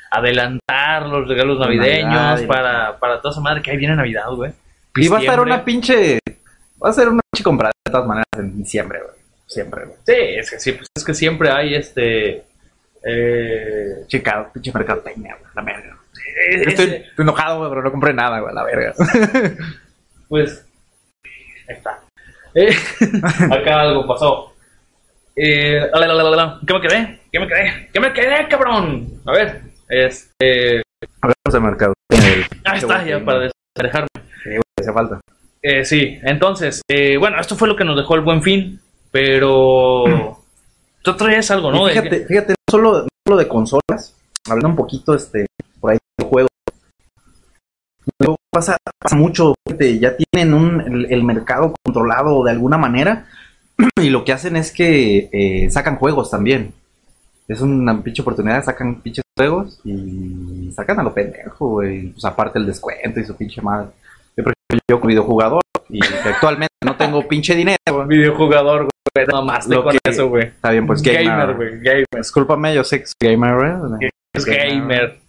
adelantar 0.09 1.07
los 1.07 1.27
regalos 1.27 1.59
navideños, 1.59 2.11
Navidad 2.13 2.47
para, 2.47 2.99
para 2.99 3.21
toda 3.21 3.31
esa 3.33 3.41
madre 3.41 3.61
que 3.61 3.71
ahí 3.71 3.77
viene 3.77 3.95
Navidad, 3.95 4.29
güey. 4.31 4.51
y 4.95 5.07
va 5.07 5.17
a 5.17 5.21
estar 5.21 5.39
una 5.39 5.63
pinche, 5.65 6.19
va 6.83 6.89
a 6.89 6.93
ser 6.93 7.09
una 7.09 7.21
pinche 7.31 7.43
comprada 7.43 7.73
de 7.85 7.91
todas 7.91 8.07
maneras 8.07 8.27
en 8.37 8.57
diciembre, 8.57 8.99
güey. 9.03 9.15
Siempre, 9.47 9.83
güey. 9.85 9.97
Sí, 10.05 10.13
es 10.15 10.49
que 10.49 10.59
sí, 10.59 10.71
pues 10.71 10.87
es 10.95 11.03
que 11.03 11.13
siempre 11.13 11.49
hay 11.51 11.75
este. 11.75 12.43
Eh, 13.03 14.03
Chica, 14.07 14.49
pinche 14.53 14.71
mercadotecnia, 14.73 15.35
güey, 15.39 15.51
la 15.55 15.61
verga. 15.63 15.97
ese- 16.49 16.69
Estoy, 16.69 16.85
estoy 17.09 17.23
enojado, 17.23 17.57
güey, 17.57 17.69
pero 17.69 17.81
no 17.83 17.91
compré 17.91 18.13
nada, 18.13 18.39
güey, 18.39 18.53
la 18.55 18.63
verga. 18.63 18.93
Pues, 20.29 20.65
ahí 21.67 21.75
está. 21.75 21.99
Eh, 22.53 22.75
acá 23.51 23.81
algo 23.81 24.05
pasó. 24.07 24.53
Eh, 25.35 25.79
la, 25.93 26.07
la. 26.07 26.59
¿Qué 26.65 26.73
me 26.73 26.81
quedé? 26.81 27.19
¿Qué 27.31 27.39
me 27.39 27.47
quedé? 27.47 27.89
¿Qué 27.93 27.99
me 27.99 28.13
quedé, 28.13 28.47
cabrón? 28.47 29.07
A 29.25 29.31
ver, 29.31 29.61
este. 29.87 30.83
Hablamos 31.21 31.53
de 31.53 31.59
mercado. 31.59 31.93
Ahí 32.65 32.79
está, 32.79 33.05
ya 33.05 33.23
para 33.23 33.49
despejarme. 33.75 34.07
Hace 34.79 34.93
falta. 34.93 35.21
Eh, 35.61 35.85
sí, 35.85 36.19
entonces, 36.23 36.81
eh, 36.87 37.17
bueno, 37.17 37.39
esto 37.39 37.55
fue 37.55 37.67
lo 37.67 37.75
que 37.75 37.83
nos 37.83 37.95
dejó 37.95 38.15
el 38.15 38.21
buen 38.21 38.41
fin, 38.41 38.79
pero 39.11 40.39
tú 41.03 41.15
traías 41.15 41.51
algo, 41.51 41.71
¿no? 41.71 41.87
Y 41.87 41.91
fíjate, 41.91 42.25
fíjate, 42.25 42.49
no 42.53 42.71
solo, 42.71 43.01
no 43.03 43.07
solo 43.27 43.37
de 43.37 43.47
consolas, 43.47 44.15
hablando 44.49 44.69
un 44.69 44.75
poquito 44.75 45.13
este, 45.13 45.45
por 45.79 45.91
ahí 45.91 45.99
de 46.17 46.25
juegos. 46.25 46.49
Pasa, 48.51 48.77
pasa 48.99 49.15
mucho, 49.15 49.55
ya 49.79 50.15
tienen 50.15 50.53
un, 50.53 50.81
el, 50.81 51.05
el 51.11 51.23
mercado 51.23 51.73
controlado 51.83 52.43
de 52.43 52.51
alguna 52.51 52.77
manera 52.77 53.25
y 54.01 54.09
lo 54.09 54.23
que 54.23 54.33
hacen 54.33 54.55
es 54.55 54.71
que 54.71 55.29
eh, 55.31 55.69
sacan 55.71 55.95
juegos 55.97 56.29
también. 56.29 56.73
Es 57.47 57.59
una 57.61 58.01
pinche 58.01 58.21
oportunidad, 58.21 58.63
sacan 58.63 59.01
pinches 59.01 59.23
juegos 59.37 59.79
y 59.83 60.71
sacan 60.73 60.99
a 60.99 61.03
lo 61.03 61.13
pendejo, 61.13 61.67
güey. 61.69 62.07
Pues 62.09 62.23
aparte 62.23 62.59
el 62.59 62.65
descuento 62.65 63.19
y 63.19 63.25
su 63.25 63.35
pinche 63.35 63.61
madre. 63.61 63.87
Yo, 64.37 64.43
por 64.43 64.53
ejemplo, 64.53 64.79
yo 64.89 64.99
como 64.99 65.07
videojugador 65.09 65.61
y 65.89 65.99
que 65.99 66.29
actualmente 66.29 66.73
no 66.85 66.95
tengo 66.95 67.27
pinche 67.27 67.53
dinero, 67.55 67.77
güey. 67.91 68.07
videojugador, 68.07 68.87
güey, 69.13 69.27
no 69.27 69.41
más 69.43 69.67
Lo 69.67 69.83
con 69.83 69.91
que- 69.91 69.99
eso, 70.09 70.29
güey. 70.29 70.45
Está 70.45 70.71
bien, 70.71 70.87
pues 70.87 71.01
gamer, 71.01 71.25
gamer. 71.25 71.55
güey, 71.55 71.79
gamer. 71.81 72.05
Discúlpame, 72.15 72.73
yo 72.73 72.83
sé 72.85 73.01
que 73.01 73.07
soy 73.07 73.15
gamer, 73.31 73.55
güey. 73.55 74.09
Es 74.33 74.45
gamer. 74.45 74.69
Gamer 74.69 75.19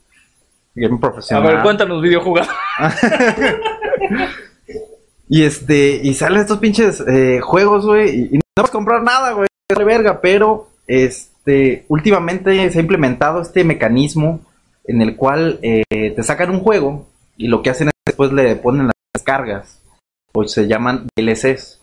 A 0.75 1.01
profesional. 1.01 1.43
ver, 1.55 1.63
cuéntanos, 1.63 2.03
videojugador. 2.03 2.53
Y 5.29 5.45
este, 5.45 6.01
y 6.03 6.13
salen 6.13 6.41
estos 6.41 6.59
pinches 6.59 7.03
eh, 7.09 7.41
juegos, 7.41 7.87
güey, 7.87 8.11
y, 8.11 8.23
y 8.33 8.35
no 8.35 8.41
vas 8.55 8.69
a 8.69 8.73
comprar 8.73 9.03
nada, 9.03 9.33
güey, 9.33 9.49
de 9.75 9.85
verga, 9.85 10.21
pero 10.21 10.69
este, 10.87 11.87
últimamente 11.89 12.71
se 12.71 12.79
ha 12.79 12.83
implementado 12.83 13.41
este 13.41 13.65
mecanismo 13.65 14.41
en 14.85 15.01
el 15.01 15.17
cual 15.17 15.59
eh, 15.63 15.85
te 15.89 16.23
sacan 16.23 16.51
un 16.51 16.61
juego 16.61 17.07
y 17.39 17.49
lo 17.49 17.63
que 17.63 17.71
hacen 17.71 17.89
es 17.89 17.95
después 18.05 18.31
le 18.33 18.57
ponen 18.57 18.87
las 18.89 18.95
descargas, 19.15 19.81
o 20.35 20.45
se 20.47 20.67
llaman 20.69 21.07
DLCs. 21.17 21.81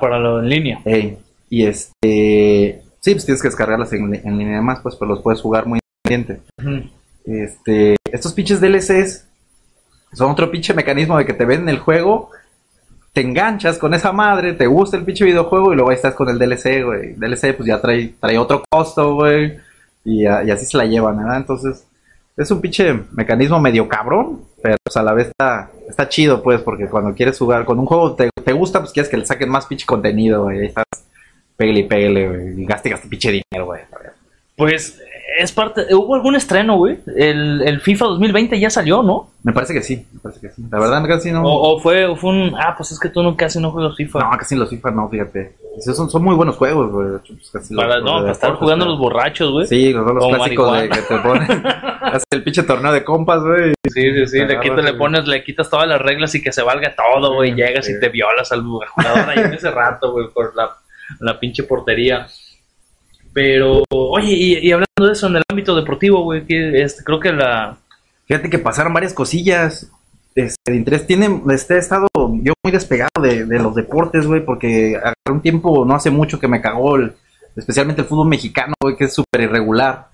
Para 0.00 0.18
lo 0.18 0.40
en 0.40 0.48
línea. 0.48 0.80
Y 1.50 1.66
este, 1.66 2.82
sí, 3.00 3.12
pues 3.12 3.24
tienes 3.24 3.42
que 3.42 3.48
descargarlas 3.48 3.92
en, 3.92 4.12
en 4.12 4.38
línea 4.38 4.60
más, 4.60 4.80
pues, 4.80 4.96
pero 4.96 5.12
los 5.12 5.22
puedes 5.22 5.40
jugar 5.40 5.66
muy 5.66 5.78
independiente. 6.04 6.42
Este, 7.24 7.96
estos 8.12 8.32
pinches 8.32 8.60
DLCs 8.60 9.24
son 10.12 10.30
otro 10.30 10.50
pinche 10.50 10.74
mecanismo 10.74 11.18
de 11.18 11.26
que 11.26 11.34
te 11.34 11.44
venden 11.44 11.68
el 11.68 11.78
juego, 11.78 12.30
te 13.12 13.20
enganchas 13.20 13.78
con 13.78 13.94
esa 13.94 14.12
madre, 14.12 14.52
te 14.52 14.66
gusta 14.66 14.96
el 14.96 15.04
pinche 15.04 15.24
videojuego 15.24 15.72
y 15.72 15.76
luego 15.76 15.90
ahí 15.90 15.96
estás 15.96 16.14
con 16.14 16.28
el 16.28 16.38
DLC, 16.38 16.84
güey. 16.84 17.14
DLC 17.14 17.54
pues 17.56 17.66
ya 17.66 17.80
trae, 17.80 18.14
trae 18.20 18.38
otro 18.38 18.62
costo, 18.70 19.14
güey. 19.14 19.58
Y, 20.04 20.24
así 20.26 20.64
se 20.64 20.76
la 20.76 20.86
llevan, 20.86 21.18
¿verdad? 21.18 21.36
Entonces, 21.38 21.84
es 22.36 22.50
un 22.50 22.60
pinche 22.60 22.94
mecanismo 23.12 23.60
medio 23.60 23.88
cabrón, 23.88 24.42
pero 24.62 24.76
pues, 24.82 24.96
a 24.96 25.02
la 25.02 25.12
vez 25.12 25.28
está, 25.28 25.70
está 25.88 26.08
chido, 26.08 26.42
pues, 26.42 26.60
porque 26.62 26.86
cuando 26.86 27.14
quieres 27.14 27.36
jugar 27.36 27.64
con 27.64 27.78
un 27.78 27.86
juego 27.86 28.14
te, 28.14 28.30
te 28.44 28.52
gusta, 28.52 28.80
pues 28.80 28.92
quieres 28.92 29.10
que 29.10 29.16
le 29.16 29.26
saquen 29.26 29.48
más 29.48 29.66
pinche 29.66 29.84
contenido, 29.84 30.44
güey. 30.44 30.60
Ahí 30.60 30.66
estás, 30.66 30.84
pégale 31.56 31.80
y 31.80 31.84
pégale, 31.84 32.28
güey. 32.28 32.62
Y 32.62 32.64
gaste, 32.64 32.90
gaste 32.90 33.08
pinche 33.08 33.30
dinero, 33.30 33.66
güey. 33.66 33.82
Pues 34.56 35.00
es 35.38 35.52
parte. 35.52 35.86
¿Hubo 35.94 36.14
algún 36.14 36.34
estreno, 36.36 36.76
güey? 36.76 36.98
El, 37.16 37.62
el 37.62 37.80
FIFA 37.80 38.06
2020 38.06 38.58
ya 38.60 38.70
salió, 38.70 39.02
¿no? 39.02 39.30
Me 39.42 39.52
parece 39.52 39.72
que 39.72 39.82
sí, 39.82 40.06
me 40.12 40.20
parece 40.20 40.40
que 40.40 40.50
sí. 40.50 40.62
La 40.70 40.78
verdad, 40.78 41.04
casi 41.06 41.30
no. 41.32 41.42
O, 41.42 41.74
o 41.76 41.80
fue, 41.80 42.04
o 42.06 42.16
fue 42.16 42.30
un. 42.30 42.54
Ah, 42.58 42.74
pues 42.76 42.92
es 42.92 42.98
que 43.00 43.08
tú 43.08 43.22
no 43.22 43.36
casi 43.36 43.60
no 43.60 43.70
juegas 43.70 43.94
FIFA. 43.96 44.18
No, 44.18 44.30
casi 44.38 44.56
los 44.56 44.68
FIFA 44.68 44.90
no, 44.90 45.08
fíjate. 45.08 45.56
Son, 45.80 46.10
son 46.10 46.24
muy 46.24 46.34
buenos 46.34 46.56
juegos, 46.56 46.90
güey. 46.90 47.08
de 47.10 47.16
hecho, 47.18 47.34
pues, 47.34 47.50
casi 47.52 47.72
los- 47.72 47.84
para, 47.84 47.96
los 47.98 48.04
no, 48.04 48.18
para 48.18 48.32
estar 48.32 48.50
deportes, 48.50 48.58
jugando 48.64 48.84
pero- 48.84 48.90
los 48.92 48.98
borrachos, 49.00 49.50
güey. 49.52 49.66
Sí, 49.68 49.92
los, 49.92 50.06
los 50.14 50.26
clásicos 50.28 50.80
de 50.80 50.88
que 50.88 51.00
te 51.02 51.18
ponen. 51.18 51.66
Haces 52.02 52.24
el 52.30 52.42
pinche 52.42 52.62
torneo 52.64 52.92
de 52.92 53.04
compas, 53.04 53.42
güey. 53.42 53.74
Sí, 53.84 54.02
sí, 54.02 54.26
sí, 54.26 54.38
Te 54.38 54.46
le, 54.46 54.60
quitas, 54.60 54.84
le 54.84 54.94
pones, 54.94 55.26
le 55.26 55.44
quitas 55.44 55.68
todas 55.70 55.86
las 55.88 56.00
reglas 56.00 56.34
y 56.34 56.42
que 56.42 56.52
se 56.52 56.62
valga 56.62 56.94
todo, 56.96 57.34
güey. 57.34 57.50
Sí, 57.52 57.56
Llegas 57.56 57.86
sí. 57.86 57.92
y 57.96 58.00
te 58.00 58.08
violas 58.08 58.50
al 58.50 58.62
jugador 58.62 59.28
ahí 59.30 59.38
en 59.38 59.54
ese 59.54 59.70
rato, 59.70 60.12
güey, 60.12 60.26
por 60.34 60.54
la, 60.56 60.70
la 61.20 61.38
pinche 61.38 61.62
portería. 61.62 62.26
Pero, 63.38 63.84
oye, 63.90 64.32
y, 64.32 64.58
y 64.66 64.72
hablando 64.72 65.06
de 65.06 65.12
eso 65.12 65.28
en 65.28 65.36
el 65.36 65.42
ámbito 65.48 65.76
deportivo, 65.76 66.24
güey, 66.24 66.44
que 66.44 66.82
este, 66.82 67.04
creo 67.04 67.20
que 67.20 67.30
la. 67.32 67.76
Fíjate 68.26 68.50
que 68.50 68.58
pasaron 68.58 68.92
varias 68.92 69.14
cosillas 69.14 69.92
este, 70.34 70.72
de 70.72 70.76
interés. 70.76 71.06
Tienen, 71.06 71.42
este, 71.52 71.74
he 71.74 71.78
estado 71.78 72.08
yo 72.42 72.52
muy 72.64 72.72
despegado 72.72 73.22
de, 73.22 73.44
de 73.44 73.58
los 73.60 73.76
deportes, 73.76 74.26
güey, 74.26 74.44
porque 74.44 74.96
agarré 74.96 75.14
un 75.30 75.40
tiempo, 75.40 75.84
no 75.84 75.94
hace 75.94 76.10
mucho, 76.10 76.40
que 76.40 76.48
me 76.48 76.60
cagó 76.60 76.96
el- 76.96 77.12
especialmente 77.54 78.02
el 78.02 78.08
fútbol 78.08 78.26
mexicano, 78.26 78.74
güey, 78.82 78.96
que 78.96 79.04
es 79.04 79.14
súper 79.14 79.42
irregular. 79.42 80.08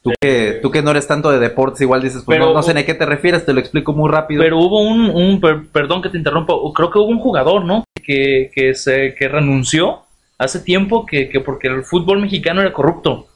Tú 0.00 0.12
que, 0.20 0.60
tú 0.62 0.70
que 0.70 0.80
no 0.80 0.92
eres 0.92 1.08
tanto 1.08 1.32
de 1.32 1.40
deportes, 1.40 1.80
igual 1.80 2.00
dices, 2.00 2.22
pues 2.24 2.36
Pero- 2.38 2.50
no, 2.50 2.54
no 2.54 2.62
sé 2.62 2.74
ni 2.74 2.80
a 2.82 2.86
qué 2.86 2.94
te 2.94 3.06
refieres, 3.06 3.44
te 3.44 3.52
lo 3.52 3.58
explico 3.58 3.92
muy 3.92 4.08
rápido. 4.08 4.40
Pero 4.40 4.58
hubo 4.60 4.80
un, 4.82 5.10
un 5.10 5.40
per- 5.40 5.66
perdón 5.72 6.00
que 6.00 6.10
te 6.10 6.18
interrumpa, 6.18 6.54
creo 6.76 6.92
que 6.92 6.98
hubo 7.00 7.08
un 7.08 7.18
jugador, 7.18 7.64
¿no? 7.64 7.82
Que, 8.04 8.52
que 8.54 8.76
se 8.76 9.16
que 9.18 9.26
renunció 9.28 10.02
hace 10.38 10.60
tiempo 10.60 11.04
que, 11.06 11.28
que 11.28 11.40
porque 11.40 11.68
el 11.68 11.84
fútbol 11.84 12.20
mexicano 12.20 12.60
era 12.60 12.72
corrupto. 12.72 13.26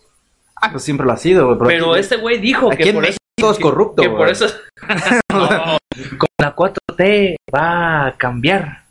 ah, 0.57 0.71
pues 0.71 0.85
siempre 0.85 1.07
lo 1.07 1.13
ha 1.13 1.17
sido. 1.17 1.59
Pero 1.59 1.97
este 1.97 2.17
güey 2.17 2.39
dijo 2.39 2.71
que 2.71 2.89
en 2.89 2.95
por 2.95 3.05
eso 3.07 3.19
es 3.37 3.59
corrupto, 3.59 4.03
que 4.03 4.09
por 4.11 4.29
eso 4.29 4.47
No, 5.33 5.49
con 6.19 6.29
la 6.39 6.55
4T 6.55 7.37
va 7.55 8.07
a 8.07 8.17
cambiar. 8.17 8.85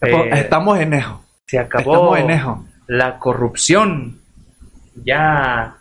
Eh, 0.00 0.30
Estamos 0.32 0.78
en 0.78 0.94
eso. 0.94 1.24
se 1.46 1.58
acabó 1.58 2.16
Estamos 2.16 2.18
en 2.18 2.30
eso. 2.30 2.64
la 2.86 3.18
corrupción. 3.18 4.20
Ya 5.04 5.76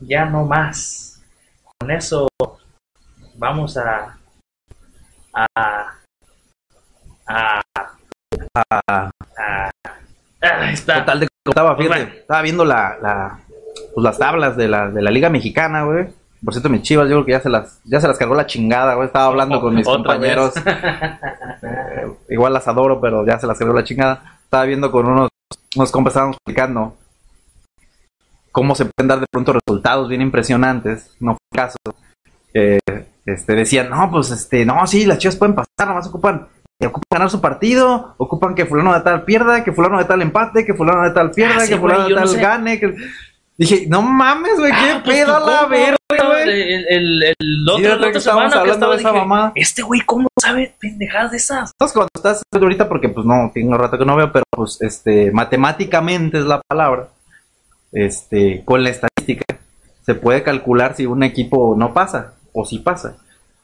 ya 0.00 0.24
no 0.26 0.44
más. 0.44 1.22
Con 1.78 1.90
eso 1.90 2.28
vamos 3.36 3.76
a 3.76 4.16
a 5.32 5.46
a, 7.26 7.60
Ah, 8.54 9.10
a- 9.36 9.70
ah, 10.46 10.70
está. 10.72 11.00
Total 11.00 11.20
de 11.20 11.28
estaba, 11.44 11.76
fíjate, 11.76 12.04
Bueno. 12.04 12.14
estaba 12.20 12.42
viendo 12.42 12.64
la, 12.64 12.96
la 13.00 13.40
pues 13.94 14.04
las 14.04 14.18
tablas 14.18 14.56
de 14.56 14.68
la, 14.68 14.88
de 14.90 15.02
la 15.02 15.10
Liga 15.10 15.28
Mexicana, 15.30 15.84
güey. 15.84 16.08
Por 16.44 16.52
cierto, 16.52 16.68
mis 16.68 16.82
chivas, 16.82 17.08
yo 17.08 17.16
creo 17.16 17.24
que 17.24 17.32
ya 17.32 17.40
se 17.40 17.48
las, 17.48 17.80
ya 17.84 18.00
se 18.00 18.08
las 18.08 18.18
cargó 18.18 18.34
la 18.34 18.46
chingada, 18.46 18.94
güey. 18.94 19.06
Estaba 19.06 19.26
hablando 19.26 19.60
con 19.60 19.74
mis 19.74 19.86
compañeros. 19.86 20.54
Eh, 21.62 22.06
igual 22.28 22.52
las 22.52 22.68
adoro, 22.68 23.00
pero 23.00 23.26
ya 23.26 23.38
se 23.38 23.46
las 23.46 23.58
cargó 23.58 23.72
la 23.72 23.82
chingada. 23.82 24.38
Estaba 24.44 24.64
viendo 24.64 24.92
con 24.92 25.06
unos, 25.06 25.30
unos 25.74 25.90
compas, 25.90 26.12
estábamos 26.12 26.36
explicando 26.36 26.94
cómo 28.52 28.74
se 28.74 28.84
pueden 28.84 29.08
dar 29.08 29.20
de 29.20 29.26
pronto 29.30 29.54
resultados 29.54 30.08
bien 30.08 30.20
impresionantes. 30.20 31.16
No 31.18 31.32
fue 31.32 31.38
el 31.52 31.56
caso. 31.56 31.78
Eh, 32.54 32.78
este, 33.24 33.54
decían, 33.54 33.90
no, 33.90 34.10
pues 34.10 34.30
este, 34.30 34.64
no, 34.64 34.86
sí, 34.86 35.04
las 35.06 35.18
chivas 35.18 35.36
pueden 35.36 35.54
pasar, 35.54 35.88
nomás 35.88 36.06
ocupan, 36.06 36.46
ocupan 36.84 37.04
ganar 37.10 37.30
su 37.30 37.40
partido, 37.40 38.14
ocupan 38.18 38.54
que 38.54 38.66
fulano 38.66 38.92
de 38.92 39.00
tal 39.00 39.24
pierda, 39.24 39.64
que 39.64 39.72
fulano 39.72 39.96
de 39.98 40.04
tal 40.04 40.20
empate, 40.20 40.66
que 40.66 40.74
fulano 40.74 41.04
de 41.04 41.12
tal 41.12 41.30
pierda, 41.30 41.54
Ah, 41.56 41.60
sí, 41.60 41.68
que 41.72 41.78
fulano 41.78 42.00
güey, 42.02 42.08
de 42.10 42.14
no 42.16 42.20
tal 42.26 42.28
sé. 42.34 42.40
gane. 42.40 42.78
Que... 42.78 42.94
Dije, 43.56 43.86
no 43.88 44.02
mames, 44.02 44.58
güey, 44.58 44.70
qué 44.70 44.90
Ah, 44.92 45.00
pues, 45.02 45.16
pedo 45.16 45.36
a 45.36 45.40
la 45.40 45.66
verga, 45.66 45.96
güey. 46.10 46.42
El, 46.50 46.86
el, 46.88 47.22
el 47.22 47.68
otro, 47.70 48.12
que 48.12 48.18
estábamos 48.18 48.52
que 48.52 48.58
hablando 48.58 48.72
estaba 48.74 48.92
de 48.94 49.00
esa 49.00 49.08
dije, 49.10 49.20
mamada. 49.20 49.52
este 49.54 49.80
güey, 49.80 50.02
¿cómo 50.02 50.28
sabe 50.38 50.74
pendejadas 50.78 51.30
de 51.30 51.36
esas? 51.38 51.70
Entonces, 51.72 51.94
cuando 51.94 52.10
estás 52.14 52.42
ahorita, 52.52 52.86
porque 52.88 53.08
pues 53.08 53.24
no, 53.24 53.50
tengo 53.54 53.78
rato 53.78 53.96
que 53.96 54.04
no 54.04 54.14
veo, 54.14 54.30
pero 54.30 54.44
pues 54.50 54.76
este, 54.82 55.30
matemáticamente 55.32 56.38
es 56.38 56.44
la 56.44 56.60
palabra, 56.68 57.08
este, 57.92 58.62
con 58.66 58.82
la 58.84 58.90
estadística, 58.90 59.44
se 60.04 60.14
puede 60.14 60.42
calcular 60.42 60.94
si 60.94 61.06
un 61.06 61.22
equipo 61.22 61.74
no 61.78 61.94
pasa 61.94 62.34
o 62.52 62.66
si 62.66 62.78
pasa. 62.80 63.16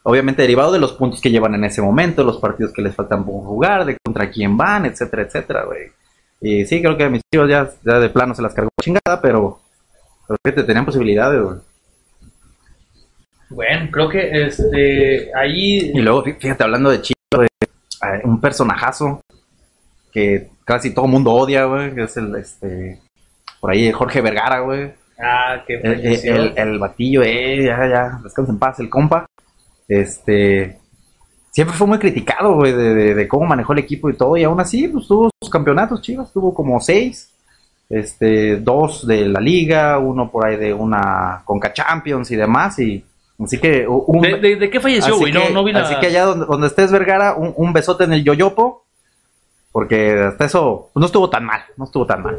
Obviamente 0.05 0.43
derivado 0.43 0.73
de 0.73 0.81
los 0.81 0.93
puntos 0.95 1.21
que 1.21 1.31
llevan 1.31 1.55
en 1.55 1.65
ese 1.65 1.81
momento, 1.81 2.25
los 2.25 2.39
partidos 2.39 2.73
que 2.73 2.83
les 2.83 2.95
faltan 2.95 3.25
por 3.25 3.45
jugar, 3.45 3.85
de 3.85 3.97
contra 4.05 4.31
quién 4.31 4.57
van, 4.57 4.85
etcétera, 4.87 5.23
etcétera, 5.23 5.65
güey. 5.65 5.93
Y 6.41 6.65
sí, 6.67 6.83
creo 6.83 6.97
que 6.97 7.05
a 7.05 7.09
mis 7.11 7.23
chicos 7.33 7.49
ya, 7.49 7.71
ya 7.85 8.01
de 8.01 8.09
plano 8.11 8.35
se 8.35 8.43
las 8.43 8.53
cargó 8.53 8.71
chingada, 8.81 9.21
pero, 9.23 9.61
pero 10.27 10.39
fíjate, 10.45 10.65
tenían 10.65 10.85
posibilidades, 10.85 11.41
güey. 11.41 11.57
Bueno, 13.51 13.89
creo 13.93 14.09
que 14.09 14.47
este 14.47 15.31
ahí 15.37 15.93
Y 15.95 16.01
luego, 16.01 16.25
fí- 16.25 16.37
fíjate, 16.39 16.65
hablando 16.65 16.91
de 16.91 17.03
Chivas, 17.03 17.19
güey, 17.37 17.49
un 18.25 18.41
personajazo 18.41 19.21
que 20.11 20.49
casi 20.65 20.93
todo 20.95 21.05
el 21.05 21.11
mundo 21.13 21.33
odia, 21.33 21.65
güey, 21.67 21.95
que 21.95 22.03
es 22.05 22.17
el, 22.17 22.35
este, 22.37 22.99
por 23.61 23.71
ahí 23.71 23.93
Jorge 23.93 24.21
Vergara, 24.21 24.61
güey. 24.61 24.93
ah 25.23 25.63
que 25.67 25.75
El, 25.75 26.01
el- 26.07 26.53
el 26.57 26.79
batillo, 26.79 27.23
eh, 27.23 27.63
ya, 27.65 27.87
ya, 27.89 28.21
descansa 28.25 28.53
en 28.53 28.59
paz, 28.59 28.81
el 28.81 28.89
compa. 28.89 29.27
Este, 30.01 30.79
siempre 31.51 31.77
fue 31.77 31.87
muy 31.87 31.99
criticado, 31.99 32.55
güey, 32.55 32.73
de, 32.73 32.95
de- 32.95 33.15
de 33.15 33.29
cómo 33.29 33.47
manejó 33.47 33.73
el 33.73 33.81
equipo 33.81 34.09
y 34.11 34.15
todo, 34.17 34.37
y 34.37 34.45
aún 34.45 34.59
así, 34.61 34.89
pues 34.89 35.07
tuvo 35.07 35.31
sus 35.41 35.51
campeonatos, 35.51 36.01
Chivas, 36.03 36.33
tuvo 36.33 36.55
como 36.55 36.81
seis. 36.81 37.29
Este, 37.91 38.57
dos 38.57 39.07
de 39.07 39.27
la 39.27 39.39
liga, 39.41 39.99
uno 39.99 40.31
por 40.31 40.47
ahí 40.47 40.57
de 40.57 40.73
una 40.73 41.43
Conca 41.45 41.75
Champions 41.75 42.31
y 42.31 42.37
demás, 42.37 42.79
y 42.79 43.05
así 43.45 43.59
que 43.59 43.87
un, 43.87 44.23
¿De, 44.23 44.39
de, 44.39 44.57
de 44.57 44.71
qué 44.71 44.81
falleció, 44.81 45.19
güey? 45.19 45.31
No, 45.33 45.43
que- 45.43 45.53
no 45.53 45.63
vi 45.65 45.73
la... 45.73 45.81
Así 45.83 45.95
que 46.01 46.07
allá 46.07 46.25
donde, 46.25 46.47
donde 46.47 46.67
estés, 46.69 46.91
Vergara, 46.91 47.35
un, 47.35 47.53
un 47.55 47.73
besote 47.75 48.05
en 48.05 48.15
el 48.15 48.25
yoyopo. 48.25 48.85
Porque 49.73 50.21
hasta 50.29 50.45
eso 50.45 50.91
pues, 50.93 51.01
no 51.01 51.07
estuvo 51.07 51.31
tan 51.31 51.45
mal, 51.47 51.63
no 51.79 51.85
estuvo 51.87 52.05
tan 52.07 52.23
mal. 52.23 52.39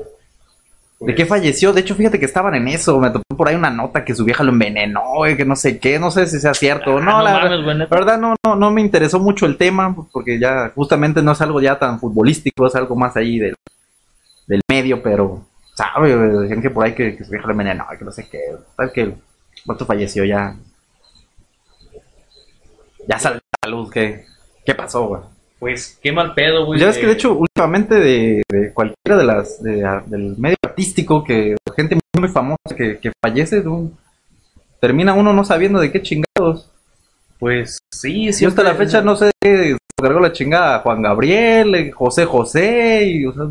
¿De 0.99 1.15
qué 1.15 1.25
falleció? 1.25 1.73
De 1.73 1.81
hecho, 1.81 1.95
fíjate 1.95 2.19
que 2.19 2.25
estaban 2.25 2.55
en 2.55 2.67
eso. 2.69 2.99
Me 2.99 3.09
topé 3.09 3.23
por 3.35 3.47
ahí 3.47 3.55
una 3.55 3.69
nota 3.69 4.05
que 4.05 4.15
su 4.15 4.23
vieja 4.23 4.43
lo 4.43 4.51
envenenó, 4.51 5.01
que 5.35 5.45
no 5.45 5.55
sé 5.55 5.79
qué. 5.79 5.99
No 5.99 6.11
sé 6.11 6.27
si 6.27 6.39
sea 6.39 6.53
cierto 6.53 6.95
o 6.95 6.99
no. 7.01 7.17
Ah, 7.17 7.23
la, 7.23 7.39
mames, 7.39 7.77
neta. 7.77 7.95
verdad, 7.95 8.17
no, 8.17 8.35
no, 8.43 8.55
no 8.55 8.71
me 8.71 8.81
interesó 8.81 9.19
mucho 9.19 9.45
el 9.45 9.57
tema, 9.57 9.93
pues, 9.93 10.07
porque 10.11 10.39
ya 10.39 10.71
justamente 10.73 11.21
no 11.21 11.33
es 11.33 11.41
algo 11.41 11.59
ya 11.59 11.77
tan 11.77 11.99
futbolístico, 11.99 12.67
es 12.67 12.75
algo 12.75 12.95
más 12.95 13.17
ahí 13.17 13.37
del, 13.37 13.55
del 14.47 14.61
medio, 14.69 15.03
pero, 15.03 15.45
¿sabe? 15.73 16.15
Decían 16.15 16.61
que 16.61 16.69
por 16.69 16.85
ahí 16.85 16.93
que, 16.93 17.17
que 17.17 17.23
su 17.23 17.31
vieja 17.31 17.47
lo 17.47 17.51
envenenó, 17.51 17.85
que 17.97 18.05
no 18.05 18.11
sé 18.11 18.27
qué. 18.29 18.39
Tal 18.77 18.91
que 18.91 19.01
el 19.01 19.15
vato 19.65 19.85
falleció 19.85 20.23
ya. 20.23 20.55
Ya 23.07 23.19
sale 23.19 23.37
a 23.37 23.67
la 23.67 23.71
luz, 23.75 23.91
¿qué, 23.91 24.25
qué 24.65 24.73
pasó, 24.73 25.07
güey? 25.07 25.21
Pues 25.64 25.97
qué 26.03 26.11
mal 26.11 26.34
pedo, 26.34 26.66
güey. 26.66 26.78
Ya 26.78 26.88
ves 26.88 26.97
que 26.97 27.05
de 27.05 27.14
hecho 27.14 27.32
últimamente 27.38 27.95
de, 27.95 28.41
de 28.49 28.74
cualquiera 28.74 29.16
de 29.18 29.24
las 29.24 29.64
de- 29.64 30.01
del 30.07 30.36
medio 30.38 30.57
artístico 30.61 31.24
que 31.24 31.55
gente 31.78 31.95
muy, 31.95 32.22
muy 32.26 32.30
famosa 32.30 32.57
que, 32.76 32.97
que 32.99 33.14
fallece 33.24 33.61
de 33.61 33.70
un- 33.70 33.97
termina 34.82 35.14
uno 35.14 35.32
no 35.32 35.45
sabiendo 35.45 35.80
de 35.80 35.89
qué 35.89 36.01
chingados. 36.01 36.70
Pues 37.39 37.78
sí, 37.93 38.34
sí. 38.34 38.43
hasta 38.43 38.61
la 38.61 38.74
fecha 38.76 39.01
no 39.01 39.16
sé 39.16 39.32
se 39.41 39.78
cargó 40.01 40.20
la 40.20 40.34
chingada 40.34 40.76
a 40.76 40.80
Juan 40.80 41.01
Gabriel, 41.01 41.74
eh, 41.76 41.91
José 41.91 42.26
José 42.26 43.05
y 43.05 43.26
o 43.26 43.32
sea, 43.32 43.45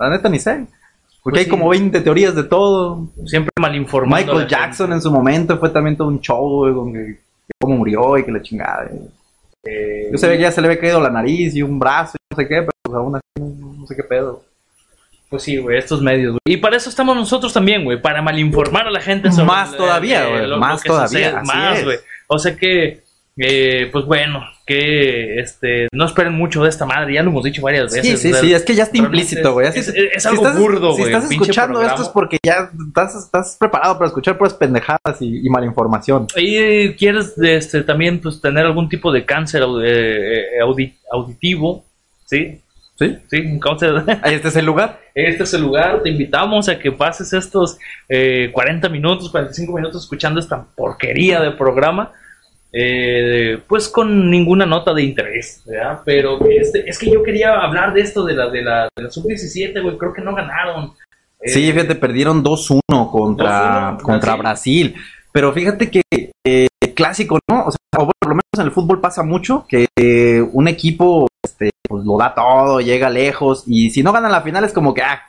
la 0.00 0.10
neta 0.10 0.28
ni 0.28 0.40
sé. 0.40 0.66
Porque 1.22 1.36
Pues 1.36 1.38
hay 1.38 1.44
sí. 1.44 1.50
como 1.50 1.68
20 1.68 2.00
teorías 2.00 2.34
de 2.34 2.42
todo. 2.42 3.06
Siempre 3.24 3.52
mal 3.60 3.76
informado. 3.76 4.20
Michael 4.24 4.48
Jackson 4.48 4.92
en 4.92 5.00
su 5.00 5.12
momento 5.12 5.58
fue 5.60 5.70
también 5.70 5.96
todo 5.96 6.08
un 6.08 6.20
show, 6.20 6.48
güey, 6.64 6.74
con 6.74 6.92
que, 6.92 6.98
que 7.46 7.52
cómo 7.60 7.76
murió 7.76 8.18
y 8.18 8.24
que 8.24 8.32
la 8.32 8.42
chingada. 8.42 8.90
Eh. 9.64 10.08
Yo 10.10 10.18
sabía 10.18 10.36
que 10.36 10.42
ya 10.42 10.52
se 10.52 10.60
le 10.60 10.68
había 10.68 10.80
caído 10.80 11.00
la 11.00 11.10
nariz 11.10 11.54
y 11.54 11.62
un 11.62 11.78
brazo 11.78 12.16
y 12.16 12.34
no 12.34 12.36
sé 12.36 12.48
qué, 12.48 12.56
pero 12.56 12.72
pues, 12.82 12.96
aún 12.96 13.16
así 13.16 13.24
no, 13.38 13.74
no 13.74 13.86
sé 13.86 13.96
qué 13.96 14.02
pedo. 14.04 14.44
Pues 15.28 15.44
sí, 15.44 15.56
güey, 15.56 15.78
estos 15.78 16.02
medios, 16.02 16.32
güey. 16.32 16.40
Y 16.44 16.56
para 16.58 16.76
eso 16.76 16.90
estamos 16.90 17.16
nosotros 17.16 17.54
también, 17.54 17.84
güey, 17.84 18.00
para 18.00 18.20
malinformar 18.20 18.86
a 18.86 18.90
la 18.90 19.00
gente 19.00 19.32
sobre 19.32 19.46
Más 19.46 19.74
todavía, 19.74 20.28
güey, 20.28 20.46
lo 20.46 20.58
más 20.58 20.82
que 20.82 20.88
todavía, 20.90 21.30
sucede, 21.40 21.44
más, 21.44 21.84
güey. 21.84 21.98
O 22.26 22.38
sea 22.38 22.54
que, 22.54 23.02
eh, 23.44 23.88
pues 23.90 24.04
bueno, 24.04 24.40
que 24.64 25.40
este, 25.40 25.88
no 25.92 26.06
esperen 26.06 26.32
mucho 26.34 26.62
de 26.62 26.68
esta 26.68 26.86
madre, 26.86 27.14
ya 27.14 27.22
lo 27.24 27.30
hemos 27.30 27.42
dicho 27.44 27.60
varias 27.62 27.92
veces. 27.92 28.20
Sí, 28.20 28.28
sí, 28.28 28.28
o 28.30 28.32
sea, 28.34 28.40
sí, 28.40 28.54
es 28.54 28.62
que 28.62 28.74
ya 28.74 28.84
está 28.84 28.98
implícito, 28.98 29.52
güey. 29.52 29.66
Es, 29.66 29.76
es- 29.76 29.88
es- 29.88 29.94
es 30.14 30.22
si 30.22 30.28
algo 30.28 30.42
estás- 30.46 30.58
burdo, 30.60 30.92
Si 30.94 31.00
güey. 31.02 31.12
estás 31.12 31.28
pinche 31.28 31.42
escuchando 31.44 31.72
programa. 31.74 31.94
esto 31.94 32.02
es 32.06 32.08
porque 32.10 32.38
ya 32.44 32.70
estás, 32.88 33.14
estás 33.16 33.56
preparado 33.58 33.94
para 33.98 34.06
escuchar 34.08 34.38
puras 34.38 34.54
pendejadas 34.54 35.20
y, 35.20 35.44
y 35.44 35.50
malinformación. 35.50 36.28
Y 36.36 36.92
quieres 36.94 37.34
este, 37.42 37.82
también 37.82 38.20
pues, 38.20 38.40
tener 38.40 38.64
algún 38.64 38.88
tipo 38.88 39.10
de 39.12 39.24
cáncer 39.24 39.62
eh, 39.84 40.38
eh, 40.58 40.62
audi- 40.62 40.94
auditivo, 41.10 41.84
¿sí? 42.26 42.60
¿Sí? 42.98 43.16
Sí. 43.28 43.36
Ahí 44.22 44.34
este 44.34 44.48
es 44.48 44.56
el 44.56 44.64
lugar. 44.66 45.00
Este 45.14 45.42
es 45.42 45.54
el 45.54 45.62
lugar, 45.62 46.02
te 46.02 46.10
invitamos 46.10 46.68
a 46.68 46.78
que 46.78 46.92
pases 46.92 47.32
estos 47.32 47.78
eh, 48.08 48.50
40 48.52 48.88
minutos, 48.90 49.28
45 49.30 49.72
minutos 49.72 50.02
escuchando 50.04 50.38
esta 50.38 50.64
porquería 50.76 51.40
de 51.40 51.50
programa, 51.50 52.12
eh, 52.72 53.58
pues 53.68 53.88
con 53.88 54.30
ninguna 54.30 54.64
nota 54.66 54.94
de 54.94 55.02
interés, 55.02 55.62
¿verdad? 55.66 56.00
Pero 56.04 56.38
este, 56.48 56.88
es 56.88 56.98
que 56.98 57.10
yo 57.10 57.22
quería 57.22 57.54
hablar 57.60 57.92
de 57.92 58.00
esto, 58.00 58.24
de 58.24 58.34
la, 58.34 58.48
de 58.48 58.62
la, 58.62 58.88
de 58.96 59.02
la 59.02 59.10
sub-17, 59.10 59.82
güey, 59.82 59.98
creo 59.98 60.12
que 60.14 60.22
no 60.22 60.34
ganaron. 60.34 60.92
Eh, 61.40 61.48
Sí, 61.50 61.70
fíjate, 61.72 61.94
perdieron 61.96 62.42
2-1 62.42 62.80
contra, 63.10 63.98
2-1, 63.98 64.02
contra 64.02 64.36
Brasil. 64.36 64.94
Pero 65.32 65.52
fíjate 65.52 65.90
que 65.90 66.02
eh, 66.46 66.68
clásico, 66.94 67.38
¿no? 67.48 67.64
O 67.66 67.70
sea, 67.70 67.78
o 67.96 68.04
bueno, 68.04 68.12
por 68.20 68.28
lo 68.30 68.34
menos 68.34 68.58
en 68.58 68.66
el 68.66 68.70
fútbol 68.72 69.00
pasa 69.00 69.22
mucho 69.22 69.64
que 69.68 69.86
eh, 69.96 70.40
un 70.52 70.68
equipo 70.68 71.26
este, 71.44 71.70
pues, 71.88 72.04
lo 72.04 72.16
da 72.18 72.34
todo, 72.34 72.80
llega 72.80 73.08
lejos 73.10 73.64
y 73.66 73.90
si 73.90 74.02
no 74.02 74.12
ganan 74.12 74.30
la 74.32 74.42
final 74.42 74.64
es 74.64 74.72
como 74.72 74.92
que, 74.94 75.02
ah, 75.02 75.22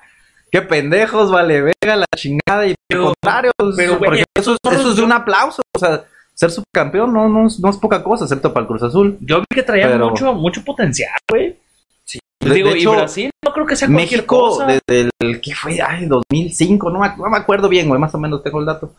qué 0.51 0.61
pendejos, 0.61 1.31
vale, 1.31 1.61
venga 1.61 1.95
la 1.95 2.05
chingada 2.15 2.67
y 2.67 2.75
Pero- 2.87 3.13
contrario, 3.13 3.51
pero, 3.77 3.97
porque 3.97 4.23
eso, 4.37 4.57
eso 4.71 4.89
es 4.91 4.95
de 4.97 5.01
un 5.03 5.11
aplauso, 5.13 5.61
o 5.73 5.79
sea, 5.79 6.03
ser 6.33 6.51
subcampeón 6.51 7.13
no, 7.13 7.29
no, 7.29 7.47
es- 7.47 7.59
no 7.59 7.69
es 7.69 7.77
poca 7.77 8.03
cosa, 8.03 8.25
excepto 8.25 8.51
para 8.53 8.61
el 8.63 8.67
Cruz 8.67 8.83
Azul. 8.83 9.17
Yo 9.21 9.39
vi 9.39 9.45
que 9.55 9.63
traía 9.63 9.87
Pero- 9.87 10.09
mucho, 10.09 10.33
mucho 10.33 10.63
potencial, 10.63 11.11
güey. 11.29 11.55
Sí. 12.05 12.19
Digo, 12.39 12.69
de 12.69 12.75
hecho, 12.79 12.93
y 12.93 12.95
Brasil 12.97 13.31
no 13.45 13.53
creo 13.53 13.65
que 13.65 13.75
sea 13.75 13.87
cualquier 13.87 14.19
México, 14.21 14.37
cosa. 14.49 14.65
desde 14.67 15.09
el 15.19 15.39
que 15.41 15.53
fue, 15.55 15.79
ay, 15.81 16.05
2005, 16.07 16.89
no 16.89 16.99
me, 16.99 17.09
no 17.15 17.29
me 17.29 17.37
acuerdo 17.37 17.69
bien, 17.69 17.87
güey, 17.87 17.99
más 17.99 18.13
o 18.15 18.17
menos 18.17 18.43
tengo 18.43 18.59
el 18.59 18.65
dato. 18.65 18.93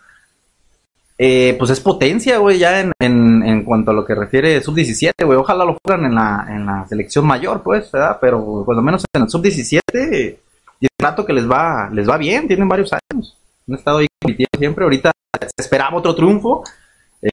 Eh, 1.16 1.54
pues 1.58 1.70
es 1.70 1.78
potencia, 1.78 2.38
güey, 2.38 2.58
ya 2.58 2.80
en, 2.80 2.92
en, 2.98 3.42
en 3.44 3.62
cuanto 3.62 3.92
a 3.92 3.94
lo 3.94 4.04
que 4.04 4.14
refiere 4.16 4.60
sub-17, 4.60 5.24
güey. 5.24 5.38
Ojalá 5.38 5.64
lo 5.64 5.78
fueran 5.84 6.06
en 6.06 6.14
la, 6.16 6.46
en 6.48 6.66
la 6.66 6.86
selección 6.88 7.24
mayor, 7.24 7.62
pues, 7.62 7.90
¿verdad? 7.92 8.18
Pero 8.20 8.64
por 8.66 8.74
lo 8.74 8.82
menos 8.82 9.04
en 9.12 9.22
el 9.22 9.28
sub-17, 9.28 10.36
y 10.80 10.84
el 10.86 10.90
rato 10.98 11.24
que 11.24 11.32
les 11.32 11.48
va, 11.48 11.88
les 11.92 12.08
va 12.08 12.16
bien, 12.16 12.48
tienen 12.48 12.68
varios 12.68 12.92
años. 12.92 13.36
Han 13.68 13.76
estado 13.76 13.98
ahí 13.98 14.08
compitiendo 14.20 14.58
siempre. 14.58 14.84
Ahorita 14.84 15.12
se 15.40 15.62
esperaba 15.62 15.96
otro 15.96 16.14
triunfo, 16.16 16.64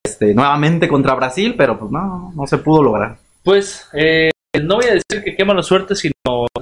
este, 0.04 0.34
nuevamente 0.34 0.88
contra 0.88 1.16
Brasil, 1.16 1.56
pero 1.58 1.78
pues 1.78 1.92
no, 1.92 2.32
no 2.36 2.48
se 2.48 2.58
pudo 2.58 2.84
lograr. 2.84 3.18
Pues 3.44 3.89
eh, 3.94 4.30
no 4.62 4.76
voy 4.76 4.86
a 4.86 4.94
decir 4.94 5.24
que 5.24 5.36
qué 5.36 5.46
mala 5.46 5.64
suerte, 5.64 5.96
sino, 5.96 6.14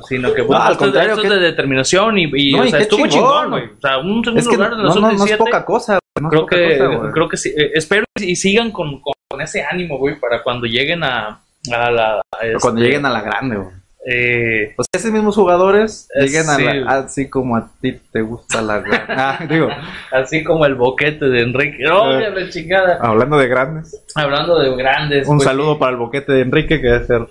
sino 0.08 0.34
que 0.34 0.42
bueno, 0.44 0.64
al 0.64 0.72
esto, 0.74 0.86
es- 0.86 0.92
contrario, 0.92 1.22
que- 1.22 1.30
de 1.30 1.40
determinación 1.40 2.18
y, 2.18 2.24
y, 2.36 2.54
No, 2.54 2.62
o 2.62 2.66
y 2.66 2.70
sea, 2.70 2.80
qué 2.80 2.84
estuvo 2.84 3.08
chingón, 3.08 3.50
güey. 3.50 3.64
O 3.66 3.82
sea, 3.82 3.98
un 3.98 4.24
segundo 4.24 4.40
Es 4.40 4.48
que 4.48 4.56
lugar 4.56 4.72
en 4.74 4.78
la 4.80 4.84
no, 4.84 4.96
no, 4.96 5.02
no 5.02 5.12
es 5.12 5.20
sub-17, 5.20 5.38
poca 5.38 5.66
cosa, 5.66 6.00
no 6.22 6.28
es 6.28 6.30
creo 6.32 6.42
poca 6.42 6.56
que, 6.56 6.78
cosa, 6.78 7.12
creo 7.12 7.30
que 7.30 7.38
sí. 7.38 7.50
Eh, 7.50 7.72
espero 7.74 8.06
y 8.20 8.36
sigan 8.36 8.72
con, 8.72 9.02
con, 9.02 9.14
ese 9.42 9.64
ánimo, 9.64 9.98
güey, 9.98 10.20
para 10.20 10.42
cuando 10.44 10.66
lleguen 10.68 11.04
a, 11.04 11.40
a 11.72 11.92
la... 11.92 12.22
Cuando 12.62 12.82
este, 12.82 12.88
lleguen 12.90 13.06
a 13.06 13.10
la 13.10 13.22
grande, 13.22 13.56
güey. 13.58 13.70
Eh, 14.08 14.74
O 14.78 14.84
sea, 14.84 15.00
esos 15.00 15.12
mismos 15.12 15.36
jugadores 15.36 16.08
Eh, 16.16 16.26
lleguen 16.26 16.50
a 16.50 16.56
sí. 16.56 16.64
la, 16.64 16.98
así 17.00 17.30
como 17.30 17.56
a 17.58 17.70
ti 17.82 18.00
te 18.12 18.22
gusta 18.22 18.62
la 18.62 18.84
Ah, 19.10 19.40
digo, 19.50 19.70
así 20.12 20.44
como 20.44 20.66
el 20.66 20.76
boquete 20.76 21.26
de 21.26 21.42
Enrique. 21.42 21.84
¡Oh, 21.92 22.12
Eh. 22.12 22.30
la 22.32 22.50
chingada! 22.50 22.98
hablando 23.02 23.38
de 23.38 23.48
grandes. 23.48 24.02
Hablando 24.16 24.58
de 24.60 24.76
grandes. 24.76 25.28
Un 25.28 25.38
pues, 25.38 25.48
saludo 25.48 25.78
para 25.80 25.92
el 25.92 25.98
boquete 25.98 26.32
de 26.34 26.42
Enrique, 26.42 26.80
que 26.82 26.88
debe 26.88 27.06
ser 27.06 27.28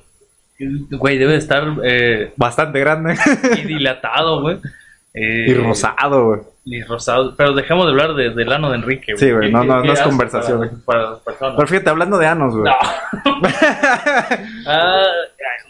Güey, 0.91 1.19
debe 1.19 1.37
estar 1.37 1.65
eh, 1.85 2.33
bastante 2.37 2.81
grande 2.81 3.17
y 3.57 3.63
dilatado, 3.67 4.41
güey. 4.43 4.59
Y 5.15 5.55
rosado, 5.55 6.27
güey. 6.27 6.41
Y 6.65 6.83
rosado. 6.83 7.35
Pero 7.37 7.55
dejemos 7.55 7.87
de 7.87 7.93
hablar 7.93 8.15
de- 8.15 8.31
del 8.31 8.53
ano 8.53 8.69
de 8.71 8.77
Enrique. 8.77 9.17
Sí, 9.17 9.31
güey, 9.33 9.47
¿Qué- 9.47 9.53
no, 9.53 9.65
no, 9.65 9.83
no 9.83 9.93
es 9.93 10.01
conversación, 10.03 10.59
Para, 10.59 10.71
güey. 10.71 10.83
para 10.85 11.11
las 11.13 11.21
personas. 11.21 11.55
Pero 11.57 11.69
fíjate, 11.69 11.91
hablando 11.91 12.19
de 12.19 12.27
anos, 12.27 12.55
güey. 12.55 12.65
No. 12.65 13.39
Ah, 14.67 15.03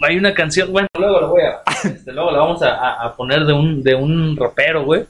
hay 0.02 0.16
una 0.16 0.32
canción, 0.34 0.70
bueno, 0.72 0.88
luego 0.98 1.20
la 1.20 1.26
voy 1.26 1.42
a, 1.42 1.60
este, 1.88 2.12
luego 2.12 2.30
la 2.30 2.38
vamos 2.38 2.62
a, 2.62 2.92
a- 3.04 3.14
poner 3.16 3.44
de 3.44 3.52
un, 3.52 3.82
de 3.82 3.94
un 3.94 4.36
rapero, 4.36 4.84
güey, 4.84 5.04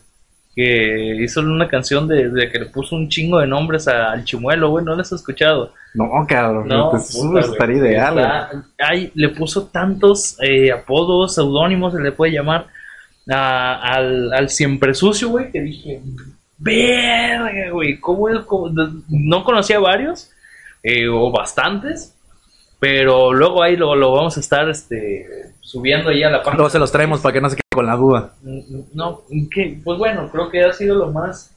que 0.54 1.16
hizo 1.22 1.40
una 1.40 1.68
canción 1.68 2.08
de, 2.08 2.28
de 2.30 2.50
que 2.50 2.58
le 2.58 2.66
puso 2.66 2.96
un 2.96 3.08
chingo 3.08 3.38
de 3.38 3.46
nombres 3.46 3.86
a- 3.88 4.12
al 4.12 4.24
chimuelo, 4.24 4.70
güey, 4.70 4.84
no 4.84 4.94
les 4.96 5.06
has 5.12 5.20
escuchado. 5.20 5.72
No, 5.94 6.10
cabrón. 6.28 6.68
No, 6.68 6.90
pues, 6.90 7.12
puta, 7.16 7.40
güey. 7.40 7.44
estaría 7.52 7.76
ideal, 7.78 8.14
güey. 8.14 8.26
Ay, 8.78 9.12
le 9.14 9.28
puso 9.30 9.66
tantos 9.68 10.36
eh, 10.42 10.70
apodos, 10.72 11.34
seudónimos, 11.34 11.94
se 11.94 12.00
le 12.00 12.12
puede 12.12 12.32
llamar 12.32 12.66
a- 13.30 13.80
al, 13.82 14.32
al 14.32 14.48
siempre 14.50 14.94
sucio, 14.94 15.28
güey, 15.28 15.50
que 15.50 15.60
dije, 15.60 16.00
verga, 16.58 17.70
güey, 17.72 17.98
¿cómo 18.00 18.28
es? 18.28 18.40
¿Cómo? 18.44 18.70
No 19.08 19.44
conocía 19.44 19.78
varios, 19.78 20.30
eh, 20.82 21.08
o 21.08 21.30
bastantes, 21.30 22.14
pero 22.80 23.32
luego 23.32 23.62
ahí 23.62 23.76
lo, 23.76 23.94
lo 23.94 24.12
vamos 24.12 24.36
a 24.36 24.40
estar 24.40 24.68
este, 24.68 25.26
subiendo 25.60 26.10
ahí 26.10 26.22
a 26.22 26.30
la 26.30 26.38
página. 26.38 26.56
Luego 26.56 26.70
se 26.70 26.78
los 26.78 26.92
traemos 26.92 27.20
para 27.20 27.32
que 27.32 27.40
no 27.40 27.48
se 27.50 27.56
quede 27.56 27.62
con 27.74 27.86
la 27.86 27.96
duda. 27.96 28.32
No, 28.94 29.22
que, 29.52 29.80
pues 29.82 29.98
bueno, 29.98 30.28
creo 30.30 30.50
que 30.50 30.64
ha 30.64 30.72
sido 30.72 30.94
lo 30.96 31.10
más 31.12 31.52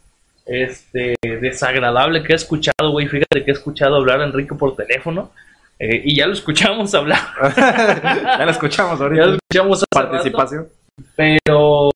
este 0.46 1.16
desagradable 1.22 2.24
que 2.24 2.34
he 2.34 2.36
escuchado, 2.36 2.92
güey. 2.92 3.08
Fíjate 3.08 3.44
que 3.46 3.52
he 3.52 3.54
escuchado 3.54 3.96
hablar 3.96 4.22
a 4.22 4.26
Enrique 4.26 4.56
por 4.56 4.76
teléfono. 4.76 5.32
eh, 5.80 6.02
y 6.04 6.16
ya 6.16 6.28
lo 6.28 6.34
escuchamos 6.34 6.94
hablar. 6.96 7.20
ya 7.56 8.44
lo 8.46 8.52
escuchamos 8.52 8.98
Ya 9.00 9.04
ahorita. 9.06 9.26
lo 9.28 9.34
escuchamos 9.36 9.78
hace 9.78 9.86
rato, 9.96 10.12
Participación. 10.12 10.68
Pero, 11.16 11.90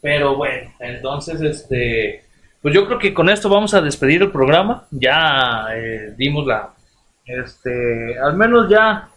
pero 0.00 0.36
bueno, 0.36 0.72
entonces 0.80 1.40
este, 1.40 2.24
pues 2.60 2.74
yo 2.74 2.86
creo 2.86 2.98
que 2.98 3.14
con 3.14 3.28
esto 3.28 3.48
vamos 3.48 3.74
a 3.74 3.80
despedir 3.80 4.22
el 4.22 4.30
programa. 4.32 4.86
Ya 4.90 5.66
eh, 5.74 6.14
dimos 6.16 6.46
la, 6.46 6.70
este, 7.24 8.18
al 8.18 8.36
menos 8.36 8.68
ya, 8.68 9.08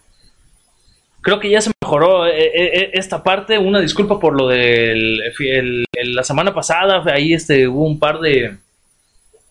creo 1.22 1.40
que 1.40 1.50
ya 1.50 1.62
se 1.62 1.72
mejoró 1.84 2.28
eh, 2.28 2.52
eh, 2.54 2.90
esta 2.94 3.24
parte. 3.24 3.58
Una 3.58 3.80
disculpa 3.80 4.20
por 4.20 4.40
lo 4.40 4.48
del 4.48 5.22
el- 5.40 5.86
la 6.16 6.24
semana 6.24 6.54
pasada. 6.54 7.04
Ahí 7.12 7.34
este 7.34 7.68
hubo 7.68 7.86
un 7.86 8.00
par 8.00 8.20
de 8.20 8.58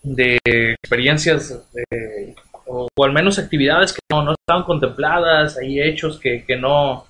de 0.03 0.37
experiencias 0.45 1.59
eh, 1.91 2.35
o, 2.67 2.87
o 2.95 3.03
al 3.05 3.11
menos 3.11 3.39
actividades 3.39 3.91
que 3.91 3.99
no, 4.11 4.21
no 4.23 4.33
estaban 4.33 4.63
contempladas, 4.63 5.57
hay 5.57 5.81
hechos 5.81 6.19
que, 6.19 6.43
que 6.45 6.55
no, 6.55 7.05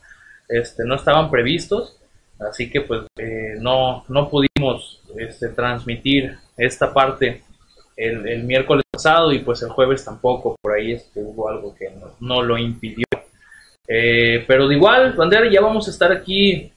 este, 0.47 0.83
no 0.85 0.95
estaban 0.95 1.29
previstos, 1.29 1.97
así 2.39 2.69
que 2.69 2.81
pues 2.81 3.01
eh, 3.17 3.55
no, 3.59 4.03
no 4.07 4.29
pudimos 4.29 5.01
este, 5.17 5.49
transmitir 5.49 6.37
esta 6.57 6.93
parte 6.93 7.43
el, 7.95 8.27
el 8.27 8.43
miércoles 8.43 8.83
pasado 8.91 9.31
y 9.31 9.39
pues 9.39 9.61
el 9.61 9.69
jueves 9.69 10.03
tampoco, 10.03 10.55
por 10.61 10.73
ahí 10.73 10.93
este, 10.93 11.21
hubo 11.21 11.49
algo 11.49 11.75
que 11.75 11.89
no, 11.91 12.11
no 12.19 12.41
lo 12.41 12.57
impidió. 12.57 13.05
Eh, 13.87 14.43
pero 14.47 14.67
de 14.67 14.75
igual, 14.75 15.13
bandera, 15.13 15.49
ya 15.49 15.61
vamos 15.61 15.87
a 15.87 15.91
estar 15.91 16.11
aquí 16.11 16.71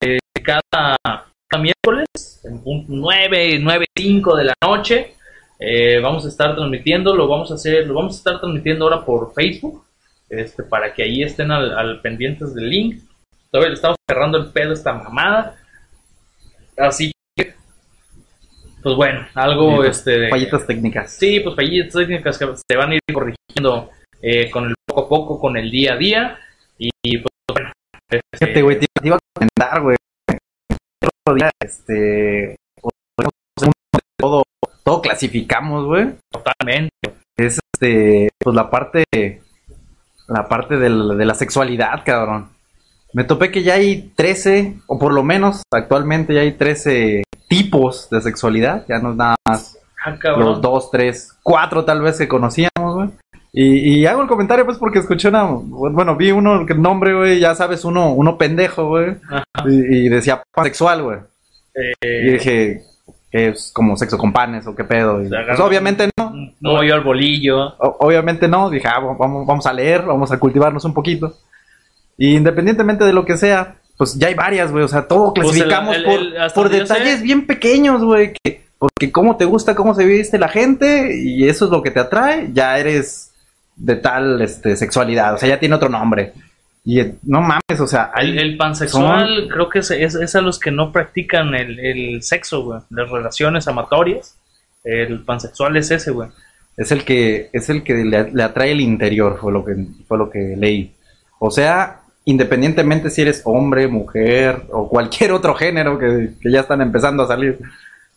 eh, 0.00 0.18
cada, 0.42 0.96
cada 1.00 1.62
miércoles, 1.62 2.06
en 2.44 2.62
punto 2.62 2.86
9, 2.88 3.58
9, 3.60 3.86
5 3.96 4.36
de 4.36 4.44
la 4.44 4.54
noche. 4.62 5.14
Eh, 5.58 6.00
vamos 6.00 6.24
a 6.24 6.28
estar 6.28 6.56
transmitiendo, 6.56 7.14
lo 7.14 7.28
vamos 7.28 7.50
a 7.52 7.54
hacer, 7.54 7.86
lo 7.86 7.94
vamos 7.94 8.14
a 8.14 8.18
estar 8.18 8.40
transmitiendo 8.40 8.84
ahora 8.84 9.04
por 9.04 9.32
Facebook, 9.32 9.84
este, 10.28 10.64
para 10.64 10.92
que 10.92 11.04
ahí 11.04 11.22
estén 11.22 11.52
al, 11.52 11.72
al 11.78 12.00
pendientes 12.00 12.54
del 12.54 12.68
link. 12.68 13.02
Todavía 13.52 13.68
le 13.70 13.74
estamos 13.74 13.96
cerrando 14.08 14.38
el 14.38 14.50
pedo 14.50 14.70
a 14.70 14.74
esta 14.74 14.94
mamada. 14.94 15.56
Así 16.78 17.12
que, 17.36 17.54
pues 18.82 18.96
bueno, 18.96 19.26
algo 19.34 19.76
pues, 19.76 19.98
este 19.98 20.30
Fallitas 20.30 20.66
técnicas. 20.66 21.12
Sí, 21.12 21.40
pues 21.40 21.54
fallitas 21.54 21.92
técnicas 21.92 22.38
que 22.38 22.46
se 22.56 22.76
van 22.76 22.92
a 22.92 22.94
ir 22.94 23.00
corrigiendo 23.12 23.90
eh, 24.22 24.50
con 24.50 24.64
el 24.64 24.74
poco 24.86 25.02
a 25.02 25.08
poco, 25.08 25.38
con 25.40 25.56
el 25.56 25.70
día 25.70 25.92
a 25.92 25.96
día. 25.96 26.38
Y, 26.78 26.88
y, 27.04 27.18
pues 27.18 27.28
bueno. 27.52 27.72
este, 28.10 28.20
Fíjate, 28.38 28.62
güey, 28.62 28.80
te, 28.80 28.86
te 29.00 29.06
iba 29.08 29.16
a 29.16 29.20
comentar, 29.34 29.82
güey. 29.82 29.96
El 30.28 31.08
otro 31.26 31.34
día, 31.34 31.50
este. 31.60 32.56
Todo, 34.18 34.44
todo 34.84 35.02
clasificamos, 35.02 35.84
güey. 35.86 36.06
Totalmente. 36.30 36.90
Es 37.36 37.58
este. 37.74 38.30
Pues 38.38 38.56
la 38.56 38.70
parte. 38.70 39.04
La 40.28 40.48
parte 40.48 40.78
del- 40.78 41.18
de 41.18 41.24
la 41.26 41.34
sexualidad, 41.34 42.02
cabrón. 42.04 42.48
Me 43.12 43.24
topé 43.24 43.50
que 43.50 43.62
ya 43.62 43.74
hay 43.74 44.12
13, 44.16 44.78
o 44.86 44.98
por 44.98 45.12
lo 45.12 45.22
menos 45.22 45.62
actualmente 45.70 46.34
ya 46.34 46.40
hay 46.40 46.52
13 46.52 47.22
tipos 47.48 48.08
de 48.10 48.20
sexualidad. 48.22 48.84
Ya 48.88 48.98
no 48.98 49.10
es 49.10 49.16
nada 49.16 49.36
más 49.46 49.78
Ah, 50.04 50.16
los 50.36 50.60
dos, 50.60 50.90
tres, 50.90 51.32
cuatro 51.44 51.84
tal 51.84 52.00
vez 52.02 52.18
que 52.18 52.26
conocíamos, 52.26 52.94
güey. 52.94 53.10
Y, 53.52 54.00
y 54.00 54.06
hago 54.06 54.22
el 54.22 54.26
comentario 54.28 54.64
pues 54.64 54.78
porque 54.78 54.98
escuché 54.98 55.28
una, 55.28 55.44
bueno, 55.44 56.16
vi 56.16 56.32
uno, 56.32 56.66
el 56.68 56.82
nombre, 56.82 57.14
güey, 57.14 57.38
ya 57.38 57.54
sabes, 57.54 57.84
uno, 57.84 58.12
uno 58.12 58.36
pendejo, 58.36 58.88
güey. 58.88 59.14
Y, 59.66 60.06
y 60.06 60.08
decía 60.08 60.42
pansexual, 60.52 61.02
güey. 61.04 61.18
Y 61.74 62.06
Eh, 62.06 62.32
dije, 62.32 62.82
que 63.30 63.48
es 63.48 63.70
como 63.72 63.96
sexo 63.96 64.18
con 64.18 64.32
panes 64.32 64.66
o 64.66 64.74
qué 64.74 64.82
pedo. 64.84 65.22
Y, 65.22 65.28
pues, 65.28 65.60
obviamente 65.60 66.10
no, 66.18 66.32
no 66.60 66.82
yo 66.82 66.94
al 66.94 67.02
bolillo. 67.04 67.74
o- 67.78 67.96
obviamente 68.00 68.48
no. 68.48 68.70
Dije, 68.70 68.88
ah, 68.88 68.98
vamos, 68.98 69.46
vamos 69.46 69.66
a 69.66 69.72
leer, 69.72 70.02
vamos 70.02 70.32
a 70.32 70.38
cultivarnos 70.40 70.84
un 70.84 70.94
poquito. 70.94 71.32
Y 72.18 72.36
independientemente 72.36 73.04
de 73.04 73.12
lo 73.12 73.24
que 73.24 73.36
sea, 73.36 73.76
pues 73.96 74.14
ya 74.18 74.28
hay 74.28 74.34
varias, 74.34 74.70
güey. 74.70 74.84
O 74.84 74.88
sea, 74.88 75.06
todo 75.08 75.32
Pues, 75.34 75.46
clasificamos 75.48 75.96
el- 75.96 76.04
por, 76.04 76.20
el- 76.20 76.34
por 76.54 76.68
detalles 76.68 77.18
sé- 77.18 77.22
bien 77.24 77.46
pequeños, 77.46 78.02
güey. 78.04 78.32
que- 78.42 78.62
Porque 78.78 79.12
cómo 79.12 79.36
te 79.36 79.44
gusta, 79.44 79.76
cómo 79.76 79.94
se 79.94 80.04
viste 80.04 80.38
la 80.38 80.48
gente 80.48 81.16
y 81.16 81.48
eso 81.48 81.66
es 81.66 81.70
lo 81.70 81.82
que 81.82 81.92
te 81.92 82.00
atrae, 82.00 82.50
ya 82.52 82.76
eres 82.78 83.32
de 83.76 83.94
tal 83.96 84.42
este, 84.42 84.74
sexualidad. 84.76 85.34
O 85.34 85.38
sea, 85.38 85.48
ya 85.48 85.60
tiene 85.60 85.76
otro 85.76 85.88
nombre. 85.88 86.32
Y 86.84 86.98
eh, 86.98 87.14
no 87.22 87.40
mames, 87.40 87.78
o 87.80 87.86
sea, 87.86 88.10
hay, 88.12 88.36
El, 88.36 88.56
pansexual 88.56 89.46
creo 89.48 89.68
que 89.68 89.78
es, 89.78 89.90
es, 89.92 90.16
es 90.16 90.34
a 90.34 90.40
los 90.40 90.58
que 90.58 90.72
no 90.72 90.90
practican 90.90 91.54
el, 91.54 91.78
el 91.78 92.22
sexo, 92.24 92.64
güey. 92.64 92.80
Las 92.90 93.08
relaciones 93.08 93.68
amatorias. 93.68 94.36
El 94.82 95.20
pansexual 95.20 95.76
es 95.76 95.92
ese, 95.92 96.10
güey. 96.10 96.28
es 96.76 96.90
el 96.90 97.04
que 97.04 97.50
es 97.52 97.68
el 97.70 97.84
que 97.84 97.94
le, 98.04 98.32
le 98.32 98.42
atrae 98.42 98.72
el 98.72 98.80
interior, 98.80 99.38
fue 99.40 99.52
lo 99.52 99.64
que 99.64 99.76
fue 100.08 100.18
lo 100.18 100.28
que 100.28 100.56
leí. 100.58 100.92
O 101.38 101.52
sea, 101.52 102.00
independientemente 102.24 103.10
si 103.10 103.22
eres 103.22 103.42
hombre, 103.44 103.88
mujer 103.88 104.62
o 104.70 104.88
cualquier 104.88 105.32
otro 105.32 105.54
género 105.54 105.98
que, 105.98 106.30
que 106.40 106.50
ya 106.50 106.60
están 106.60 106.80
empezando 106.80 107.22
a 107.24 107.26
salir, 107.28 107.58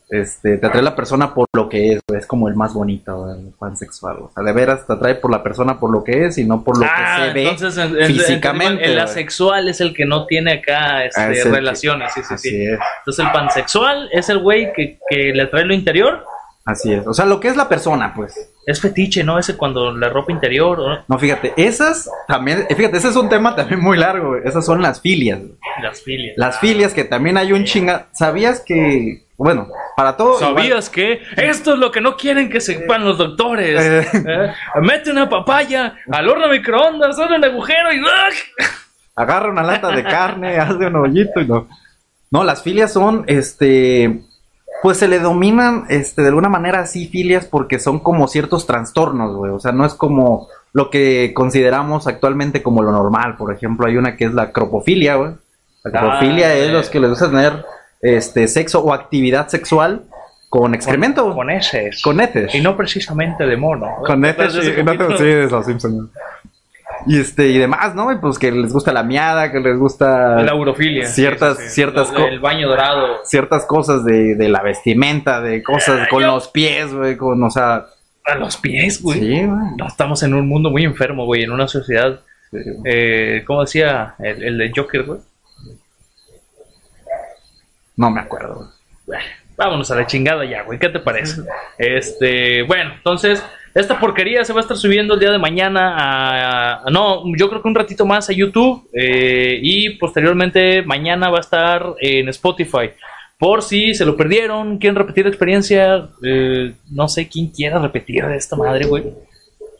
este, 0.07 0.57
te 0.59 0.67
atrae 0.67 0.83
la 0.83 0.95
persona 0.95 1.33
por 1.33 1.47
lo 1.55 1.67
que 1.67 1.93
es, 1.93 1.99
es 2.15 2.27
como 2.27 2.47
el 2.47 2.55
más 2.55 2.75
bonito, 2.75 3.33
el 3.33 3.51
pansexual. 3.57 4.17
O 4.19 4.31
sea, 4.33 4.43
de 4.43 4.53
veras 4.53 4.85
te 4.85 4.93
atrae 4.93 5.15
por 5.15 5.31
la 5.31 5.41
persona 5.41 5.79
por 5.79 5.91
lo 5.91 6.03
que 6.03 6.25
es 6.27 6.37
y 6.37 6.43
no 6.45 6.63
por 6.63 6.77
lo 6.77 6.85
ah, 6.85 7.15
que 7.17 7.25
se 7.27 7.33
ve. 7.33 7.49
entonces 7.49 7.77
en- 7.83 7.97
en- 7.99 8.07
físicamente, 8.07 8.85
El, 8.85 8.99
asexual 8.99 9.67
es 9.67 9.81
el 9.81 9.95
que 9.95 10.05
no 10.05 10.27
tiene 10.27 10.53
acá 10.53 11.05
este, 11.05 11.19
Ah, 11.19 11.31
es 11.31 11.39
el 11.39 11.43
que- 11.51 11.55
relaciones. 11.57 12.13
sí, 12.13 12.21
sí, 12.21 12.33
Así 12.35 12.49
sí. 12.49 12.65
es, 12.65 12.79
Entonces 12.99 13.25
el 13.25 13.31
pansexual 13.31 14.09
es 14.11 14.29
el 14.29 14.37
güey 14.39 14.71
que, 14.73 14.99
que 15.09 15.17
le 15.33 15.41
atrae 15.41 15.65
lo 15.65 15.73
interior. 15.73 16.23
así 16.65 16.93
es. 16.93 17.05
O 17.07 17.13
sea, 17.13 17.25
lo 17.25 17.39
que 17.39 17.47
es 17.47 17.57
la 17.57 17.67
persona, 17.67 18.13
pues. 18.15 18.51
Es 18.65 18.81
fetiche, 18.81 19.23
¿no? 19.23 19.37
Ese 19.37 19.55
cuando 19.57 19.95
la 19.95 20.09
ropa 20.09 20.31
interior, 20.31 20.79
¿no? 20.79 21.03
No, 21.07 21.19
fíjate, 21.19 21.53
esas 21.55 22.09
también, 22.27 22.65
fíjate, 22.67 22.97
ese 22.97 23.09
es 23.09 23.15
un 23.15 23.29
tema 23.29 23.55
también 23.55 23.79
muy 23.79 23.97
largo. 23.97 24.37
Esas 24.37 24.65
son 24.65 24.81
las 24.81 25.01
filias, 25.01 25.39
las 25.81 26.01
filias. 26.01 26.33
Las 26.37 26.59
filias 26.59 26.93
que 26.93 27.03
también 27.03 27.37
hay 27.37 27.53
un 27.53 27.63
chinga. 27.65 28.07
¿Sabías 28.13 28.61
que, 28.61 29.25
bueno, 29.37 29.67
para 29.95 30.17
todo. 30.17 30.39
¿Sabías 30.39 30.89
que 30.89 31.21
esto 31.37 31.73
es 31.73 31.79
lo 31.79 31.91
que 31.91 32.01
no 32.01 32.17
quieren 32.17 32.49
que 32.49 32.59
sepan 32.59 33.05
los 33.05 33.17
doctores? 33.17 33.79
Eh. 33.79 34.07
¿Eh? 34.13 34.51
Mete 34.81 35.11
una 35.11 35.29
papaya 35.29 35.95
al 36.11 36.27
horno 36.27 36.47
de 36.47 36.57
microondas, 36.57 37.19
abre 37.19 37.37
un 37.37 37.43
agujero 37.45 37.93
y 37.93 37.99
agarra 39.15 39.49
una 39.49 39.63
lata 39.63 39.91
de 39.91 40.03
carne, 40.03 40.57
hazle 40.59 40.87
un 40.87 40.95
hoyito 40.97 41.41
y 41.41 41.47
no. 41.47 41.67
No, 42.31 42.43
las 42.43 42.63
filias 42.63 42.91
son, 42.91 43.23
este, 43.27 44.21
pues 44.81 44.97
se 44.97 45.07
le 45.07 45.19
dominan, 45.19 45.85
este, 45.89 46.21
de 46.21 46.27
alguna 46.29 46.49
manera 46.49 46.81
así 46.81 47.07
filias 47.07 47.45
porque 47.45 47.79
son 47.79 47.99
como 47.99 48.27
ciertos 48.27 48.65
trastornos, 48.67 49.35
güey. 49.35 49.51
O 49.51 49.59
sea, 49.59 49.71
no 49.71 49.85
es 49.85 49.93
como 49.93 50.47
lo 50.73 50.89
que 50.89 51.31
consideramos 51.33 52.07
actualmente 52.07 52.61
como 52.61 52.83
lo 52.83 52.91
normal. 52.91 53.35
Por 53.37 53.53
ejemplo, 53.53 53.87
hay 53.87 53.97
una 53.97 54.15
que 54.17 54.25
es 54.25 54.33
la 54.33 54.51
cropofilia, 54.51 55.15
güey. 55.15 55.31
La 55.83 55.91
cropofilia 55.91 56.47
Ah, 56.47 56.53
es 56.53 56.69
eh. 56.69 56.71
los 56.73 56.89
que 56.89 56.99
les 56.99 57.09
gusta 57.09 57.29
tener, 57.29 57.65
este, 58.01 58.47
sexo 58.47 58.83
o 58.83 58.93
actividad 58.93 59.47
sexual 59.47 60.03
con 60.49 60.73
excremento, 60.75 61.33
Con 61.33 61.49
heces. 61.49 62.01
con 62.01 62.19
heces. 62.21 62.53
Y 62.55 62.61
no 62.61 62.77
precisamente 62.77 63.45
de 63.45 63.57
mono. 63.57 63.87
Con 64.05 64.23
heces, 64.23 64.83
no, 64.85 64.93
los 64.93 65.65
Simpsons. 65.65 66.09
Y 67.07 67.19
este, 67.19 67.47
y 67.49 67.57
demás, 67.57 67.93
¿no? 67.95 68.11
Y 68.11 68.17
pues 68.17 68.39
que 68.39 68.51
les 68.51 68.73
gusta 68.73 68.91
la 68.91 69.03
miada, 69.03 69.51
que 69.51 69.59
les 69.59 69.77
gusta 69.77 70.41
La 70.41 70.55
urofilia. 70.55 71.05
Ciertas- 71.05 71.59
ciertas 71.73 72.11
Los 72.11 72.23
del 72.23 72.39
co- 72.39 72.47
baño 72.47 72.67
dorado. 72.67 73.19
ciertas 73.23 73.65
cosas 73.65 74.03
de, 74.05 74.35
de 74.35 74.49
la 74.49 74.61
vestimenta, 74.63 75.39
de 75.41 75.61
cosas 75.61 76.07
con 76.09 76.23
los 76.23 76.47
pies, 76.47 76.93
güey, 76.93 77.15
con, 77.17 77.43
o 77.43 77.49
sea, 77.51 77.85
A 78.25 78.35
los 78.35 78.57
pies, 78.57 79.01
güey. 79.01 79.19
sí. 79.19 79.41
No, 79.77 79.87
estamos 79.87 80.23
en 80.23 80.33
un 80.33 80.47
mundo 80.47 80.69
muy 80.71 80.83
enfermo, 80.83 81.25
güey. 81.25 81.43
En 81.43 81.51
una 81.51 81.67
sociedad. 81.67 82.21
Sí. 82.51 82.57
Eh, 82.85 83.43
¿Cómo 83.45 83.61
decía 83.61 84.15
el, 84.19 84.43
el 84.43 84.57
de 84.57 84.71
Joker, 84.75 85.03
güey? 85.03 85.19
No 87.97 88.09
me 88.11 88.21
acuerdo. 88.21 88.71
Bueno, 89.05 89.23
Vámonos 89.57 89.89
a 89.89 89.95
la 89.95 90.05
chingada 90.05 90.43
ya, 90.43 90.63
güey. 90.63 90.77
¿Qué 90.79 90.89
te 90.89 90.99
parece? 90.99 91.43
Este, 91.77 92.63
bueno, 92.63 92.91
entonces, 92.97 93.41
esta 93.75 93.99
porquería 93.99 94.43
se 94.45 94.53
va 94.53 94.59
a 94.59 94.63
estar 94.63 94.77
subiendo 94.77 95.13
el 95.15 95.19
día 95.19 95.31
de 95.31 95.37
mañana 95.37 95.95
a. 95.95 96.85
a- 96.85 96.89
no, 96.91 97.23
yo 97.37 97.49
creo 97.49 97.61
que 97.61 97.67
un 97.67 97.75
ratito 97.75 98.05
más 98.05 98.29
a 98.29 98.33
YouTube. 98.33 98.87
eh, 98.93 99.59
y 99.61 99.91
posteriormente, 99.91 100.81
mañana 100.81 101.29
va 101.29 101.37
a 101.37 101.41
estar 101.41 101.93
en 101.99 102.29
Spotify. 102.29 102.89
Por 103.37 103.61
si 103.61 103.93
se 103.93 104.05
lo 104.05 104.15
perdieron, 104.15 104.77
quieren 104.77 104.95
repetir 104.95 105.25
la 105.25 105.29
experiencia. 105.29 106.07
eh, 106.23 106.71
no 106.89 107.07
sé 107.07 107.27
quién 107.27 107.47
quiera 107.47 107.79
repetir 107.79 108.25
de 108.25 108.37
esta 108.37 108.55
madre, 108.55 108.85
güey. 108.85 109.03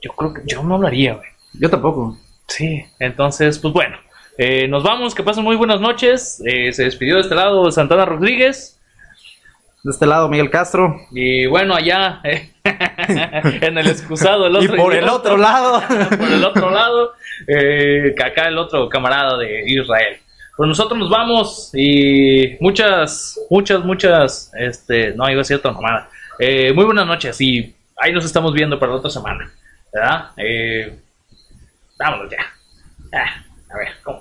Yo 0.02 0.12
creo 0.12 0.34
que 0.34 0.42
yo 0.46 0.62
no 0.62 0.78
lo 0.78 0.86
haría, 0.88 1.14
güey. 1.16 1.30
Yo 1.54 1.70
tampoco. 1.70 2.18
Sí, 2.48 2.84
entonces, 3.00 3.58
pues 3.60 3.74
bueno. 3.74 3.98
eh, 4.38 4.68
nos 4.68 4.84
vamos, 4.84 5.16
que 5.16 5.24
pasen 5.24 5.44
muy 5.46 5.56
buenas 5.56 5.80
noches. 5.80 6.44
Eh, 6.46 6.74
se 6.74 6.84
despidió 6.84 7.16
de 7.16 7.22
este 7.22 7.34
lado 7.36 7.72
Santana 7.72 8.04
Rodríguez. 8.06 8.75
De 9.86 9.92
este 9.92 10.08
lado, 10.08 10.28
Miguel 10.30 10.50
Castro. 10.50 11.00
Y 11.12 11.46
bueno, 11.46 11.76
allá 11.76 12.20
eh, 12.24 12.50
en 13.62 13.78
el 13.78 13.86
excusado, 13.86 14.48
el 14.48 14.54
Y 14.54 14.66
otro 14.66 14.78
por 14.78 14.96
el 14.96 15.08
otro 15.08 15.38
lado. 15.38 15.80
por 16.18 16.28
el 16.28 16.44
otro 16.44 16.72
lado, 16.72 17.14
eh, 17.48 18.16
acá 18.20 18.48
el 18.48 18.58
otro 18.58 18.90
camarada 18.90 19.38
de 19.38 19.62
Israel. 19.68 20.18
Pues 20.58 20.68
nosotros 20.68 20.98
nos 20.98 21.12
vamos 21.12 21.70
y 21.76 22.58
muchas, 22.62 23.40
muchas, 23.52 23.86
muchas, 23.86 24.52
este, 24.58 25.14
no, 25.14 25.30
iba 25.30 25.42
a 25.42 25.44
ser 25.44 25.58
otra 25.58 25.72
mamada. 25.72 26.10
Eh, 26.40 26.74
muy 26.74 26.86
buenas 26.86 27.06
noches 27.06 27.40
y 27.40 27.76
ahí 27.98 28.12
nos 28.12 28.26
estamos 28.26 28.54
viendo 28.56 28.80
para 28.80 28.94
la 28.94 28.98
otra 28.98 29.12
semana, 29.12 29.54
¿verdad? 29.94 30.32
Eh, 30.38 30.98
vámonos 32.00 32.32
ya. 32.32 32.44
Ah, 33.14 33.44
a 33.72 33.78
ver, 33.78 33.90
¿cómo? 34.02 34.20